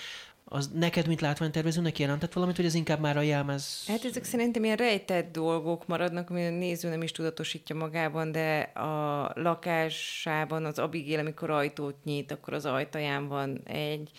az 0.45 0.69
neked, 0.73 1.07
mint 1.07 1.21
látványtervezőnek 1.21 1.99
jelentett 1.99 2.33
valamit, 2.33 2.57
vagy 2.57 2.65
ez 2.65 2.73
inkább 2.73 2.99
már 2.99 3.17
a 3.17 3.21
jelmez? 3.21 3.83
Hát 3.87 4.05
ezek 4.05 4.23
szerintem 4.23 4.63
ilyen 4.63 4.77
rejtett 4.77 5.31
dolgok 5.31 5.87
maradnak, 5.87 6.29
ami 6.29 6.45
a 6.45 6.49
néző 6.49 6.89
nem 6.89 7.01
is 7.01 7.11
tudatosítja 7.11 7.75
magában, 7.75 8.31
de 8.31 8.59
a 8.59 9.31
lakásában 9.35 10.65
az 10.65 10.79
Abigail, 10.79 11.19
amikor 11.19 11.49
ajtót 11.49 12.03
nyit, 12.03 12.31
akkor 12.31 12.53
az 12.53 12.65
ajtaján 12.65 13.27
van 13.27 13.61
egy 13.63 14.11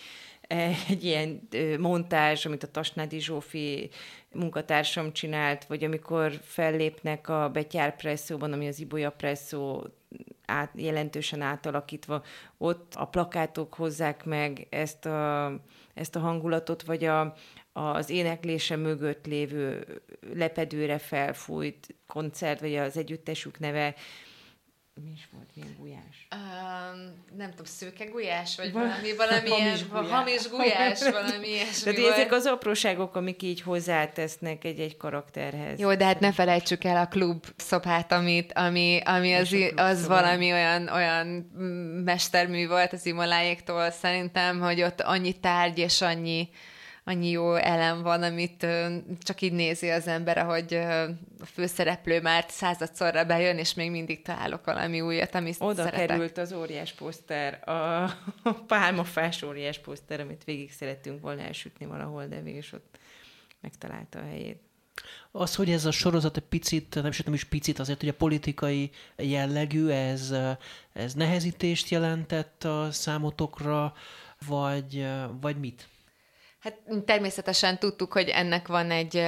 egy 0.87 1.03
ilyen 1.03 1.47
montázs, 1.79 2.45
amit 2.45 2.63
a 2.63 2.71
Tasnádi 2.71 3.19
Zsófi 3.19 3.89
munkatársam 4.31 5.13
csinált, 5.13 5.65
vagy 5.65 5.83
amikor 5.83 6.39
fellépnek 6.43 7.29
a 7.29 7.49
Betyár 7.49 7.95
presszóban, 7.95 8.53
ami 8.53 8.67
az 8.67 8.79
Ibolya 8.79 9.11
presszó 9.11 9.83
át, 10.45 10.71
jelentősen 10.75 11.41
átalakítva, 11.41 12.23
ott 12.57 12.93
a 12.95 13.05
plakátok 13.05 13.73
hozzák 13.73 14.25
meg 14.25 14.67
ezt 14.69 15.05
a, 15.05 15.51
ezt 15.93 16.15
a 16.15 16.19
hangulatot, 16.19 16.83
vagy 16.83 17.03
a, 17.03 17.35
az 17.73 18.09
éneklése 18.09 18.75
mögött 18.75 19.25
lévő 19.25 19.85
lepedőre 20.33 20.97
felfújt 20.97 21.95
koncert, 22.07 22.59
vagy 22.59 22.75
az 22.75 22.97
együttesük 22.97 23.59
neve, 23.59 23.95
mi 25.01 25.11
is 25.11 25.29
volt, 25.31 25.49
milyen 25.55 25.75
gulyás? 25.79 26.27
Um, 26.35 27.23
nem 27.37 27.49
tudom, 27.49 27.65
szőke 27.65 28.05
gulyás, 28.05 28.57
vagy 28.57 28.71
valami, 28.71 29.15
valami 29.15 29.49
hamis, 29.59 29.87
gulyás. 29.87 30.09
hamis 30.09 30.49
gulyás, 30.49 31.09
valami 31.09 31.47
ilyesmi 31.47 31.93
Tehát 31.93 32.11
ezek 32.11 32.31
az 32.31 32.45
apróságok, 32.45 33.15
amik 33.15 33.41
így 33.41 33.61
hozzátesznek 33.61 34.63
egy-egy 34.63 34.97
karakterhez. 34.97 35.79
Jó, 35.79 35.95
de 35.95 36.05
hát 36.05 36.19
ne 36.19 36.31
felejtsük 36.31 36.83
el 36.83 36.97
a 36.97 37.07
klub 37.07 37.45
szobát, 37.55 38.11
amit, 38.11 38.53
ami, 38.53 39.01
ami 39.05 39.33
az, 39.33 39.55
az 39.75 40.07
valami 40.07 40.51
olyan, 40.51 40.87
olyan 40.87 41.27
mestermű 42.03 42.67
volt 42.67 42.93
az 42.93 43.05
Imoláéktól 43.05 43.91
szerintem, 43.91 44.59
hogy 44.59 44.81
ott 44.81 45.01
annyi 45.01 45.39
tárgy 45.39 45.77
és 45.77 46.01
annyi 46.01 46.49
annyi 47.03 47.29
jó 47.29 47.55
elem 47.55 48.01
van, 48.01 48.23
amit 48.23 48.67
csak 49.19 49.41
így 49.41 49.51
nézi 49.51 49.89
az 49.89 50.07
ember, 50.07 50.37
ahogy 50.37 50.73
a 51.39 51.45
főszereplő 51.45 52.21
már 52.21 52.45
századszorra 52.47 53.25
bejön, 53.25 53.57
és 53.57 53.73
még 53.73 53.91
mindig 53.91 54.21
találok 54.21 54.65
valami 54.65 55.01
újat, 55.01 55.35
amit 55.35 55.55
Oda 55.59 55.83
szeretek. 55.83 56.07
került 56.07 56.37
az 56.37 56.53
óriás 56.53 56.91
poszter, 56.91 57.69
a, 57.69 58.03
a 58.43 58.53
pálmafás 58.67 59.41
óriás 59.41 59.79
poszter, 59.79 60.19
amit 60.19 60.43
végig 60.43 60.71
szerettünk 60.71 61.21
volna 61.21 61.41
elsütni 61.41 61.85
valahol, 61.85 62.25
de 62.25 62.41
végül 62.41 62.61
ott 62.73 62.97
megtalálta 63.61 64.19
a 64.19 64.23
helyét. 64.23 64.61
Az, 65.31 65.55
hogy 65.55 65.69
ez 65.71 65.85
a 65.85 65.91
sorozat 65.91 66.37
egy 66.37 66.43
picit, 66.43 66.95
nem 66.95 67.05
is, 67.05 67.21
nem 67.21 67.33
is 67.33 67.43
picit, 67.43 67.79
azért 67.79 67.99
hogy 67.99 68.09
a 68.09 68.13
politikai 68.13 68.91
jellegű, 69.17 69.87
ez, 69.87 70.33
ez 70.93 71.13
nehezítést 71.13 71.89
jelentett 71.89 72.63
a 72.63 72.91
számotokra, 72.91 73.93
vagy, 74.47 75.07
vagy 75.41 75.59
mit? 75.59 75.87
Hát 76.63 76.77
természetesen 77.05 77.79
tudtuk, 77.79 78.13
hogy 78.13 78.29
ennek 78.29 78.67
van 78.67 78.91
egy 78.91 79.23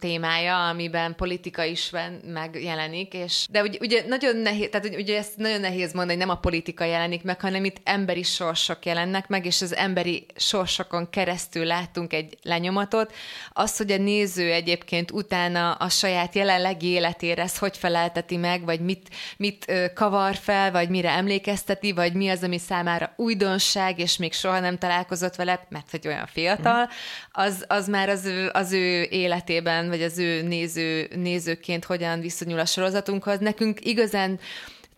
témája, 0.00 0.68
amiben 0.68 1.14
politika 1.16 1.64
is 1.64 1.90
megjelenik, 2.26 3.14
és 3.14 3.46
de 3.50 3.62
ugye, 3.62 3.78
ugye 3.80 4.04
nagyon 4.06 4.36
nehéz, 4.36 4.68
tehát 4.70 4.94
ugye 4.96 5.18
ezt 5.18 5.36
nagyon 5.36 5.60
nehéz 5.60 5.92
mondani, 5.92 6.18
nem 6.18 6.28
a 6.28 6.38
politika 6.38 6.84
jelenik 6.84 7.22
meg, 7.22 7.40
hanem 7.40 7.64
itt 7.64 7.76
emberi 7.84 8.22
sorsok 8.22 8.86
jelennek 8.86 9.28
meg, 9.28 9.46
és 9.46 9.62
az 9.62 9.74
emberi 9.74 10.26
sorsokon 10.36 11.10
keresztül 11.10 11.64
láttunk 11.64 12.12
egy 12.12 12.38
lenyomatot. 12.42 13.14
Az, 13.52 13.76
hogy 13.76 13.92
a 13.92 13.98
néző 13.98 14.52
egyébként 14.52 15.10
utána 15.10 15.72
a 15.72 15.88
saját 15.88 16.34
jelenlegi 16.34 16.86
életére 16.86 17.42
ezt 17.42 17.58
hogy 17.58 17.76
felelteti 17.76 18.36
meg, 18.36 18.64
vagy 18.64 18.80
mit, 18.80 19.08
mit 19.36 19.72
kavar 19.94 20.34
fel, 20.34 20.70
vagy 20.70 20.88
mire 20.88 21.10
emlékezteti, 21.10 21.92
vagy 21.92 22.12
mi 22.12 22.28
az, 22.28 22.42
ami 22.42 22.58
számára 22.58 23.12
újdonság, 23.16 23.98
és 23.98 24.16
még 24.16 24.32
soha 24.32 24.60
nem 24.60 24.78
találkozott 24.78 25.36
vele, 25.36 25.66
mert 25.68 25.90
hogy 25.90 26.06
olyan 26.06 26.26
fiatal, 26.26 26.77
fiatal, 26.78 26.88
az, 27.32 27.64
az 27.68 27.88
már 27.88 28.08
az 28.08 28.24
ő, 28.24 28.50
az 28.52 28.72
ő 28.72 29.02
életében, 29.02 29.88
vagy 29.88 30.02
az 30.02 30.18
ő 30.18 30.42
néző, 30.42 31.08
nézőként 31.14 31.84
hogyan 31.84 32.20
viszonyul 32.20 32.58
a 32.58 32.64
sorozatunkhoz. 32.64 33.38
Nekünk 33.38 33.86
igazán 33.86 34.38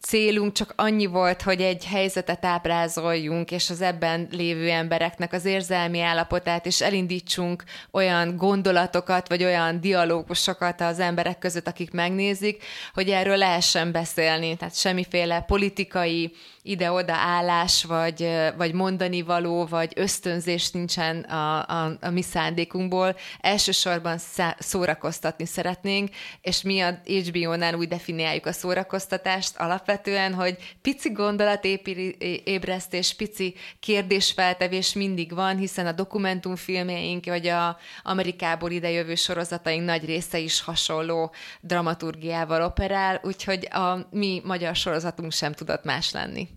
célunk 0.00 0.52
csak 0.52 0.72
annyi 0.76 1.06
volt, 1.06 1.42
hogy 1.42 1.60
egy 1.60 1.84
helyzetet 1.84 2.44
ábrázoljunk, 2.44 3.50
és 3.50 3.70
az 3.70 3.80
ebben 3.80 4.28
lévő 4.30 4.70
embereknek 4.70 5.32
az 5.32 5.44
érzelmi 5.44 6.00
állapotát, 6.00 6.66
és 6.66 6.80
elindítsunk 6.80 7.64
olyan 7.90 8.36
gondolatokat, 8.36 9.28
vagy 9.28 9.44
olyan 9.44 9.80
dialógusokat 9.80 10.80
az 10.80 10.98
emberek 10.98 11.38
között, 11.38 11.66
akik 11.66 11.90
megnézik, 11.90 12.64
hogy 12.94 13.10
erről 13.10 13.36
lehessen 13.36 13.92
beszélni. 13.92 14.56
Tehát 14.56 14.76
semmiféle 14.76 15.40
politikai 15.40 16.32
ide-oda 16.62 17.14
állás, 17.14 17.84
vagy, 17.84 18.28
vagy 18.56 18.72
mondani 18.72 19.22
való, 19.22 19.66
vagy 19.66 19.92
ösztönzés 19.96 20.70
nincsen 20.70 21.20
a, 21.20 21.68
a, 21.68 21.96
a 22.00 22.10
mi 22.10 22.22
szándékunkból. 22.22 23.16
Elsősorban 23.40 24.18
szórakoztatni 24.58 25.46
szeretnénk, 25.46 26.10
és 26.40 26.62
mi 26.62 26.80
a 26.80 27.00
HBO-nál 27.04 27.74
úgy 27.74 27.88
definiáljuk 27.88 28.46
a 28.46 28.52
szórakoztatást 28.52 29.56
alapvetően, 29.56 29.88
hogy 30.34 30.76
pici 30.82 31.12
gondolatébresztés, 31.12 33.14
pici 33.14 33.54
kérdésfeltevés 33.80 34.92
mindig 34.92 35.34
van, 35.34 35.56
hiszen 35.56 35.86
a 35.86 35.92
dokumentumfilmjeink, 35.92 37.24
vagy 37.24 37.46
a 37.46 37.78
Amerikából 38.02 38.70
idejövő 38.70 39.14
sorozataink 39.14 39.84
nagy 39.84 40.04
része 40.04 40.38
is 40.38 40.60
hasonló 40.60 41.32
dramaturgiával 41.60 42.62
operál, 42.62 43.20
úgyhogy 43.22 43.68
a 43.70 44.06
mi 44.10 44.40
magyar 44.44 44.76
sorozatunk 44.76 45.32
sem 45.32 45.52
tudott 45.52 45.84
más 45.84 46.12
lenni. 46.12 46.48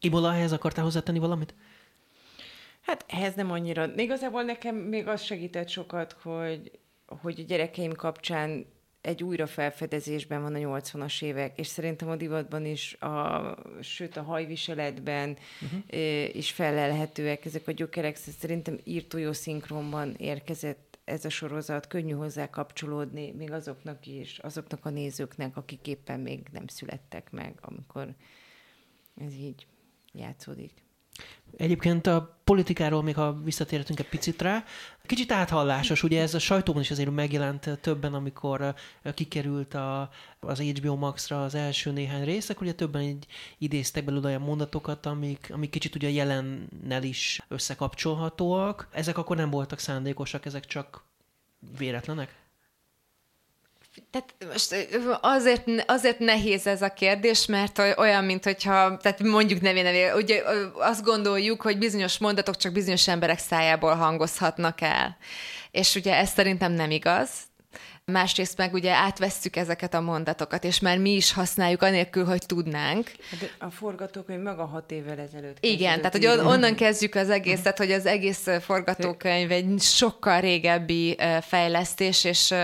Imola, 0.00 0.34
ehhez 0.34 0.52
akartál 0.52 0.84
hozzátenni 0.84 1.18
valamit? 1.18 1.54
Hát 2.82 3.04
ehhez 3.08 3.34
nem 3.34 3.50
annyira. 3.50 3.86
Igazából 3.96 4.42
nekem 4.42 4.74
még 4.74 5.08
az 5.08 5.22
segített 5.22 5.68
sokat, 5.68 6.16
hogy, 6.22 6.70
hogy 7.06 7.40
a 7.40 7.42
gyerekeim 7.42 7.92
kapcsán 7.92 8.66
egy 9.00 9.22
újrafelfedezésben 9.22 10.42
van 10.42 10.54
a 10.54 10.58
80-as 10.58 11.22
évek, 11.22 11.58
és 11.58 11.66
szerintem 11.66 12.08
a 12.08 12.16
divatban 12.16 12.64
is, 12.64 12.94
a, 12.94 13.54
sőt 13.80 14.16
a 14.16 14.22
hajviseletben 14.22 15.36
uh-huh. 15.62 16.36
is 16.36 16.50
felelhetőek 16.50 17.44
ezek 17.44 17.68
a 17.68 17.72
gyökerek. 17.72 18.16
Szerintem 18.16 18.78
írtó 18.84 19.18
jó 19.18 19.32
szinkronban 19.32 20.14
érkezett 20.14 20.98
ez 21.04 21.24
a 21.24 21.28
sorozat, 21.28 21.86
könnyű 21.86 22.12
hozzá 22.12 22.50
kapcsolódni, 22.50 23.32
még 23.32 23.52
azoknak 23.52 24.06
is, 24.06 24.38
azoknak 24.38 24.84
a 24.84 24.90
nézőknek, 24.90 25.56
akik 25.56 25.86
éppen 25.86 26.20
még 26.20 26.46
nem 26.52 26.66
születtek 26.66 27.30
meg, 27.30 27.58
amikor 27.60 28.14
ez 29.14 29.34
így 29.34 29.66
játszódik. 30.12 30.87
Egyébként 31.56 32.06
a 32.06 32.38
politikáról 32.44 33.02
még 33.02 33.14
ha 33.14 33.42
visszatérhetünk 33.42 33.98
egy 33.98 34.08
picit 34.08 34.42
rá, 34.42 34.64
kicsit 35.08 35.32
áthallásos, 35.32 36.02
ugye 36.02 36.22
ez 36.22 36.34
a 36.34 36.38
sajtóban 36.38 36.82
is 36.82 36.90
azért 36.90 37.10
megjelent 37.10 37.78
többen, 37.80 38.14
amikor 38.14 38.74
kikerült 39.14 39.74
a, 39.74 40.10
az 40.40 40.60
HBO 40.60 40.96
Max-ra 40.96 41.42
az 41.42 41.54
első 41.54 41.90
néhány 41.90 42.24
részek, 42.24 42.60
ugye 42.60 42.72
többen 42.72 43.02
így 43.02 43.26
idéztek 43.58 44.04
belőle 44.04 44.26
olyan 44.26 44.40
mondatokat, 44.40 45.06
amik, 45.06 45.48
amik 45.52 45.70
kicsit 45.70 45.94
ugye 45.94 46.10
jelennel 46.10 47.02
is 47.02 47.40
összekapcsolhatóak. 47.48 48.88
Ezek 48.90 49.18
akkor 49.18 49.36
nem 49.36 49.50
voltak 49.50 49.78
szándékosak, 49.78 50.46
ezek 50.46 50.66
csak 50.66 51.04
véletlenek? 51.78 52.34
Tehát 54.10 54.34
most 54.52 54.88
azért, 55.20 55.68
azért 55.86 56.18
nehéz 56.18 56.66
ez 56.66 56.82
a 56.82 56.88
kérdés, 56.88 57.46
mert 57.46 57.78
olyan, 57.96 58.24
mint 58.24 58.44
hogyha, 58.44 58.96
tehát 58.96 59.22
mondjuk 59.22 59.60
nevé 59.60 59.82
nevé, 59.82 60.10
ugye 60.10 60.42
azt 60.74 61.04
gondoljuk, 61.04 61.62
hogy 61.62 61.78
bizonyos 61.78 62.18
mondatok 62.18 62.56
csak 62.56 62.72
bizonyos 62.72 63.08
emberek 63.08 63.38
szájából 63.38 63.94
hangozhatnak 63.94 64.80
el. 64.80 65.16
És 65.70 65.94
ugye 65.94 66.14
ez 66.14 66.30
szerintem 66.30 66.72
nem 66.72 66.90
igaz. 66.90 67.30
Másrészt 68.12 68.56
meg 68.56 68.74
ugye 68.74 68.92
átvesszük 68.92 69.56
ezeket 69.56 69.94
a 69.94 70.00
mondatokat, 70.00 70.64
és 70.64 70.80
már 70.80 70.98
mi 70.98 71.10
is 71.10 71.32
használjuk 71.32 71.82
anélkül, 71.82 72.24
hogy 72.24 72.42
tudnánk. 72.46 73.10
Hát 73.30 73.54
a 73.58 73.70
forgatókönyv 73.70 74.42
maga 74.42 74.64
hat 74.64 74.90
évvel 74.90 75.18
ezelőtt. 75.18 75.56
Igen, 75.60 75.96
tehát 75.96 76.12
hogy 76.12 76.26
on, 76.26 76.46
onnan 76.46 76.74
kezdjük 76.74 77.14
az 77.14 77.30
egészet, 77.30 77.78
hogy 77.78 77.92
az 77.92 78.06
egész 78.06 78.46
forgatókönyv 78.60 79.50
egy 79.50 79.80
sokkal 79.80 80.40
régebbi 80.40 81.16
fejlesztés, 81.40 82.24
és, 82.24 82.54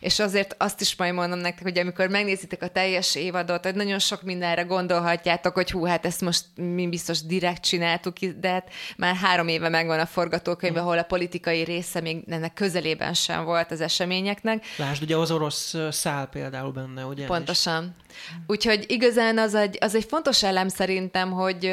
és 0.00 0.18
azért 0.18 0.54
azt 0.58 0.80
is 0.80 0.96
majd 0.96 1.14
mondom 1.14 1.38
nektek, 1.38 1.62
hogy 1.62 1.78
amikor 1.78 2.08
megnézitek 2.08 2.62
a 2.62 2.68
teljes 2.68 3.14
évadot, 3.14 3.64
hogy 3.64 3.74
nagyon 3.74 3.98
sok 3.98 4.22
mindenre 4.22 4.62
gondolhatjátok, 4.62 5.54
hogy 5.54 5.70
hú, 5.70 5.84
hát 5.84 6.06
ezt 6.06 6.20
most 6.20 6.44
mi 6.54 6.88
biztos 6.88 7.22
direkt 7.22 7.62
csináltuk, 7.62 8.18
de 8.18 8.50
hát 8.50 8.68
már 8.96 9.14
három 9.14 9.48
éve 9.48 9.68
megvan 9.68 9.98
a 9.98 10.06
forgatókönyv, 10.06 10.76
ahol 10.76 10.98
a 10.98 11.02
politikai 11.02 11.64
része 11.64 12.00
még 12.00 12.24
ennek 12.28 12.54
közelében 12.54 13.14
sem 13.14 13.44
volt 13.44 13.70
az 13.70 13.80
eseményeknek. 13.80 14.64
Lásd, 14.86 15.02
ugye 15.02 15.16
az 15.16 15.30
orosz 15.30 15.74
szál 15.90 16.26
például 16.26 16.72
benne, 16.72 17.04
ugye? 17.04 17.26
Pontosan. 17.26 17.94
Úgyhogy 18.46 18.84
igazán 18.88 19.38
az 19.38 19.54
egy, 19.54 19.78
az 19.80 19.94
egy 19.94 20.04
fontos 20.04 20.42
elem 20.42 20.68
szerintem, 20.68 21.30
hogy, 21.30 21.72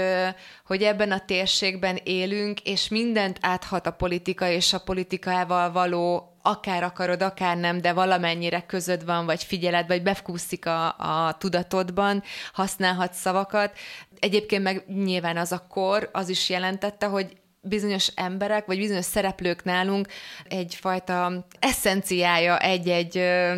hogy 0.66 0.84
ebben 0.84 1.12
a 1.12 1.26
térségben 1.26 2.00
élünk, 2.04 2.60
és 2.60 2.88
mindent 2.88 3.38
áthat 3.42 3.88
a 3.88 3.92
politika, 3.92 4.48
és 4.48 4.74
a 4.74 4.80
politikával 4.80 5.72
való 5.72 6.34
akár 6.42 6.84
akarod, 6.84 7.22
akár 7.22 7.58
nem, 7.58 7.82
de 7.82 7.94
valamennyire 7.94 8.66
közöd 8.66 9.06
van, 9.06 9.26
vagy 9.26 9.44
figyeled, 9.44 9.88
vagy 9.88 10.04
befkúszik 10.04 10.66
a, 10.66 10.88
a 10.98 11.36
tudatodban, 11.38 12.24
használhat 12.54 13.14
szavakat. 13.14 13.78
Egyébként 14.20 14.64
meg 14.64 14.86
nyilván 14.88 15.38
az 15.38 15.52
a 15.52 15.68
kor, 15.70 16.10
az 16.14 16.30
is 16.30 16.50
jelentette, 16.50 17.06
hogy 17.06 17.38
bizonyos 17.66 18.08
emberek, 18.16 18.66
vagy 18.66 18.78
bizonyos 18.78 19.06
szereplők 19.06 19.64
nálunk 19.64 20.08
egyfajta 20.48 21.46
eszenciája 21.60 22.60
egy-egy, 22.60 23.18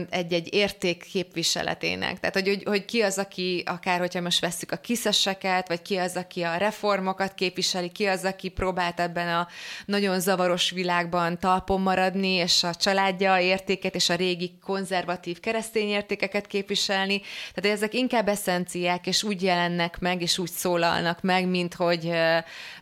egy-egy 0.09 0.53
érték 0.53 1.03
képviseletének. 1.03 2.19
Tehát, 2.19 2.33
hogy, 2.33 2.47
hogy, 2.47 2.63
hogy 2.63 2.85
ki 2.85 3.01
az, 3.01 3.17
aki 3.17 3.63
akár, 3.65 3.99
hogyha 3.99 4.21
most 4.21 4.41
vesszük 4.41 4.71
a 4.71 4.75
kiszeseket, 4.75 5.67
vagy 5.67 5.81
ki 5.81 5.97
az, 5.97 6.15
aki 6.15 6.41
a 6.41 6.55
reformokat 6.55 7.33
képviseli, 7.33 7.89
ki 7.89 8.05
az, 8.05 8.23
aki 8.23 8.49
próbált 8.49 8.99
ebben 8.99 9.27
a 9.27 9.47
nagyon 9.85 10.19
zavaros 10.19 10.69
világban 10.71 11.39
talpon 11.39 11.81
maradni, 11.81 12.33
és 12.33 12.63
a 12.63 12.75
családja 12.75 13.39
értéket, 13.39 13.95
és 13.95 14.09
a 14.09 14.15
régi 14.15 14.57
konzervatív 14.63 15.39
keresztény 15.39 15.89
értékeket 15.89 16.47
képviselni. 16.47 17.21
Tehát 17.53 17.77
ezek 17.77 17.93
inkább 17.93 18.27
eszenciák, 18.27 19.07
és 19.07 19.23
úgy 19.23 19.41
jelennek 19.43 19.99
meg, 19.99 20.21
és 20.21 20.37
úgy 20.37 20.51
szólalnak 20.51 21.21
meg, 21.21 21.47
mint 21.47 21.73
hogy, 21.73 22.11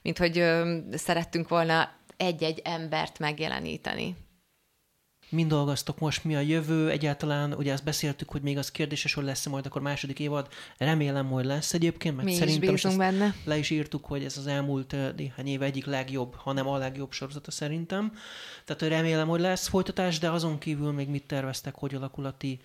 mint 0.01 0.17
hogy 0.17 0.43
szerettünk 1.13 1.47
volna 1.47 1.91
egy-egy 2.17 2.61
embert 2.63 3.19
megjeleníteni. 3.19 4.15
Mind 5.29 5.49
dolgoztok 5.49 5.99
most, 5.99 6.23
mi 6.23 6.35
a 6.35 6.39
jövő? 6.39 6.89
Egyáltalán, 6.89 7.53
ugye 7.53 7.73
azt 7.73 7.83
beszéltük, 7.83 8.29
hogy 8.29 8.41
még 8.41 8.57
az 8.57 8.71
kérdéses, 8.71 9.13
hogy 9.13 9.23
lesz 9.23 9.45
majd 9.45 9.65
akkor 9.65 9.81
második 9.81 10.19
évad. 10.19 10.47
Remélem, 10.77 11.29
hogy 11.29 11.45
lesz 11.45 11.73
egyébként, 11.73 12.15
mert 12.15 12.27
mi 12.27 12.33
szerintem 12.33 12.73
is 12.73 12.95
benne. 12.95 13.35
le 13.45 13.57
is 13.57 13.69
írtuk, 13.69 14.05
hogy 14.05 14.23
ez 14.23 14.37
az 14.37 14.47
elmúlt 14.47 14.95
néhány 15.15 15.47
év 15.47 15.61
egyik 15.61 15.85
legjobb, 15.85 16.35
hanem 16.35 16.67
a 16.67 16.77
legjobb 16.77 17.11
sorozata 17.11 17.51
szerintem. 17.51 18.13
Tehát 18.65 18.81
hogy 18.81 18.89
remélem, 18.89 19.27
hogy 19.27 19.39
lesz 19.39 19.67
folytatás, 19.67 20.19
de 20.19 20.29
azon 20.29 20.57
kívül 20.57 20.91
még 20.91 21.07
mit 21.07 21.27
terveztek, 21.27 21.75
hogy 21.75 21.95
alakul 21.95 22.25
a 22.25 22.37
ti 22.37 22.59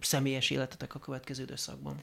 személyes 0.00 0.50
életetek 0.50 0.94
a 0.94 0.98
következő 0.98 1.42
időszakban? 1.42 2.02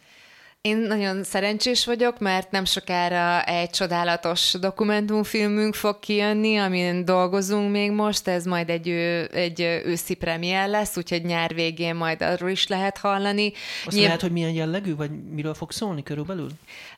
Én 0.62 0.78
nagyon 0.78 1.24
szerencsés 1.24 1.86
vagyok, 1.86 2.20
mert 2.20 2.52
nem 2.52 2.66
sokára 2.66 3.44
egy 3.44 3.70
csodálatos 3.70 4.54
dokumentumfilmünk 4.60 5.74
fog 5.74 6.00
kijönni, 6.00 6.58
amin 6.58 7.06
dolgozunk 7.06 7.72
még 7.72 7.92
most, 7.92 8.28
ez 8.28 8.46
majd 8.46 8.70
egy, 8.70 8.88
ő, 8.88 9.30
egy 9.34 9.62
őszi 9.86 10.14
premier 10.14 10.70
lesz, 10.70 10.98
úgyhogy 10.98 11.24
nyár 11.24 11.54
végén 11.54 11.96
majd 11.96 12.22
arról 12.22 12.50
is 12.50 12.68
lehet 12.68 12.98
hallani. 12.98 13.52
Azt 13.86 13.96
Nyilv... 13.96 14.06
lehet, 14.06 14.22
hogy 14.22 14.32
milyen 14.32 14.54
jellegű, 14.54 14.96
vagy 14.96 15.12
miről 15.32 15.54
fog 15.54 15.72
szólni 15.72 16.04
körülbelül? 16.04 16.50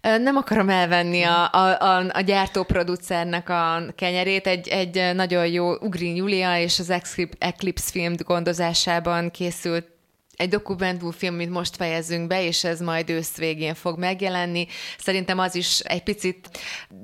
Nem 0.01 0.36
akarom 0.36 0.70
elvenni 0.70 1.24
a, 1.24 1.49
a, 1.51 1.82
a, 1.82 2.05
a 2.14 2.22
gyártóproducernek 2.22 3.49
a 3.49 3.84
kenyerét, 3.95 4.47
egy, 4.47 4.68
egy 4.68 5.16
nagyon 5.16 5.47
jó 5.47 5.74
Ugrin 5.74 6.16
Julia 6.16 6.59
és 6.59 6.80
az 6.80 6.93
Eclipse 7.39 7.91
film 7.91 8.14
gondozásában 8.26 9.32
készült 9.32 9.93
egy 10.36 10.50
dokumentumfilm, 10.50 11.36
mint 11.36 11.52
most 11.52 11.76
fejezünk 11.76 12.28
be, 12.28 12.44
és 12.44 12.64
ez 12.64 12.80
majd 12.80 13.10
ősz 13.10 13.38
végén 13.38 13.74
fog 13.74 14.00
megjelenni. 14.00 14.68
Szerintem 14.98 15.40
az 15.40 15.56
is 15.56 15.80
egy 15.80 16.04
picit, 16.04 16.50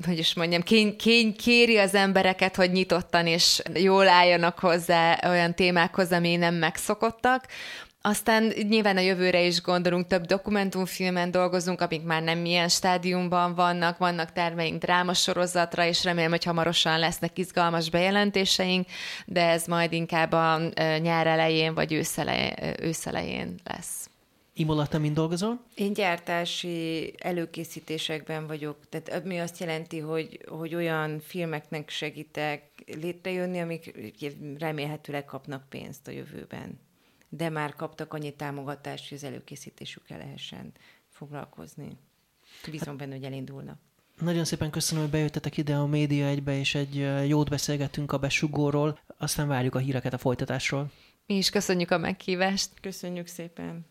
hogy 0.06 0.18
is 0.18 0.34
mondjam, 0.34 0.62
kény, 0.62 0.96
kény, 0.96 1.36
kéri 1.36 1.78
az 1.78 1.96
embereket, 1.96 2.56
hogy 2.56 2.72
nyitottan 2.72 3.28
és 3.28 3.62
jól 3.74 4.08
álljanak 4.08 4.60
hozzá 4.60 5.20
olyan 5.24 5.56
témákhoz, 5.56 6.12
ami 6.12 6.36
nem 6.36 6.56
megszokottak. 6.56 7.46
Aztán 8.02 8.54
nyilván 8.68 8.98
a 8.98 9.00
jövőre 9.00 9.42
is 9.46 9.62
gondolunk, 9.62 10.08
több 10.08 10.26
dokumentumfilmen 10.26 11.32
dolgozunk, 11.32 11.82
amik 11.82 12.04
már 12.04 12.24
nem 12.24 12.46
ilyen 12.46 12.70
stádiumban 12.70 13.56
vannak, 13.56 13.98
vannak 13.98 14.32
terveink 14.32 14.82
drámasorozatra, 14.82 15.86
és 15.86 16.04
remélem, 16.04 16.30
hogy 16.30 16.44
hamarosan 16.44 17.00
lesznek 17.00 17.38
izgalmas 17.38 17.90
bejelentéseink, 17.90 18.88
de 19.26 19.50
ez 19.50 19.66
majd 19.66 19.94
inkább 19.94 20.32
a 20.32 20.60
nyár 20.98 21.28
elején 21.28 21.74
vagy 21.74 21.94
ősz 22.80 23.06
elején 23.08 23.60
lesz. 23.64 24.10
Imola, 24.54 24.88
te 24.88 24.98
mind 24.98 25.16
dolgozol? 25.16 25.64
Én 25.76 25.94
gyártási 25.94 27.14
előkészítésekben 27.18 28.48
vagyok. 28.48 28.78
Tehát 28.90 29.24
mi 29.24 29.40
azt 29.40 29.60
jelenti, 29.60 30.00
hogy, 30.00 30.40
hogy 30.48 30.76
olyan 30.76 31.20
filmeknek 31.20 31.90
segítek 31.90 32.64
létrejönni, 33.02 33.60
amik 33.60 33.94
remélhetőleg 34.58 35.26
kapnak 35.26 35.70
pénzt 35.70 36.08
a 36.08 36.12
jövőben 36.12 36.88
de 37.30 37.50
már 37.50 37.76
kaptak 37.76 38.14
annyi 38.14 38.36
támogatást, 38.36 39.10
hogy 39.10 39.18
az 39.18 39.24
előkészítésükkel 39.24 40.18
lehessen 40.18 40.72
foglalkozni. 41.10 41.98
Bízom 42.72 42.88
hát, 42.88 42.98
benne, 42.98 43.14
hogy 43.14 43.24
elindulnak. 43.24 43.80
Nagyon 44.20 44.46
szépen 44.46 44.70
köszönöm, 44.70 45.04
hogy 45.04 45.12
bejöttetek 45.12 45.58
ide 45.58 45.76
a 45.76 45.86
Média 45.86 46.28
egybe, 46.28 46.58
és 46.58 46.76
egy 46.76 46.96
jót 47.28 47.50
beszélgettünk 47.50 48.12
a 48.12 48.18
besugóról, 48.18 49.00
aztán 49.18 49.48
várjuk 49.48 49.76
a 49.76 49.80
híreket 49.80 50.14
a 50.14 50.18
folytatásról. 50.18 50.92
Mi 51.26 51.36
is 51.36 51.50
köszönjük 51.50 51.92
a 51.92 51.98
meghívást. 51.98 52.70
Köszönjük 52.82 53.28
szépen. 53.28 53.86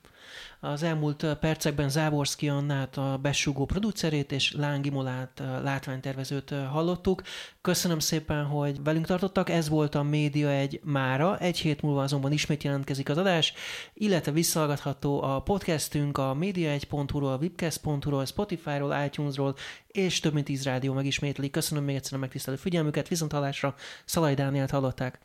Az 0.61 0.83
elmúlt 0.83 1.37
percekben 1.41 1.89
Záborszki 1.89 2.49
Annát, 2.49 2.97
a 2.97 3.18
besugó 3.22 3.64
producerét 3.64 4.33
és 4.33 4.53
Lángimolát 4.53 5.43
látványtervezőt 5.62 6.55
hallottuk. 6.70 7.22
Köszönöm 7.61 7.99
szépen, 7.99 8.45
hogy 8.45 8.83
velünk 8.83 9.07
tartottak. 9.07 9.51
Ez 9.51 9.68
volt 9.68 9.95
a 9.95 10.03
Média 10.03 10.51
egy 10.51 10.81
mára. 10.85 11.39
Egy 11.39 11.59
hét 11.59 11.83
múlva 11.83 12.03
azonban 12.03 12.33
ismét 12.33 12.62
jelentkezik 12.62 13.09
az 13.09 13.18
adás, 13.18 13.53
illetve 13.95 14.33
visszahallgatható 14.33 15.22
a 15.22 15.41
podcastünk 15.41 16.18
a 16.18 16.37
média1.hu-ról, 16.41 17.39
webcast.hu-ról, 17.41 18.24
Spotify-ról, 18.24 18.97
iTunes-ról 19.05 19.55
és 19.87 20.20
több 20.20 20.33
mint 20.33 20.47
tíz 20.47 20.64
rádió 20.64 20.93
megismétli. 20.93 21.51
Köszönöm 21.51 21.85
még 21.85 21.97
egyszer 21.97 22.16
a 22.16 22.20
megtisztelő 22.20 22.57
figyelmüket, 22.57 23.09
viszont 23.09 23.33
hallásra 23.33 23.74
Szalaj 24.05 24.35
Dánielt 24.35 24.70
hallották. 24.70 25.18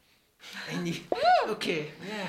Ennyi. 0.72 0.93
Oké. 1.51 1.72
Okay. 1.72 1.93
Yeah. 2.08 2.28